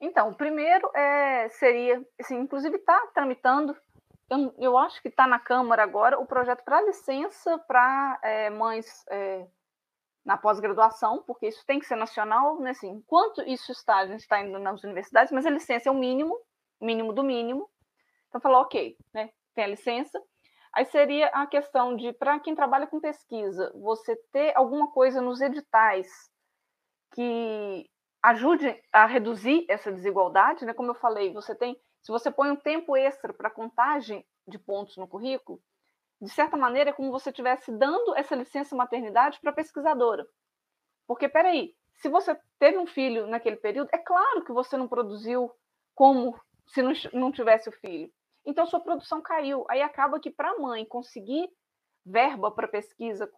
Então, 0.00 0.28
o 0.28 0.34
primeiro 0.34 0.88
é, 0.94 1.48
seria, 1.48 2.04
assim, 2.20 2.38
inclusive 2.38 2.76
está 2.76 3.08
tramitando 3.12 3.74
eu, 4.30 4.54
eu 4.58 4.78
acho 4.78 5.00
que 5.02 5.08
está 5.08 5.26
na 5.26 5.38
Câmara 5.38 5.82
agora 5.82 6.18
o 6.18 6.26
projeto 6.26 6.64
para 6.64 6.82
licença 6.82 7.58
para 7.58 8.18
é, 8.22 8.50
mães 8.50 9.04
é, 9.10 9.46
na 10.24 10.38
pós-graduação, 10.38 11.22
porque 11.26 11.48
isso 11.48 11.64
tem 11.66 11.78
que 11.78 11.86
ser 11.86 11.96
nacional, 11.96 12.58
né? 12.58 12.70
Assim, 12.70 12.88
enquanto 12.88 13.42
isso 13.42 13.70
está, 13.72 13.98
a 13.98 14.06
gente 14.06 14.20
está 14.20 14.40
indo 14.40 14.58
nas 14.58 14.82
universidades, 14.82 15.32
mas 15.32 15.44
a 15.44 15.50
licença 15.50 15.88
é 15.88 15.92
o 15.92 15.94
mínimo, 15.94 16.38
mínimo 16.80 17.12
do 17.12 17.22
mínimo. 17.22 17.68
Então, 18.28 18.40
falou, 18.40 18.62
ok, 18.62 18.96
né? 19.12 19.30
Tem 19.54 19.64
a 19.64 19.68
licença. 19.68 20.20
Aí 20.72 20.86
seria 20.86 21.28
a 21.28 21.46
questão 21.46 21.94
de, 21.94 22.12
para 22.14 22.40
quem 22.40 22.54
trabalha 22.54 22.86
com 22.86 23.00
pesquisa, 23.00 23.70
você 23.76 24.16
ter 24.32 24.56
alguma 24.56 24.90
coisa 24.90 25.20
nos 25.20 25.40
editais 25.40 26.08
que 27.14 27.88
ajude 28.22 28.82
a 28.92 29.06
reduzir 29.06 29.66
essa 29.68 29.92
desigualdade, 29.92 30.64
né? 30.64 30.72
Como 30.72 30.90
eu 30.90 30.94
falei, 30.94 31.32
você 31.32 31.54
tem, 31.54 31.78
se 32.04 32.12
você 32.12 32.30
põe 32.30 32.50
um 32.50 32.56
tempo 32.56 32.94
extra 32.94 33.32
para 33.32 33.48
contagem 33.48 34.26
de 34.46 34.58
pontos 34.58 34.94
no 34.98 35.08
currículo, 35.08 35.58
de 36.20 36.28
certa 36.28 36.54
maneira, 36.54 36.90
é 36.90 36.92
como 36.92 37.10
você 37.10 37.30
estivesse 37.30 37.72
dando 37.72 38.14
essa 38.14 38.34
licença 38.36 38.76
maternidade 38.76 39.40
para 39.40 39.50
a 39.50 39.54
pesquisadora. 39.54 40.26
Porque, 41.06 41.30
peraí, 41.30 41.74
se 41.94 42.10
você 42.10 42.38
teve 42.58 42.76
um 42.76 42.86
filho 42.86 43.26
naquele 43.26 43.56
período, 43.56 43.88
é 43.90 43.96
claro 43.96 44.44
que 44.44 44.52
você 44.52 44.76
não 44.76 44.86
produziu 44.86 45.50
como 45.94 46.38
se 46.66 46.82
não, 46.82 46.92
não 47.14 47.32
tivesse 47.32 47.70
o 47.70 47.72
filho. 47.72 48.12
Então, 48.44 48.66
sua 48.66 48.80
produção 48.80 49.22
caiu. 49.22 49.64
Aí 49.70 49.80
acaba 49.80 50.20
que, 50.20 50.30
para 50.30 50.50
a 50.50 50.58
mãe 50.58 50.84
conseguir 50.84 51.48
verba 52.04 52.50
para 52.50 52.68
pesquisa 52.68 53.32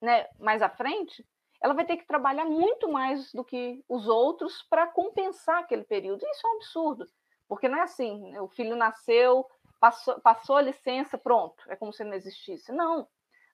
né, 0.00 0.26
mais 0.38 0.62
à 0.62 0.70
frente, 0.70 1.26
ela 1.62 1.74
vai 1.74 1.84
ter 1.84 1.98
que 1.98 2.06
trabalhar 2.06 2.46
muito 2.46 2.90
mais 2.90 3.30
do 3.32 3.44
que 3.44 3.84
os 3.86 4.08
outros 4.08 4.62
para 4.70 4.86
compensar 4.86 5.58
aquele 5.58 5.84
período. 5.84 6.24
Isso 6.26 6.46
é 6.46 6.50
um 6.50 6.56
absurdo, 6.56 7.06
porque 7.48 7.68
não 7.68 7.78
é 7.78 7.82
assim, 7.82 8.30
né, 8.30 8.40
o 8.40 8.48
filho 8.48 8.76
nasceu, 8.76 9.46
passou, 9.80 10.20
passou 10.20 10.56
a 10.56 10.62
licença, 10.62 11.16
pronto, 11.16 11.62
é 11.68 11.76
como 11.76 11.92
se 11.92 12.04
não 12.04 12.14
existisse. 12.14 12.72
Não, 12.72 13.06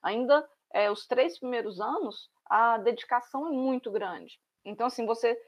ainda 0.03 0.49
é, 0.73 0.91
os 0.91 1.07
três 1.07 1.39
primeiros 1.39 1.81
anos, 1.81 2.31
a 2.47 2.79
dedicação 2.79 3.47
é 3.47 3.51
muito 3.51 3.91
grande. 3.91 4.41
Então, 4.65 4.87
assim, 4.87 5.05
você, 5.05 5.39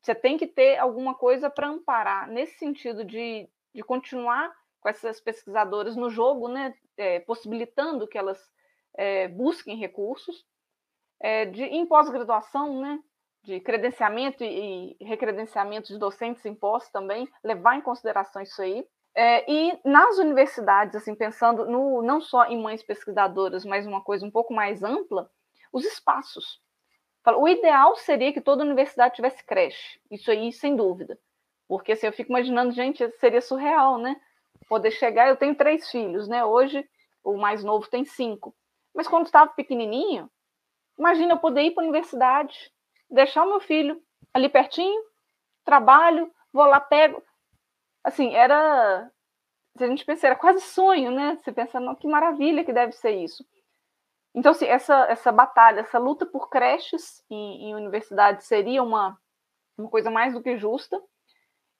você 0.00 0.14
tem 0.14 0.36
que 0.36 0.46
ter 0.46 0.78
alguma 0.78 1.14
coisa 1.14 1.50
para 1.50 1.68
amparar, 1.68 2.28
nesse 2.28 2.58
sentido 2.58 3.04
de, 3.04 3.48
de 3.74 3.82
continuar 3.82 4.52
com 4.80 4.88
essas 4.88 5.20
pesquisadoras 5.20 5.96
no 5.96 6.10
jogo, 6.10 6.48
né, 6.48 6.74
é, 6.96 7.20
possibilitando 7.20 8.08
que 8.08 8.18
elas 8.18 8.50
é, 8.94 9.28
busquem 9.28 9.76
recursos. 9.76 10.44
É, 11.20 11.44
de, 11.46 11.62
em 11.62 11.86
pós-graduação, 11.86 12.80
né, 12.80 13.00
de 13.42 13.60
credenciamento 13.60 14.44
e, 14.44 14.96
recredenciamento 15.00 15.88
de 15.88 15.98
docentes 15.98 16.44
impostos 16.46 16.92
também, 16.92 17.28
levar 17.42 17.76
em 17.76 17.80
consideração 17.80 18.40
isso 18.42 18.60
aí. 18.62 18.86
É, 19.14 19.50
e 19.50 19.78
nas 19.84 20.18
universidades, 20.18 20.96
assim, 20.96 21.14
pensando 21.14 21.66
no, 21.66 22.00
não 22.02 22.20
só 22.20 22.46
em 22.46 22.60
mães 22.60 22.82
pesquisadoras, 22.82 23.64
mas 23.64 23.86
uma 23.86 24.02
coisa 24.02 24.24
um 24.24 24.30
pouco 24.30 24.54
mais 24.54 24.82
ampla, 24.82 25.30
os 25.72 25.84
espaços. 25.84 26.60
O 27.36 27.46
ideal 27.46 27.94
seria 27.96 28.32
que 28.32 28.40
toda 28.40 28.64
universidade 28.64 29.14
tivesse 29.14 29.44
creche, 29.44 30.00
isso 30.10 30.30
aí, 30.30 30.52
sem 30.52 30.74
dúvida. 30.74 31.18
Porque 31.68 31.92
assim, 31.92 32.06
eu 32.06 32.12
fico 32.12 32.30
imaginando, 32.30 32.72
gente, 32.72 33.08
seria 33.18 33.40
surreal, 33.40 33.98
né? 33.98 34.20
Poder 34.68 34.90
chegar, 34.90 35.28
eu 35.28 35.36
tenho 35.36 35.54
três 35.54 35.90
filhos, 35.90 36.26
né? 36.26 36.44
Hoje 36.44 36.84
o 37.22 37.36
mais 37.36 37.62
novo 37.62 37.88
tem 37.88 38.04
cinco. 38.04 38.54
Mas 38.94 39.06
quando 39.06 39.26
estava 39.26 39.50
pequenininho, 39.52 40.28
imagina 40.98 41.34
eu 41.34 41.38
poder 41.38 41.62
ir 41.62 41.70
para 41.72 41.82
a 41.82 41.86
universidade, 41.86 42.71
deixar 43.12 43.44
o 43.44 43.48
meu 43.48 43.60
filho 43.60 44.02
ali 44.34 44.48
pertinho, 44.48 45.02
trabalho, 45.64 46.32
vou 46.52 46.64
lá, 46.64 46.80
pego 46.80 47.22
assim, 48.02 48.34
era. 48.34 49.10
Se 49.76 49.84
a 49.84 49.86
gente 49.86 50.04
pensar, 50.04 50.28
era 50.28 50.36
quase 50.36 50.60
sonho, 50.60 51.10
né? 51.10 51.36
Você 51.36 51.50
pensa, 51.50 51.80
não, 51.80 51.94
que 51.94 52.06
maravilha 52.06 52.64
que 52.64 52.72
deve 52.72 52.92
ser 52.92 53.12
isso. 53.12 53.44
Então, 54.34 54.52
assim, 54.52 54.66
essa, 54.66 55.06
essa 55.06 55.32
batalha, 55.32 55.80
essa 55.80 55.98
luta 55.98 56.26
por 56.26 56.50
creches 56.50 57.24
em, 57.30 57.68
em 57.68 57.74
universidades 57.74 58.46
seria 58.46 58.82
uma, 58.82 59.18
uma 59.76 59.88
coisa 59.88 60.10
mais 60.10 60.34
do 60.34 60.42
que 60.42 60.58
justa, 60.58 61.00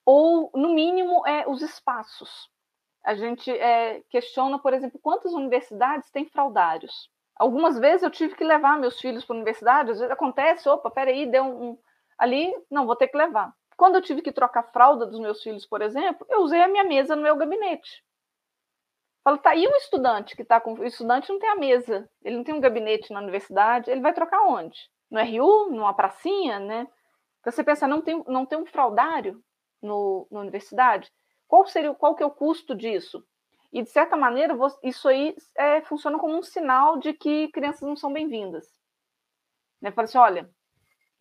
ou, 0.06 0.50
no 0.54 0.72
mínimo, 0.74 1.26
é, 1.26 1.46
os 1.46 1.60
espaços. 1.60 2.50
A 3.04 3.14
gente 3.14 3.50
é, 3.50 4.00
questiona, 4.08 4.58
por 4.58 4.72
exemplo, 4.72 4.98
quantas 5.02 5.32
universidades 5.32 6.10
têm 6.10 6.24
fraudários. 6.26 7.10
Algumas 7.42 7.76
vezes 7.76 8.04
eu 8.04 8.10
tive 8.10 8.36
que 8.36 8.44
levar 8.44 8.78
meus 8.78 9.00
filhos 9.00 9.24
para 9.24 9.34
a 9.34 9.38
universidade, 9.38 9.90
às 9.90 9.98
vezes 9.98 10.12
acontece, 10.12 10.68
opa, 10.68 10.88
peraí, 10.88 11.26
deu 11.26 11.42
um, 11.42 11.70
um 11.70 11.78
ali, 12.16 12.54
não, 12.70 12.86
vou 12.86 12.94
ter 12.94 13.08
que 13.08 13.16
levar. 13.16 13.52
Quando 13.76 13.96
eu 13.96 14.00
tive 14.00 14.22
que 14.22 14.30
trocar 14.30 14.60
a 14.60 14.70
fralda 14.70 15.06
dos 15.06 15.18
meus 15.18 15.42
filhos, 15.42 15.66
por 15.66 15.82
exemplo, 15.82 16.24
eu 16.30 16.42
usei 16.42 16.62
a 16.62 16.68
minha 16.68 16.84
mesa 16.84 17.16
no 17.16 17.22
meu 17.22 17.34
gabinete. 17.34 18.04
Falo, 19.24 19.38
tá, 19.38 19.56
e 19.56 19.66
o 19.66 19.74
estudante 19.74 20.36
que 20.36 20.42
está 20.42 20.60
com. 20.60 20.74
O 20.74 20.84
estudante 20.84 21.30
não 21.30 21.40
tem 21.40 21.50
a 21.50 21.56
mesa, 21.56 22.08
ele 22.22 22.36
não 22.36 22.44
tem 22.44 22.54
um 22.54 22.60
gabinete 22.60 23.12
na 23.12 23.18
universidade, 23.18 23.90
ele 23.90 24.00
vai 24.00 24.14
trocar 24.14 24.42
onde? 24.42 24.78
No 25.10 25.20
RU, 25.20 25.68
numa 25.68 25.92
pracinha, 25.92 26.60
né? 26.60 26.86
Então 27.40 27.52
você 27.52 27.64
pensa, 27.64 27.88
não 27.88 28.00
tem, 28.00 28.22
não 28.28 28.46
tem 28.46 28.56
um 28.56 28.66
fraudário 28.66 29.42
no, 29.82 30.28
na 30.30 30.38
universidade? 30.38 31.10
Qual 31.48 31.66
seria 31.66 31.92
qual 31.92 32.14
que 32.14 32.22
é 32.22 32.26
o 32.26 32.30
custo 32.30 32.72
disso? 32.72 33.26
E, 33.72 33.82
de 33.82 33.88
certa 33.90 34.16
maneira, 34.16 34.54
isso 34.82 35.08
aí 35.08 35.34
é, 35.56 35.80
funciona 35.82 36.18
como 36.18 36.36
um 36.36 36.42
sinal 36.42 36.98
de 36.98 37.12
que 37.12 37.48
crianças 37.48 37.82
não 37.82 37.96
são 37.96 38.12
bem-vindas. 38.12 38.66
Né? 39.80 39.90
Fala 39.90 40.04
assim, 40.04 40.18
olha, 40.18 40.50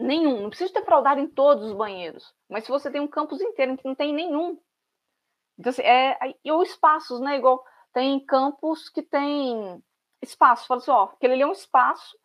Nenhum. 0.02 0.42
Não 0.42 0.50
precisa 0.50 0.74
ter 0.74 0.84
fraldário 0.84 1.24
em 1.24 1.28
todos 1.28 1.66
os 1.70 1.74
banheiros. 1.74 2.34
Mas 2.50 2.66
se 2.66 2.72
você 2.72 2.90
tem 2.90 3.00
um 3.00 3.08
campus 3.08 3.40
inteiro 3.40 3.74
em 3.74 3.76
que 3.76 3.88
não 3.88 3.96
tem 3.96 4.14
nenhum. 4.14 4.58
Então, 5.58 5.70
assim, 5.70 5.84
é, 5.84 6.18
ou 6.52 6.64
espaços, 6.64 7.20
né? 7.22 7.38
Igual 7.38 7.64
tem 7.94 8.20
campus 8.26 8.90
que 8.90 9.04
tem 9.04 9.82
espaço. 10.22 10.68
Fala 10.68 10.80
assim, 10.80 10.92
ó, 10.92 11.04
aquele 11.04 11.34
ali 11.34 11.44
é 11.44 11.48
um 11.48 11.52
espaço. 11.52 12.18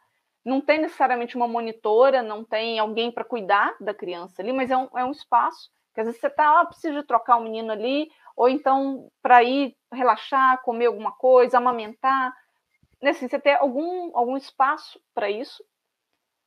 Não 0.44 0.60
tem 0.60 0.80
necessariamente 0.80 1.36
uma 1.36 1.48
monitora, 1.48 2.22
não 2.22 2.44
tem 2.44 2.78
alguém 2.78 3.10
para 3.10 3.24
cuidar 3.24 3.76
da 3.80 3.92
criança 3.92 4.40
ali, 4.40 4.52
mas 4.52 4.70
é 4.70 4.76
um, 4.76 4.88
é 4.96 5.04
um 5.04 5.10
espaço 5.10 5.70
que 5.92 6.00
às 6.00 6.06
vezes 6.06 6.20
você 6.20 6.28
tá, 6.28 6.60
ah, 6.60 6.66
precisa 6.66 7.02
trocar 7.02 7.36
o 7.36 7.40
um 7.40 7.44
menino 7.44 7.72
ali, 7.72 8.10
ou 8.36 8.48
então 8.48 9.10
para 9.22 9.42
ir 9.42 9.74
relaxar, 9.92 10.62
comer 10.62 10.86
alguma 10.86 11.12
coisa, 11.12 11.58
amamentar. 11.58 12.32
Né, 13.02 13.10
assim, 13.10 13.28
você 13.28 13.38
ter 13.38 13.54
algum, 13.54 14.16
algum 14.16 14.36
espaço 14.36 15.00
para 15.14 15.30
isso 15.30 15.62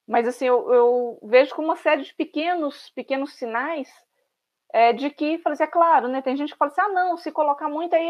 mas 0.09 0.27
assim, 0.27 0.45
eu, 0.45 0.73
eu, 0.73 1.19
vejo 1.21 1.53
como 1.53 1.67
uma 1.67 1.75
série 1.75 2.01
de 2.01 2.15
pequenos, 2.15 2.89
pequenos 2.95 3.35
sinais 3.35 3.87
é, 4.73 4.91
de 4.91 5.11
que, 5.11 5.39
assim, 5.45 5.63
é 5.63 5.67
claro, 5.67 6.07
né? 6.07 6.19
Tem 6.19 6.35
gente 6.35 6.53
que 6.53 6.57
fala 6.57 6.71
assim, 6.71 6.81
ah, 6.81 6.89
não, 6.89 7.15
se 7.15 7.31
colocar 7.31 7.69
muito 7.69 7.95
aí 7.95 8.09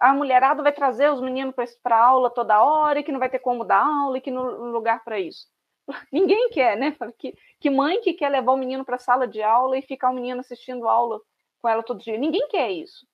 a 0.00 0.12
mulherada 0.12 0.60
vai 0.60 0.72
trazer 0.72 1.08
os 1.08 1.20
meninos 1.20 1.54
para 1.80 2.04
aula 2.04 2.30
toda 2.30 2.60
hora 2.60 2.98
e 2.98 3.04
que 3.04 3.12
não 3.12 3.20
vai 3.20 3.30
ter 3.30 3.38
como 3.38 3.64
dar 3.64 3.86
aula 3.86 4.18
e 4.18 4.20
que 4.20 4.30
não 4.30 4.42
lugar 4.72 5.04
para 5.04 5.20
isso. 5.20 5.46
Ninguém 6.12 6.50
quer, 6.50 6.76
né? 6.76 6.96
Que, 7.16 7.32
que 7.60 7.70
mãe 7.70 8.00
que 8.00 8.12
quer 8.14 8.28
levar 8.28 8.52
o 8.52 8.56
menino 8.56 8.84
para 8.84 8.96
a 8.96 8.98
sala 8.98 9.28
de 9.28 9.40
aula 9.40 9.78
e 9.78 9.82
ficar 9.82 10.10
o 10.10 10.14
menino 10.14 10.40
assistindo 10.40 10.88
aula 10.88 11.20
com 11.60 11.68
ela 11.68 11.84
todo 11.84 12.02
dia? 12.02 12.18
Ninguém 12.18 12.48
quer 12.48 12.72
isso. 12.72 13.06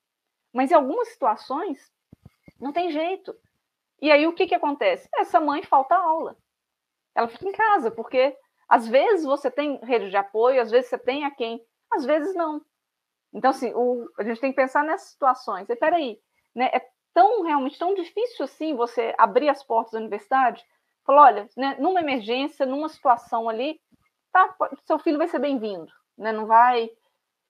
Mas 0.53 0.71
em 0.71 0.75
algumas 0.75 1.09
situações, 1.09 1.93
não 2.61 2.73
tem 2.73 2.91
jeito. 2.91 3.35
E 4.01 4.11
aí 4.11 4.27
o 4.27 4.35
que, 4.35 4.47
que 4.47 4.55
acontece? 4.55 5.09
Essa 5.15 5.41
mãe 5.41 5.63
falta 5.63 5.95
aula 5.95 6.37
ela 7.15 7.29
fica 7.29 7.49
em 7.49 7.53
casa, 7.53 7.91
porque 7.91 8.37
às 8.69 8.89
vezes 8.89 9.25
você 9.25 9.51
tem 9.51 9.79
rede 9.85 10.11
de 10.11 10.17
apoio, 10.17 10.61
às 10.61 10.71
vezes 10.71 10.89
você 10.89 10.99
tem 10.99 11.25
a 11.25 11.31
quem, 11.31 11.63
às 11.93 12.05
vezes 12.05 12.35
não. 12.35 12.61
Então, 13.33 13.51
assim, 13.51 13.73
o, 13.75 14.07
a 14.19 14.25
gente 14.25 14.41
tem 14.41 14.51
que 14.51 14.57
pensar 14.57 14.85
nessas 14.85 15.11
situações. 15.11 15.69
E 15.69 15.77
peraí, 15.77 16.19
né, 16.55 16.71
é 16.73 16.87
tão 17.15 17.43
realmente 17.43 17.79
tão 17.79 17.95
difícil 17.95 18.45
assim 18.45 18.75
você 18.75 19.15
abrir 19.19 19.49
as 19.49 19.63
portas 19.63 19.93
da 19.93 19.99
universidade? 19.99 20.65
Falar, 21.05 21.23
olha, 21.23 21.49
né, 21.57 21.77
numa 21.79 22.01
emergência, 22.01 22.67
numa 22.67 22.89
situação 22.89 23.49
ali, 23.49 23.81
tá, 24.33 24.55
seu 24.87 24.99
filho 24.99 25.19
vai 25.19 25.29
ser 25.29 25.39
bem-vindo, 25.39 25.91
né? 26.17 26.33
Não 26.33 26.47
vai, 26.47 26.91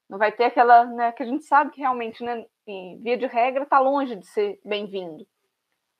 não 0.09 0.19
vai 0.19 0.33
ter 0.33 0.45
aquela, 0.45 0.85
né, 0.87 1.13
que 1.13 1.23
a 1.23 1.27
gente 1.27 1.45
sabe 1.45 1.71
que 1.73 1.81
realmente, 1.81 2.23
né, 2.25 2.47
via 2.67 3.17
de 3.17 3.27
regra, 3.27 3.65
está 3.65 3.79
longe 3.79 4.17
de 4.17 4.27
ser 4.27 4.61
bem-vindo. 4.65 5.27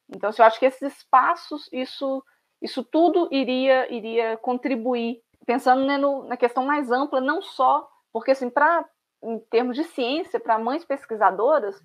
Então, 0.09 0.31
eu 0.37 0.45
acho 0.45 0.59
que 0.59 0.67
esses 0.67 0.99
espaços, 0.99 1.69
isso 1.73 2.23
isso 2.63 2.85
tudo 2.85 3.29
iria, 3.33 3.93
iria 3.93 4.37
contribuir, 4.37 5.21
pensando 5.45 5.85
né, 5.85 5.99
no, 5.99 6.23
na 6.29 6.37
questão 6.37 6.65
mais 6.65 6.93
ampla, 6.93 7.21
não 7.21 7.43
só, 7.43 7.91
porque 8.13 8.31
assim, 8.31 8.49
para 8.49 8.89
em 9.25 9.39
termos 9.51 9.77
de 9.77 9.85
ciência, 9.85 10.41
para 10.41 10.59
mães 10.59 10.85
pesquisadoras, 10.85 11.81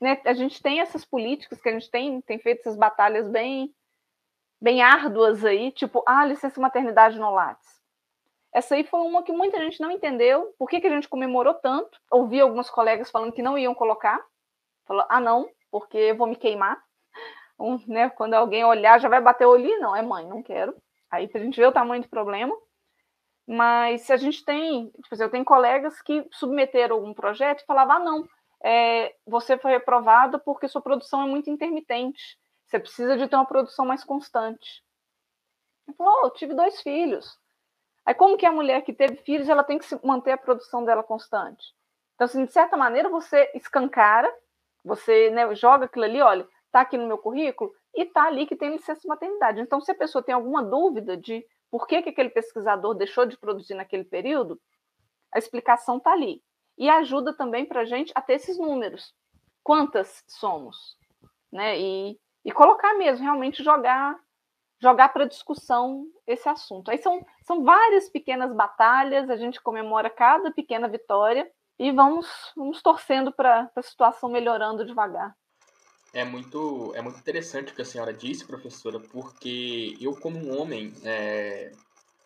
né, 0.00 0.20
a 0.24 0.32
gente 0.32 0.62
tem 0.62 0.80
essas 0.80 1.04
políticas 1.04 1.60
que 1.60 1.68
a 1.68 1.72
gente 1.72 1.90
tem, 1.90 2.20
tem 2.22 2.38
feito 2.38 2.60
essas 2.60 2.76
batalhas 2.76 3.28
bem, 3.28 3.74
bem 4.60 4.80
árduas 4.80 5.44
aí, 5.44 5.72
tipo, 5.72 6.02
ah, 6.06 6.24
licença 6.24 6.60
maternidade 6.60 7.18
no 7.18 7.30
Lattes. 7.30 7.79
Essa 8.52 8.74
aí 8.74 8.84
foi 8.84 9.00
uma 9.00 9.22
que 9.22 9.32
muita 9.32 9.58
gente 9.58 9.80
não 9.80 9.90
entendeu. 9.90 10.54
Por 10.58 10.68
que, 10.68 10.80
que 10.80 10.86
a 10.86 10.90
gente 10.90 11.08
comemorou 11.08 11.54
tanto? 11.54 11.98
Ouvi 12.10 12.40
alguns 12.40 12.68
colegas 12.68 13.10
falando 13.10 13.32
que 13.32 13.42
não 13.42 13.56
iam 13.56 13.74
colocar. 13.74 14.20
Falou, 14.86 15.06
ah, 15.08 15.20
não, 15.20 15.48
porque 15.70 15.96
eu 15.96 16.16
vou 16.16 16.26
me 16.26 16.36
queimar 16.36 16.82
um, 17.58 17.78
né, 17.86 18.10
quando 18.10 18.34
alguém 18.34 18.64
olhar 18.64 18.98
já 19.00 19.08
vai 19.08 19.20
bater 19.20 19.46
o 19.46 19.50
olho, 19.50 19.80
não, 19.80 19.94
é 19.94 20.02
mãe, 20.02 20.26
não 20.26 20.42
quero. 20.42 20.74
Aí 21.10 21.30
a 21.32 21.38
gente 21.38 21.56
vê 21.56 21.66
o 21.66 21.72
tamanho 21.72 22.02
do 22.02 22.08
problema. 22.08 22.54
Mas 23.46 24.02
se 24.02 24.12
a 24.12 24.16
gente 24.16 24.44
tem, 24.44 24.90
tipo 24.90 25.08
assim, 25.12 25.24
eu 25.24 25.30
tenho 25.30 25.44
colegas 25.44 26.00
que 26.02 26.26
submeteram 26.32 26.96
algum 26.96 27.12
projeto 27.12 27.62
e 27.62 27.66
falavam, 27.66 27.96
ah, 27.96 27.98
não, 27.98 28.28
é, 28.62 29.14
você 29.26 29.58
foi 29.58 29.72
reprovado 29.72 30.38
porque 30.40 30.68
sua 30.68 30.82
produção 30.82 31.22
é 31.22 31.26
muito 31.26 31.50
intermitente. 31.50 32.38
Você 32.66 32.78
precisa 32.78 33.16
de 33.16 33.26
ter 33.26 33.34
uma 33.34 33.46
produção 33.46 33.84
mais 33.84 34.04
constante. 34.04 34.84
Ele 35.88 35.96
falou, 35.96 36.20
oh, 36.22 36.26
eu 36.26 36.30
tive 36.30 36.54
dois 36.54 36.80
filhos. 36.80 37.39
Aí 38.10 38.14
como 38.14 38.36
que 38.36 38.44
a 38.44 38.50
mulher 38.50 38.82
que 38.82 38.92
teve 38.92 39.18
filhos, 39.18 39.48
ela 39.48 39.62
tem 39.62 39.78
que 39.78 39.86
manter 40.04 40.32
a 40.32 40.36
produção 40.36 40.84
dela 40.84 41.00
constante? 41.00 41.64
Então, 42.16 42.24
assim, 42.24 42.44
de 42.44 42.50
certa 42.50 42.76
maneira, 42.76 43.08
você 43.08 43.48
escancara, 43.54 44.28
você 44.84 45.30
né, 45.30 45.54
joga 45.54 45.84
aquilo 45.84 46.06
ali, 46.06 46.20
olha, 46.20 46.44
está 46.66 46.80
aqui 46.80 46.98
no 46.98 47.06
meu 47.06 47.18
currículo, 47.18 47.72
e 47.94 48.02
está 48.02 48.24
ali 48.24 48.48
que 48.48 48.56
tem 48.56 48.72
licença 48.72 49.00
de 49.00 49.06
maternidade. 49.06 49.60
Então, 49.60 49.80
se 49.80 49.92
a 49.92 49.94
pessoa 49.94 50.24
tem 50.24 50.34
alguma 50.34 50.60
dúvida 50.60 51.16
de 51.16 51.46
por 51.70 51.86
que, 51.86 52.02
que 52.02 52.08
aquele 52.08 52.30
pesquisador 52.30 52.94
deixou 52.94 53.26
de 53.26 53.38
produzir 53.38 53.74
naquele 53.74 54.02
período, 54.02 54.60
a 55.32 55.38
explicação 55.38 55.98
está 55.98 56.10
ali. 56.10 56.42
E 56.76 56.90
ajuda 56.90 57.32
também 57.32 57.64
para 57.64 57.82
a 57.82 57.84
gente 57.84 58.10
a 58.16 58.20
ter 58.20 58.32
esses 58.32 58.58
números. 58.58 59.14
Quantas 59.62 60.24
somos? 60.26 60.96
Né? 61.52 61.78
E, 61.78 62.18
e 62.44 62.50
colocar 62.50 62.92
mesmo, 62.94 63.22
realmente 63.22 63.62
jogar 63.62 64.18
jogar 64.80 65.10
para 65.10 65.26
discussão 65.26 66.06
esse 66.26 66.48
assunto. 66.48 66.90
Aí 66.90 66.98
são, 66.98 67.24
são 67.42 67.62
várias 67.62 68.08
pequenas 68.08 68.52
batalhas, 68.52 69.28
a 69.28 69.36
gente 69.36 69.60
comemora 69.60 70.08
cada 70.08 70.50
pequena 70.50 70.88
vitória 70.88 71.50
e 71.78 71.92
vamos, 71.92 72.26
vamos 72.56 72.82
torcendo 72.82 73.32
para 73.32 73.70
a 73.74 73.82
situação 73.82 74.30
melhorando 74.30 74.84
devagar. 74.84 75.34
É 76.12 76.24
muito, 76.24 76.92
é 76.96 77.02
muito 77.02 77.18
interessante 77.18 77.72
o 77.72 77.74
que 77.74 77.82
a 77.82 77.84
senhora 77.84 78.12
disse, 78.12 78.44
professora, 78.44 78.98
porque 78.98 79.96
eu, 80.00 80.16
como 80.16 80.38
um 80.38 80.60
homem, 80.60 80.92
é, 81.04 81.70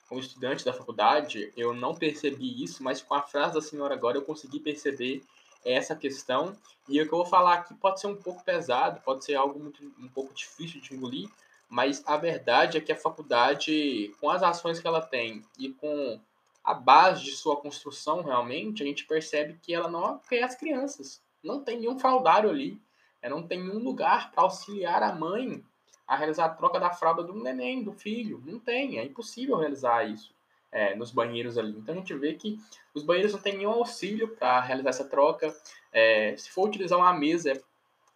como 0.08 0.20
estudante 0.20 0.64
da 0.64 0.72
faculdade, 0.72 1.52
eu 1.56 1.74
não 1.74 1.94
percebi 1.94 2.62
isso, 2.62 2.82
mas 2.82 3.02
com 3.02 3.14
a 3.14 3.20
frase 3.20 3.54
da 3.54 3.60
senhora 3.60 3.94
agora 3.94 4.16
eu 4.16 4.22
consegui 4.22 4.58
perceber 4.58 5.22
essa 5.64 5.94
questão. 5.94 6.56
E 6.88 7.00
o 7.00 7.06
que 7.06 7.12
eu 7.12 7.18
vou 7.18 7.26
falar 7.26 7.54
aqui 7.54 7.74
pode 7.74 8.00
ser 8.00 8.06
um 8.06 8.16
pouco 8.16 8.42
pesado, 8.42 9.00
pode 9.02 9.24
ser 9.24 9.34
algo 9.34 9.58
muito, 9.58 9.82
um 9.98 10.08
pouco 10.08 10.32
difícil 10.32 10.80
de 10.80 10.94
engolir, 10.94 11.28
mas 11.74 12.02
a 12.06 12.16
verdade 12.16 12.78
é 12.78 12.80
que 12.80 12.92
a 12.92 12.96
faculdade, 12.96 14.14
com 14.20 14.30
as 14.30 14.42
ações 14.42 14.78
que 14.78 14.86
ela 14.86 15.02
tem 15.02 15.44
e 15.58 15.70
com 15.70 16.20
a 16.62 16.72
base 16.72 17.24
de 17.24 17.32
sua 17.32 17.56
construção, 17.56 18.22
realmente, 18.22 18.82
a 18.82 18.86
gente 18.86 19.04
percebe 19.04 19.58
que 19.60 19.74
ela 19.74 19.88
não 19.88 20.06
apoia 20.06 20.46
as 20.46 20.54
crianças. 20.54 21.20
Não 21.42 21.62
tem 21.62 21.80
nenhum 21.80 21.98
fraldário 21.98 22.48
ali 22.48 22.80
é, 23.24 23.28
não 23.30 23.42
tem 23.42 23.58
nenhum 23.58 23.78
lugar 23.78 24.30
para 24.30 24.42
auxiliar 24.42 25.02
a 25.02 25.14
mãe 25.14 25.64
a 26.06 26.14
realizar 26.14 26.44
a 26.44 26.50
troca 26.50 26.78
da 26.78 26.90
fralda 26.90 27.22
do 27.22 27.32
neném, 27.32 27.82
do 27.82 27.94
filho. 27.94 28.42
Não 28.44 28.58
tem, 28.58 28.98
é 28.98 29.04
impossível 29.04 29.56
realizar 29.56 30.04
isso 30.04 30.34
é, 30.70 30.94
nos 30.94 31.10
banheiros 31.10 31.56
ali. 31.56 31.70
Então 31.70 31.94
a 31.94 31.98
gente 31.98 32.14
vê 32.14 32.34
que 32.34 32.60
os 32.92 33.02
banheiros 33.02 33.32
não 33.32 33.40
têm 33.40 33.56
nenhum 33.56 33.70
auxílio 33.70 34.28
para 34.28 34.60
realizar 34.60 34.90
essa 34.90 35.08
troca. 35.08 35.56
É, 35.90 36.36
se 36.36 36.50
for 36.50 36.68
utilizar 36.68 36.98
uma 36.98 37.14
mesa, 37.14 37.52
é 37.52 37.62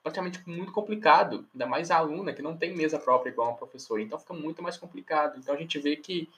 praticamente 0.09 0.42
muito 0.48 0.72
complicado, 0.72 1.46
ainda 1.52 1.66
mais 1.66 1.90
a 1.90 1.98
aluna 1.98 2.32
que 2.32 2.42
não 2.42 2.56
tem 2.56 2.74
mesa 2.74 2.98
própria 2.98 3.30
igual 3.30 3.48
uma 3.48 3.56
professora, 3.56 4.02
então 4.02 4.18
fica 4.18 4.34
muito 4.34 4.62
mais 4.62 4.76
complicado. 4.76 5.38
Então 5.38 5.54
a 5.54 5.59
gente 5.59 5.78
vê 5.78 5.96
que, 5.96 6.28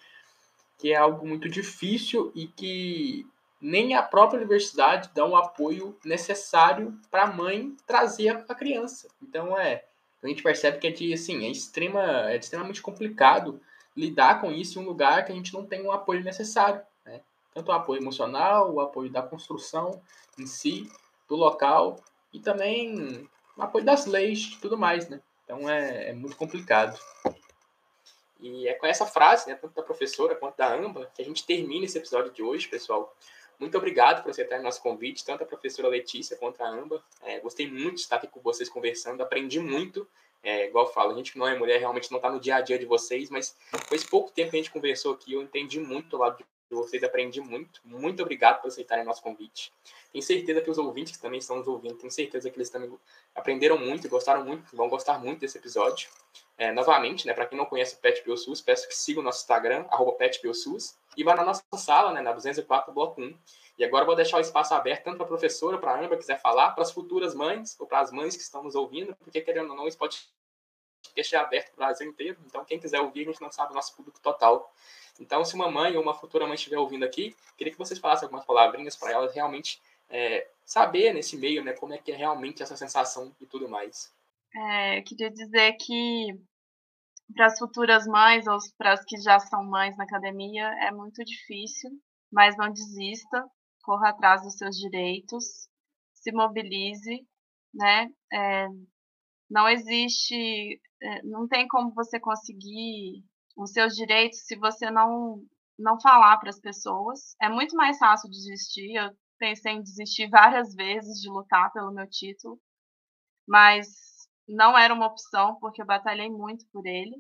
que 0.78 0.92
é 0.92 0.96
algo 0.96 1.26
muito 1.26 1.48
difícil 1.48 2.32
e 2.34 2.48
que 2.48 3.26
nem 3.60 3.94
a 3.94 4.02
própria 4.02 4.38
universidade 4.38 5.10
dá 5.14 5.24
o 5.24 5.36
apoio 5.36 5.96
necessário 6.04 6.98
para 7.10 7.24
a 7.24 7.32
mãe 7.32 7.76
trazer 7.86 8.44
a 8.48 8.54
criança. 8.54 9.08
Então 9.22 9.56
é, 9.56 9.84
a 10.22 10.26
gente 10.26 10.42
percebe 10.42 10.78
que 10.78 10.88
é 10.88 10.90
de 10.90 11.14
assim, 11.14 11.44
é 11.44 11.48
extrema, 11.48 12.30
é 12.30 12.36
extremamente 12.36 12.82
complicado 12.82 13.60
lidar 13.96 14.40
com 14.40 14.50
isso 14.50 14.78
em 14.78 14.82
um 14.82 14.86
lugar 14.86 15.24
que 15.24 15.32
a 15.32 15.34
gente 15.34 15.52
não 15.52 15.64
tem 15.64 15.82
o 15.82 15.92
apoio 15.92 16.24
necessário, 16.24 16.80
né? 17.04 17.20
Tanto 17.54 17.68
o 17.68 17.72
apoio 17.72 18.00
emocional, 18.00 18.72
o 18.72 18.80
apoio 18.80 19.10
da 19.10 19.22
construção 19.22 20.00
em 20.38 20.46
si, 20.46 20.90
do 21.28 21.36
local 21.36 21.96
e 22.32 22.40
também 22.40 23.28
apoio 23.62 23.84
das 23.84 24.06
leis 24.06 24.52
e 24.56 24.61
tudo 24.61 24.78
mais, 24.78 25.08
né? 25.08 25.20
Então 25.44 25.68
é, 25.68 26.11
é 26.11 26.12
muito 26.12 26.36
complicado. 26.36 26.98
E 28.40 28.66
é 28.66 28.74
com 28.74 28.86
essa 28.86 29.04
frase, 29.04 29.48
né, 29.48 29.54
tanto 29.54 29.74
da 29.74 29.82
professora 29.82 30.34
quanto 30.34 30.56
da 30.56 30.74
Amba, 30.74 31.11
que 31.14 31.20
a 31.20 31.24
gente 31.24 31.44
termina 31.44 31.84
esse 31.84 31.98
episódio 31.98 32.32
de 32.32 32.42
hoje, 32.42 32.68
pessoal. 32.68 33.14
Muito 33.58 33.76
obrigado 33.76 34.22
por 34.22 34.30
aceitar 34.30 34.62
nosso 34.62 34.80
convite, 34.80 35.24
tanto 35.24 35.42
a 35.44 35.46
professora 35.46 35.88
Letícia 35.88 36.36
quanto 36.36 36.62
a 36.62 36.68
Amba. 36.68 37.04
É, 37.22 37.38
gostei 37.40 37.70
muito 37.70 37.96
de 37.96 38.00
estar 38.00 38.16
aqui 38.16 38.26
com 38.26 38.40
vocês 38.40 38.70
conversando, 38.70 39.22
aprendi 39.22 39.61
muito. 39.61 40.08
É, 40.42 40.66
igual 40.66 40.86
eu 40.86 40.92
falo, 40.92 41.12
a 41.12 41.14
gente 41.14 41.32
que 41.32 41.38
não 41.38 41.46
é 41.46 41.58
mulher 41.58 41.78
realmente 41.78 42.11
não 42.11 42.16
está 42.16 42.30
no 42.30 42.40
dia 42.40 42.56
a 42.56 42.61
dia 42.62 42.78
de 42.78 42.86
vocês, 42.86 43.28
mas 43.28 43.54
com 43.86 43.94
esse 43.94 44.08
pouco 44.08 44.30
tempo 44.30 44.50
que 44.50 44.56
a 44.56 44.61
gente 44.61 44.70
conversou 44.70 45.12
aqui, 45.12 45.34
eu 45.34 45.42
entendi 45.42 45.78
muito 45.78 46.08
do 46.08 46.16
lado 46.16 46.38
de 46.38 46.44
vocês, 46.74 47.02
aprendi 47.02 47.40
muito. 47.40 47.80
Muito 47.84 48.22
obrigado 48.22 48.60
por 48.60 48.68
aceitarem 48.68 49.04
nosso 49.04 49.22
convite. 49.22 49.72
Tenho 50.12 50.22
certeza 50.22 50.60
que 50.60 50.70
os 50.70 50.78
ouvintes 50.78 51.16
que 51.16 51.22
também 51.22 51.38
estão 51.38 51.56
nos 51.56 51.68
ouvindo, 51.68 51.94
tenho 51.96 52.10
certeza 52.10 52.50
que 52.50 52.56
eles 52.56 52.70
também 52.70 52.92
aprenderam 53.34 53.78
muito 53.78 54.06
e 54.06 54.10
gostaram 54.10 54.44
muito, 54.44 54.74
vão 54.76 54.88
gostar 54.88 55.18
muito 55.18 55.40
desse 55.40 55.58
episódio. 55.58 56.08
É, 56.56 56.70
novamente, 56.72 57.26
né, 57.26 57.32
para 57.32 57.46
quem 57.46 57.56
não 57.56 57.64
conhece 57.64 57.94
o 57.94 57.98
Pet 57.98 58.22
Biosus, 58.22 58.60
peço 58.60 58.86
que 58.86 58.94
siga 58.94 59.20
o 59.20 59.22
nosso 59.22 59.40
Instagram, 59.40 59.86
PetBioSUS, 60.18 60.94
e 61.16 61.24
vá 61.24 61.34
na 61.34 61.42
nossa 61.42 61.62
sala, 61.76 62.12
né, 62.12 62.20
na 62.20 62.32
204, 62.32 62.92
bloco 62.92 63.20
1. 63.20 63.34
E 63.78 63.84
agora 63.84 64.04
vou 64.04 64.14
deixar 64.14 64.36
o 64.36 64.40
espaço 64.40 64.74
aberto 64.74 65.04
tanto 65.04 65.16
para 65.16 65.24
a 65.24 65.28
professora, 65.28 65.78
para 65.78 65.92
a 65.92 66.04
Amba, 66.04 66.18
quiser 66.18 66.38
falar, 66.38 66.72
para 66.72 66.82
as 66.82 66.92
futuras 66.92 67.34
mães, 67.34 67.74
ou 67.80 67.86
para 67.86 68.00
as 68.00 68.12
mães 68.12 68.36
que 68.36 68.42
estão 68.42 68.62
nos 68.62 68.74
ouvindo, 68.74 69.16
porque 69.16 69.40
querendo 69.40 69.70
ou 69.70 69.76
não, 69.76 69.88
isso 69.88 69.96
pode 69.96 70.28
deixar 71.14 71.40
aberto 71.40 71.72
para 71.72 71.74
o 71.74 71.86
Brasil 71.86 72.06
inteiro. 72.06 72.38
Então, 72.44 72.62
quem 72.64 72.78
quiser 72.78 73.00
ouvir, 73.00 73.22
a 73.22 73.32
gente 73.32 73.40
não 73.40 73.50
sabe 73.50 73.72
o 73.72 73.74
nosso 73.74 73.96
público 73.96 74.20
total. 74.20 74.70
Então, 75.20 75.44
se 75.44 75.54
uma 75.54 75.70
mãe 75.70 75.96
ou 75.96 76.02
uma 76.02 76.14
futura 76.14 76.46
mãe 76.46 76.54
estiver 76.54 76.78
ouvindo 76.78 77.04
aqui, 77.04 77.36
queria 77.56 77.72
que 77.72 77.78
vocês 77.78 78.00
falassem 78.00 78.24
algumas 78.26 78.44
palavrinhas 78.44 78.96
para 78.96 79.12
elas 79.12 79.34
realmente 79.34 79.80
é, 80.08 80.48
saber 80.64 81.12
nesse 81.12 81.36
meio, 81.36 81.62
né, 81.62 81.74
como 81.74 81.92
é 81.92 81.98
que 81.98 82.10
é 82.10 82.16
realmente 82.16 82.62
essa 82.62 82.76
sensação 82.76 83.30
e 83.40 83.46
tudo 83.46 83.68
mais. 83.68 84.12
É, 84.54 85.02
queria 85.02 85.30
dizer 85.30 85.74
que 85.74 86.34
para 87.34 87.46
as 87.46 87.58
futuras 87.58 88.06
mães 88.06 88.46
ou 88.46 88.58
para 88.76 88.94
as 88.94 89.04
que 89.04 89.16
já 89.18 89.38
são 89.38 89.62
mães 89.64 89.96
na 89.96 90.04
academia 90.04 90.66
é 90.82 90.90
muito 90.90 91.22
difícil, 91.24 91.90
mas 92.32 92.56
não 92.56 92.72
desista, 92.72 93.46
corra 93.82 94.08
atrás 94.08 94.42
dos 94.42 94.56
seus 94.56 94.76
direitos, 94.76 95.68
se 96.14 96.32
mobilize, 96.32 97.26
né? 97.72 98.08
É, 98.32 98.66
não 99.48 99.68
existe, 99.68 100.80
é, 101.02 101.22
não 101.22 101.46
tem 101.46 101.66
como 101.68 101.92
você 101.92 102.18
conseguir 102.18 103.24
os 103.57 103.72
seus 103.72 103.94
direitos 103.94 104.46
se 104.46 104.57
você 104.57 104.90
não 104.90 105.42
não 105.80 105.98
falar 106.01 106.38
para 106.38 106.51
as 106.51 106.61
pessoas. 106.61 107.34
É 107.40 107.48
muito 107.48 107.74
mais 107.74 107.98
fácil 107.98 108.30
desistir. 108.30 108.94
Eu 108.94 109.11
pensei 109.38 109.72
em 109.72 109.82
desistir 109.82 110.28
várias 110.30 110.74
vezes 110.74 111.20
de 111.20 111.30
lutar 111.30 111.72
pelo 111.72 111.92
meu 111.92 112.09
título, 112.09 112.61
mas 113.48 113.88
não 114.48 114.76
era 114.76 114.92
uma 114.92 115.07
opção 115.07 115.57
porque 115.61 115.82
eu 115.82 115.86
batalhei 115.86 116.28
muito 116.30 116.66
por 116.72 116.86
ele. 116.86 117.16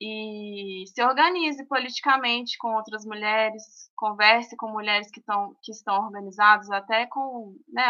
E 0.00 0.84
se 0.94 1.02
organize 1.02 1.64
politicamente 1.66 2.56
com 2.58 2.74
outras 2.74 3.04
mulheres, 3.04 3.90
converse 3.96 4.56
com 4.56 4.70
mulheres 4.70 5.10
que, 5.10 5.20
tão, 5.20 5.56
que 5.60 5.72
estão 5.72 6.04
organizadas, 6.04 6.70
até 6.70 7.06
com 7.06 7.56
né, 7.66 7.82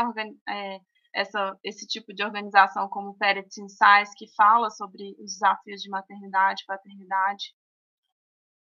é, 0.49 0.81
essa, 1.15 1.59
esse 1.65 1.87
tipo 1.87 2.15
de 2.15 2.23
organização 2.25 2.89
como 2.89 3.11
o 3.11 3.19
Parents 3.19 3.57
Insights, 3.59 4.15
que 4.17 4.33
fala 4.35 4.71
sobre 4.71 5.15
os 5.19 5.33
desafios 5.33 5.81
de 5.83 5.89
maternidade 5.91 6.65
paternidade. 6.67 7.55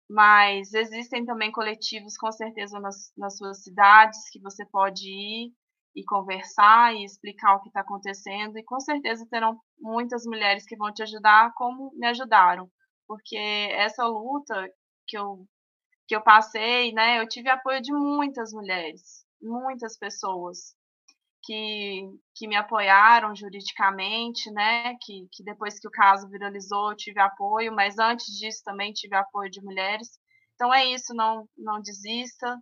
Mas 0.10 0.74
existem 0.74 1.24
também 1.26 1.52
coletivos, 1.52 2.18
com 2.18 2.32
certeza, 2.32 2.80
nas, 2.80 3.14
nas 3.16 3.38
suas 3.38 3.64
cidades, 3.64 4.30
que 4.32 4.40
você 4.42 4.66
pode 4.66 5.08
ir 5.08 5.54
e 5.96 6.04
conversar 6.04 6.96
e 6.96 7.04
explicar 7.04 7.56
o 7.56 7.62
que 7.62 7.68
está 7.68 7.82
acontecendo, 7.82 8.58
e 8.58 8.64
com 8.64 8.80
certeza 8.80 9.28
terão 9.30 9.60
muitas 9.80 10.26
mulheres 10.26 10.66
que 10.66 10.78
vão 10.78 10.92
te 10.94 11.04
ajudar, 11.04 11.54
como 11.56 11.92
me 11.96 12.08
ajudaram, 12.08 12.70
porque 13.08 13.38
essa 13.38 14.06
luta 14.06 14.72
que 15.08 15.18
eu, 15.18 15.46
que 16.08 16.16
eu 16.16 16.22
passei, 16.22 16.94
né, 16.94 17.20
eu 17.20 17.28
tive 17.28 17.50
apoio 17.50 17.82
de 17.82 17.92
muitas 17.92 18.52
mulheres, 18.54 19.26
muitas 19.42 19.98
pessoas, 19.98 20.76
que, 21.44 22.02
que 22.36 22.48
me 22.48 22.56
apoiaram 22.56 23.36
juridicamente, 23.36 24.52
né? 24.52 24.96
Que, 25.02 25.28
que 25.32 25.44
depois 25.44 25.80
que 25.80 25.88
o 25.88 25.92
caso 25.92 26.30
viralizou, 26.30 26.92
eu 26.92 26.98
tive 26.98 27.20
apoio, 27.20 27.74
mas 27.74 27.98
antes 28.00 28.28
disso 28.38 28.62
também 28.64 28.94
tive 28.94 29.16
apoio 29.16 29.50
de 29.50 29.62
mulheres. 29.62 30.20
Então 30.56 30.74
é 30.74 30.86
isso, 30.86 31.14
não, 31.14 31.48
não 31.58 31.82
desista. 31.82 32.58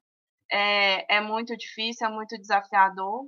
É, 0.51 1.17
é 1.17 1.21
muito 1.21 1.55
difícil, 1.57 2.07
é 2.07 2.11
muito 2.11 2.37
desafiador, 2.37 3.27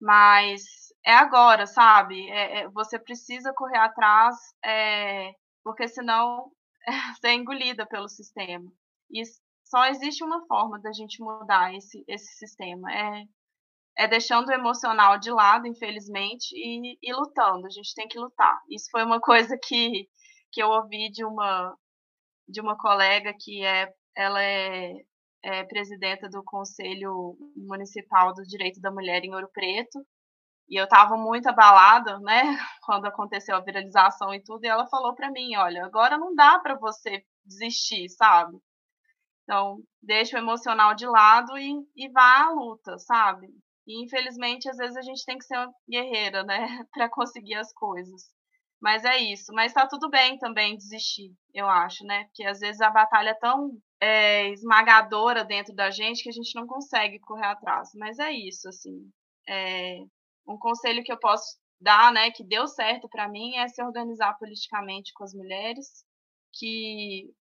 mas 0.00 0.62
é 1.04 1.12
agora, 1.14 1.66
sabe? 1.66 2.28
É, 2.30 2.60
é, 2.62 2.68
você 2.70 2.98
precisa 2.98 3.52
correr 3.54 3.78
atrás, 3.78 4.36
é, 4.64 5.32
porque 5.62 5.86
senão 5.88 6.50
você 7.14 7.28
é 7.28 7.34
engolida 7.34 7.86
pelo 7.86 8.08
sistema. 8.08 8.70
E 9.10 9.22
só 9.64 9.86
existe 9.86 10.24
uma 10.24 10.44
forma 10.46 10.80
da 10.80 10.92
gente 10.92 11.22
mudar 11.22 11.74
esse, 11.74 12.04
esse 12.08 12.34
sistema, 12.38 12.92
é 12.92 13.24
é 14.00 14.08
deixando 14.08 14.48
o 14.48 14.52
emocional 14.52 15.18
de 15.18 15.30
lado, 15.30 15.66
infelizmente, 15.66 16.54
e, 16.54 16.98
e 17.02 17.12
lutando. 17.12 17.66
A 17.66 17.70
gente 17.70 17.94
tem 17.94 18.08
que 18.08 18.18
lutar. 18.18 18.58
Isso 18.70 18.88
foi 18.90 19.04
uma 19.04 19.20
coisa 19.20 19.58
que, 19.62 20.08
que 20.50 20.62
eu 20.62 20.68
ouvi 20.70 21.10
de 21.10 21.24
uma 21.24 21.76
de 22.48 22.60
uma 22.60 22.76
colega 22.76 23.32
que 23.38 23.64
é 23.64 23.92
ela 24.16 24.42
é 24.42 24.94
é, 25.42 25.64
presidenta 25.64 26.28
do 26.28 26.42
Conselho 26.44 27.36
Municipal 27.56 28.34
do 28.34 28.42
Direito 28.42 28.80
da 28.80 28.90
Mulher 28.90 29.24
em 29.24 29.34
Ouro 29.34 29.48
Preto, 29.52 30.04
e 30.68 30.76
eu 30.80 30.84
estava 30.84 31.16
muito 31.16 31.48
abalada, 31.48 32.18
né, 32.20 32.42
quando 32.84 33.06
aconteceu 33.06 33.56
a 33.56 33.60
viralização 33.60 34.34
e 34.34 34.42
tudo, 34.42 34.64
e 34.64 34.68
ela 34.68 34.86
falou 34.88 35.14
para 35.14 35.30
mim, 35.30 35.56
olha, 35.56 35.84
agora 35.84 36.18
não 36.18 36.34
dá 36.34 36.58
para 36.58 36.76
você 36.76 37.24
desistir, 37.44 38.08
sabe? 38.10 38.58
Então, 39.44 39.78
deixa 40.02 40.36
o 40.36 40.40
emocional 40.40 40.94
de 40.94 41.06
lado 41.06 41.58
e, 41.58 41.74
e 41.96 42.08
vá 42.10 42.44
à 42.44 42.50
luta, 42.50 42.98
sabe? 42.98 43.48
E 43.90 44.04
infelizmente, 44.04 44.70
às 44.70 44.76
vezes 44.76 44.96
a 44.96 45.02
gente 45.02 45.24
tem 45.24 45.36
que 45.36 45.44
ser 45.44 45.56
uma 45.56 45.72
guerreira, 45.88 46.44
né, 46.44 46.56
para 46.94 47.08
conseguir 47.08 47.56
as 47.56 47.72
coisas. 47.72 48.22
Mas 48.80 49.04
é 49.04 49.18
isso. 49.18 49.52
Mas 49.52 49.72
tá 49.72 49.86
tudo 49.86 50.08
bem 50.08 50.38
também 50.38 50.76
desistir, 50.76 51.34
eu 51.52 51.66
acho, 51.68 52.04
né? 52.04 52.24
Porque 52.26 52.44
às 52.44 52.60
vezes 52.60 52.80
a 52.80 52.88
batalha 52.88 53.30
é 53.30 53.34
tão 53.34 53.72
é, 54.00 54.48
esmagadora 54.50 55.44
dentro 55.44 55.74
da 55.74 55.90
gente 55.90 56.22
que 56.22 56.28
a 56.30 56.32
gente 56.32 56.54
não 56.54 56.66
consegue 56.66 57.18
correr 57.18 57.46
atrás. 57.46 57.90
Mas 57.94 58.18
é 58.20 58.30
isso, 58.30 58.68
assim. 58.68 59.10
É, 59.48 59.98
um 60.46 60.56
conselho 60.56 61.02
que 61.02 61.12
eu 61.12 61.18
posso 61.18 61.58
dar, 61.80 62.12
né, 62.12 62.30
que 62.30 62.44
deu 62.44 62.68
certo 62.68 63.08
para 63.08 63.28
mim, 63.28 63.56
é 63.56 63.66
se 63.68 63.82
organizar 63.82 64.38
politicamente 64.38 65.12
com 65.14 65.24
as 65.24 65.34
mulheres, 65.34 66.04
que 66.54 67.34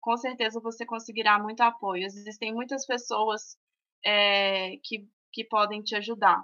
com 0.00 0.16
certeza 0.18 0.60
você 0.60 0.84
conseguirá 0.84 1.38
muito 1.38 1.62
apoio. 1.62 2.04
Existem 2.04 2.52
muitas 2.52 2.86
pessoas 2.86 3.56
é, 4.04 4.76
que, 4.84 5.08
que 5.34 5.44
podem 5.44 5.82
te 5.82 5.96
ajudar. 5.96 6.42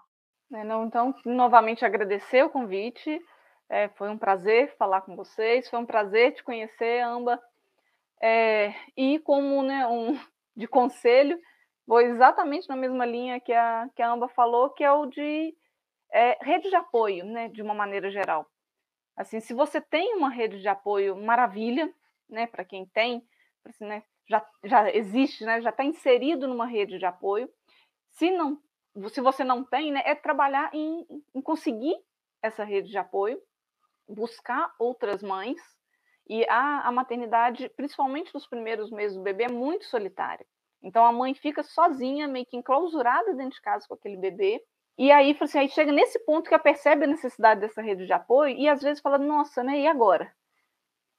É, 0.53 0.65
não, 0.65 0.85
então, 0.85 1.15
novamente 1.25 1.85
agradecer 1.85 2.45
o 2.45 2.51
convite. 2.51 3.21
É, 3.69 3.89
foi 3.91 4.11
um 4.11 4.19
prazer 4.19 4.77
falar 4.77 5.03
com 5.03 5.15
vocês, 5.15 5.71
foi 5.71 5.79
um 5.79 5.87
prazer 5.87 6.35
te 6.35 6.43
conhecer, 6.43 7.01
Amba. 7.01 7.41
É, 8.21 8.75
e 8.97 9.21
como 9.21 9.63
né, 9.63 9.87
um 9.87 10.19
de 10.57 10.67
conselho, 10.67 11.39
vou 11.87 12.01
exatamente 12.01 12.69
na 12.69 12.77
mesma 12.77 13.07
linha 13.07 13.41
que 13.41 13.53
a, 13.53 13.89
que 13.95 14.03
a 14.03 14.11
Amba 14.11 14.29
falou, 14.29 14.71
que 14.71 14.83
é 14.83 14.91
o 14.91 15.07
de 15.07 15.55
é, 16.13 16.37
rede 16.45 16.69
de 16.69 16.77
apoio, 16.77 17.25
né, 17.25 17.49
de 17.49 17.63
uma 17.63 17.73
maneira 17.73 18.11
geral. 18.11 18.45
Assim, 19.17 19.39
se 19.39 19.55
você 19.55 19.81
tem 19.81 20.17
uma 20.17 20.31
rede 20.31 20.61
de 20.61 20.69
apoio, 20.69 21.17
maravilha, 21.17 21.93
né, 22.29 22.49
para 22.49 22.65
quem 22.65 22.87
tem, 22.87 23.23
assim, 23.65 23.85
né, 23.85 24.03
já, 24.29 24.45
já 24.65 24.91
existe, 24.91 25.45
né, 25.45 25.61
já 25.61 25.71
está 25.71 25.85
inserido 25.85 26.49
numa 26.49 26.67
rede 26.67 26.99
de 26.99 27.05
apoio. 27.07 27.49
Se 28.11 28.31
não, 28.31 28.59
se 29.09 29.21
você 29.21 29.45
não 29.45 29.65
tem, 29.65 29.93
né, 29.93 30.03
é 30.05 30.15
trabalhar 30.15 30.71
em, 30.75 31.07
em 31.35 31.41
conseguir 31.41 31.95
essa 32.43 32.65
rede 32.65 32.91
de 32.91 32.99
apoio, 32.99 33.41
buscar 34.09 34.75
outras 34.79 35.23
mães. 35.23 35.61
E 36.29 36.47
a, 36.49 36.89
a 36.89 36.93
maternidade, 36.93 37.69
principalmente 37.71 38.33
nos 38.33 38.47
primeiros 38.47 38.91
meses 38.91 39.17
do 39.17 39.23
bebê, 39.23 39.45
é 39.45 39.53
muito 39.53 39.85
solitária. 39.87 40.47
Então 40.83 41.05
a 41.05 41.13
mãe 41.13 41.35
fica 41.35 41.63
sozinha, 41.63 42.29
meio 42.29 42.47
que 42.47 42.57
enclausurada 42.57 43.35
dentro 43.35 43.55
de 43.55 43.61
casa 43.61 43.87
com 43.87 43.95
aquele 43.95 44.17
bebê, 44.17 44.63
e 45.01 45.11
aí, 45.11 45.35
assim, 45.41 45.59
aí 45.59 45.69
chega 45.71 45.91
nesse 45.91 46.19
ponto 46.27 46.47
que 46.47 46.53
ela 46.53 46.63
percebe 46.63 47.05
a 47.05 47.09
necessidade 47.09 47.59
dessa 47.59 47.81
rede 47.81 48.05
de 48.05 48.13
apoio 48.13 48.55
e 48.55 48.69
às 48.69 48.83
vezes 48.83 49.01
fala, 49.01 49.17
nossa, 49.17 49.65
né? 49.65 49.81
E 49.81 49.87
agora? 49.87 50.31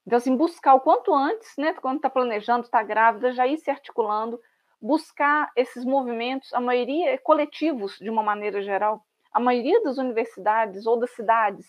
Então, 0.05 0.17
assim, 0.17 0.37
buscar 0.37 0.75
o 0.75 0.81
quanto 0.81 1.11
antes, 1.11 1.51
né? 1.57 1.73
Quando 1.73 1.95
está 1.95 2.07
planejando, 2.07 2.65
está 2.65 2.83
grávida, 2.83 3.31
já 3.31 3.47
ir 3.47 3.57
se 3.57 3.71
articulando, 3.71 4.39
buscar 4.81 5.51
esses 5.55 5.85
movimentos, 5.85 6.51
a 6.53 6.59
maioria 6.59 7.11
é 7.11 7.17
coletivos, 7.17 7.97
de 7.99 8.09
uma 8.09 8.23
maneira 8.23 8.61
geral. 8.61 9.05
A 9.31 9.39
maioria 9.39 9.81
das 9.83 9.97
universidades 9.97 10.85
ou 10.85 10.97
das 10.97 11.11
cidades, 11.11 11.67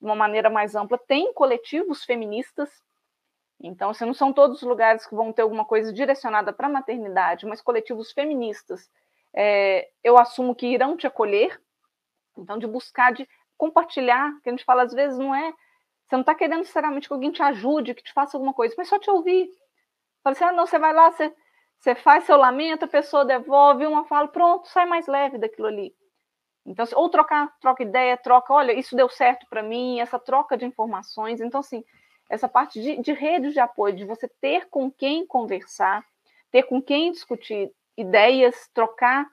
de 0.00 0.06
uma 0.06 0.14
maneira 0.14 0.48
mais 0.48 0.74
ampla, 0.74 0.96
tem 0.96 1.32
coletivos 1.34 2.04
feministas. 2.04 2.70
Então, 3.60 3.90
assim, 3.90 4.04
não 4.04 4.14
são 4.14 4.32
todos 4.32 4.62
os 4.62 4.68
lugares 4.68 5.06
que 5.06 5.14
vão 5.14 5.32
ter 5.32 5.42
alguma 5.42 5.64
coisa 5.64 5.92
direcionada 5.92 6.52
para 6.52 6.68
a 6.68 6.70
maternidade, 6.70 7.46
mas 7.46 7.60
coletivos 7.60 8.12
feministas 8.12 8.88
é, 9.34 9.88
eu 10.04 10.16
assumo 10.16 10.54
que 10.54 10.66
irão 10.66 10.96
te 10.96 11.06
acolher. 11.06 11.60
Então, 12.38 12.58
de 12.58 12.66
buscar, 12.66 13.12
de 13.12 13.28
compartilhar, 13.56 14.32
que 14.42 14.48
a 14.48 14.52
gente 14.52 14.64
fala 14.64 14.82
às 14.82 14.92
vezes 14.92 15.18
não 15.18 15.34
é. 15.34 15.52
Você 16.06 16.14
não 16.14 16.20
está 16.20 16.34
querendo 16.34 16.58
necessariamente 16.58 17.08
que 17.08 17.14
alguém 17.14 17.32
te 17.32 17.42
ajude, 17.42 17.94
que 17.94 18.02
te 18.02 18.12
faça 18.12 18.36
alguma 18.36 18.54
coisa, 18.54 18.74
mas 18.78 18.88
só 18.88 18.98
te 18.98 19.10
ouvir. 19.10 19.50
Fala 20.22 20.34
assim, 20.34 20.44
ah, 20.44 20.52
não, 20.52 20.66
você 20.66 20.78
vai 20.78 20.92
lá, 20.92 21.10
você, 21.10 21.34
você 21.78 21.94
faz 21.94 22.24
seu 22.24 22.36
lamento, 22.36 22.84
a 22.84 22.88
pessoa 22.88 23.24
devolve, 23.24 23.86
uma 23.86 24.04
fala, 24.04 24.28
pronto, 24.28 24.68
sai 24.68 24.86
mais 24.86 25.06
leve 25.06 25.38
daquilo 25.38 25.68
ali. 25.68 25.94
Então, 26.64 26.82
assim, 26.82 26.96
ou 26.96 27.08
trocar, 27.08 27.54
troca 27.60 27.82
ideia, 27.82 28.16
troca, 28.16 28.52
olha, 28.52 28.72
isso 28.72 28.96
deu 28.96 29.08
certo 29.08 29.46
para 29.48 29.62
mim, 29.62 30.00
essa 30.00 30.18
troca 30.18 30.56
de 30.56 30.64
informações. 30.64 31.40
Então, 31.40 31.60
assim, 31.60 31.84
essa 32.28 32.48
parte 32.48 32.80
de, 32.80 33.00
de 33.00 33.12
redes 33.12 33.52
de 33.52 33.60
apoio, 33.60 33.94
de 33.94 34.04
você 34.04 34.28
ter 34.40 34.68
com 34.68 34.90
quem 34.90 35.24
conversar, 35.24 36.04
ter 36.50 36.64
com 36.64 36.82
quem 36.82 37.12
discutir 37.12 37.70
ideias, 37.96 38.68
trocar 38.74 39.26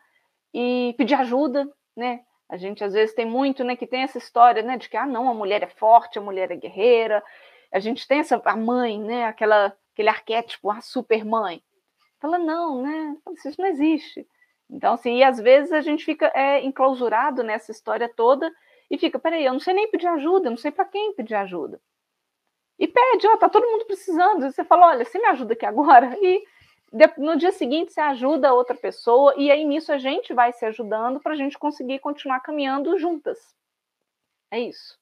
e 0.54 0.94
pedir 0.98 1.16
ajuda, 1.16 1.68
né? 1.96 2.22
A 2.48 2.56
gente 2.56 2.84
às 2.84 2.94
vezes 2.94 3.16
tem 3.16 3.26
muito, 3.26 3.64
né, 3.64 3.76
que 3.76 3.88
tem 3.88 4.04
essa 4.04 4.20
história, 4.20 4.62
né, 4.62 4.78
de 4.78 4.88
que 4.88 4.96
ah, 4.96 5.08
não, 5.08 5.28
a 5.28 5.34
mulher 5.34 5.64
é 5.64 5.68
forte, 5.68 6.20
a 6.20 6.22
mulher 6.22 6.52
é 6.52 6.56
guerreira. 6.56 7.24
A 7.72 7.80
gente 7.80 8.08
tem 8.08 8.20
essa 8.20 8.40
a 8.46 8.56
mãe, 8.56 9.00
né, 9.02 9.26
aquela 9.26 9.76
aquele 9.94 10.10
arquétipo, 10.10 10.70
a 10.70 10.82
super 10.82 11.26
mãe. 11.26 11.64
Fala 12.24 12.40
não, 12.40 12.82
né? 12.82 13.18
Isso 13.46 13.60
não 13.60 13.68
existe. 13.68 14.26
Então, 14.70 14.94
assim, 14.94 15.18
e 15.18 15.24
às 15.26 15.38
vezes 15.40 15.74
a 15.74 15.82
gente 15.82 16.06
fica 16.06 16.32
é, 16.34 16.64
enclausurado 16.64 17.44
nessa 17.44 17.70
história 17.70 18.08
toda 18.08 18.50
e 18.90 18.98
fica, 18.98 19.20
peraí, 19.20 19.44
eu 19.44 19.52
não 19.52 19.60
sei 19.60 19.74
nem 19.74 19.92
pedir 19.92 20.08
ajuda, 20.08 20.48
eu 20.48 20.52
não 20.52 20.58
sei 20.58 20.72
para 20.72 20.86
quem 20.86 21.14
pedir 21.16 21.36
ajuda. 21.36 21.82
E 22.80 22.88
pede, 22.88 23.28
ó, 23.28 23.36
tá 23.36 23.50
todo 23.50 23.70
mundo 23.70 23.84
precisando. 23.84 24.46
E 24.46 24.54
você 24.54 24.64
fala, 24.64 24.88
olha, 24.88 25.04
você 25.04 25.20
me 25.20 25.26
ajuda 25.26 25.52
aqui 25.52 25.66
agora? 25.66 26.18
E 26.24 26.46
no 27.18 27.36
dia 27.36 27.52
seguinte 27.52 27.92
você 27.92 28.00
ajuda 28.00 28.54
outra 28.54 28.76
pessoa 28.76 29.34
e 29.36 29.50
aí 29.50 29.66
nisso 29.66 29.92
a 29.92 29.98
gente 29.98 30.32
vai 30.32 30.54
se 30.54 30.64
ajudando 30.64 31.20
para 31.20 31.34
a 31.34 31.36
gente 31.36 31.58
conseguir 31.58 32.00
continuar 32.00 32.40
caminhando 32.40 32.98
juntas. 33.00 33.40
É 34.50 34.60
isso. 34.60 34.98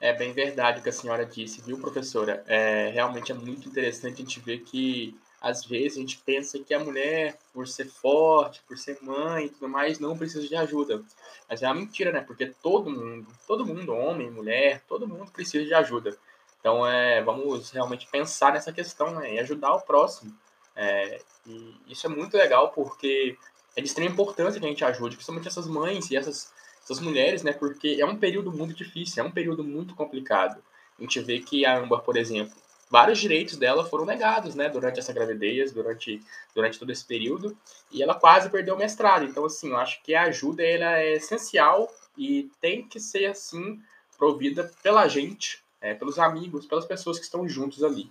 É 0.00 0.12
bem 0.12 0.32
verdade 0.32 0.80
o 0.80 0.82
que 0.82 0.88
a 0.88 0.92
senhora 0.92 1.24
disse, 1.24 1.62
viu, 1.62 1.80
professora? 1.80 2.44
É, 2.48 2.88
realmente 2.88 3.30
é 3.30 3.34
muito 3.34 3.68
interessante 3.68 4.14
a 4.14 4.24
gente 4.24 4.40
ver 4.40 4.58
que 4.58 5.16
às 5.44 5.62
vezes 5.62 5.98
a 5.98 6.00
gente 6.00 6.16
pensa 6.24 6.58
que 6.58 6.72
a 6.72 6.78
mulher, 6.78 7.38
por 7.52 7.68
ser 7.68 7.84
forte, 7.84 8.62
por 8.66 8.78
ser 8.78 8.96
mãe 9.02 9.44
e 9.44 9.48
tudo 9.50 9.68
mais, 9.68 9.98
não 9.98 10.16
precisa 10.16 10.48
de 10.48 10.56
ajuda. 10.56 11.02
Mas 11.46 11.62
é 11.62 11.66
uma 11.66 11.74
mentira, 11.74 12.10
né? 12.10 12.22
Porque 12.22 12.46
todo 12.62 12.90
mundo, 12.90 13.26
todo 13.46 13.66
mundo, 13.66 13.94
homem, 13.94 14.30
mulher, 14.30 14.80
todo 14.88 15.06
mundo 15.06 15.30
precisa 15.30 15.62
de 15.62 15.74
ajuda. 15.74 16.16
Então, 16.58 16.86
é, 16.86 17.22
vamos 17.22 17.70
realmente 17.72 18.08
pensar 18.10 18.54
nessa 18.54 18.72
questão 18.72 19.16
né? 19.16 19.34
e 19.34 19.38
ajudar 19.38 19.74
o 19.74 19.82
próximo. 19.82 20.34
É, 20.74 21.20
e 21.46 21.74
isso 21.88 22.06
é 22.06 22.08
muito 22.08 22.38
legal 22.38 22.70
porque 22.70 23.36
é 23.76 23.82
de 23.82 23.86
extrema 23.86 24.10
importância 24.10 24.58
que 24.58 24.64
a 24.64 24.70
gente 24.70 24.82
ajude, 24.82 25.16
principalmente 25.16 25.46
essas 25.46 25.66
mães 25.66 26.10
e 26.10 26.16
essas, 26.16 26.50
essas 26.82 27.00
mulheres, 27.00 27.42
né? 27.42 27.52
Porque 27.52 27.98
é 28.00 28.06
um 28.06 28.16
período 28.16 28.50
muito 28.50 28.72
difícil, 28.72 29.22
é 29.22 29.26
um 29.26 29.30
período 29.30 29.62
muito 29.62 29.94
complicado. 29.94 30.64
A 30.98 31.02
gente 31.02 31.20
vê 31.20 31.38
que 31.38 31.66
a 31.66 31.76
Amber, 31.76 31.98
por 31.98 32.16
exemplo, 32.16 32.54
vários 32.90 33.18
direitos 33.18 33.56
dela 33.56 33.84
foram 33.84 34.04
negados, 34.04 34.54
né? 34.54 34.68
Durante 34.68 35.00
essa 35.00 35.12
gravidez, 35.12 35.72
durante, 35.72 36.20
durante 36.54 36.78
todo 36.78 36.90
esse 36.90 37.04
período, 37.04 37.56
e 37.90 38.02
ela 38.02 38.14
quase 38.14 38.50
perdeu 38.50 38.74
o 38.74 38.78
mestrado. 38.78 39.24
Então, 39.24 39.44
assim, 39.44 39.70
eu 39.70 39.76
acho 39.76 40.02
que 40.02 40.14
a 40.14 40.24
ajuda 40.24 40.62
ela 40.62 40.98
é 40.98 41.14
essencial 41.14 41.92
e 42.16 42.50
tem 42.60 42.86
que 42.86 43.00
ser, 43.00 43.26
assim, 43.26 43.80
provida 44.18 44.70
pela 44.82 45.06
gente, 45.08 45.62
é, 45.80 45.94
pelos 45.94 46.18
amigos, 46.18 46.66
pelas 46.66 46.86
pessoas 46.86 47.18
que 47.18 47.24
estão 47.24 47.48
juntos 47.48 47.82
ali. 47.82 48.10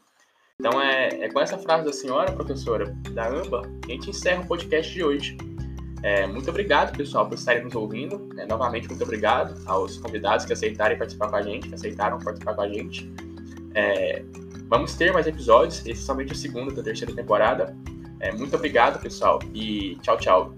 Então 0.60 0.80
é, 0.80 1.08
é 1.08 1.30
com 1.30 1.40
essa 1.40 1.58
frase 1.58 1.84
da 1.84 1.92
senhora, 1.92 2.32
professora, 2.32 2.86
da 3.12 3.28
AMBA, 3.28 3.64
que 3.84 3.92
a 3.92 3.96
gente 3.96 4.10
encerra 4.12 4.44
o 4.44 4.48
podcast 4.48 4.94
de 4.94 5.04
hoje. 5.04 5.38
É, 6.04 6.28
muito 6.28 6.50
obrigado, 6.50 6.96
pessoal, 6.96 7.28
por 7.28 7.36
estarem 7.36 7.64
nos 7.64 7.74
ouvindo. 7.76 8.30
É, 8.38 8.46
novamente, 8.46 8.88
muito 8.88 9.04
obrigado 9.04 9.60
aos 9.66 9.98
convidados 9.98 10.46
que 10.46 10.54
aceitarem 10.54 10.98
participar 10.98 11.30
com 11.30 11.38
a 11.38 11.42
gente, 11.42 11.70
que 11.70 11.74
aceitaram 11.74 12.20
participar 12.20 12.54
com 12.54 12.62
a 12.62 12.68
gente. 12.68 13.12
É, 13.74 14.24
vamos 14.74 14.96
ter 14.96 15.14
mais 15.14 15.28
episódios, 15.28 15.86
esse 15.86 16.04
é 16.32 16.34
o 16.34 16.36
segundo 16.36 16.74
da 16.74 16.82
terceira 16.82 17.14
temporada. 17.14 17.78
É, 18.20 18.32
muito 18.32 18.56
obrigado, 18.56 19.00
pessoal, 19.00 19.38
e 19.54 19.96
tchau, 20.02 20.18
tchau. 20.18 20.56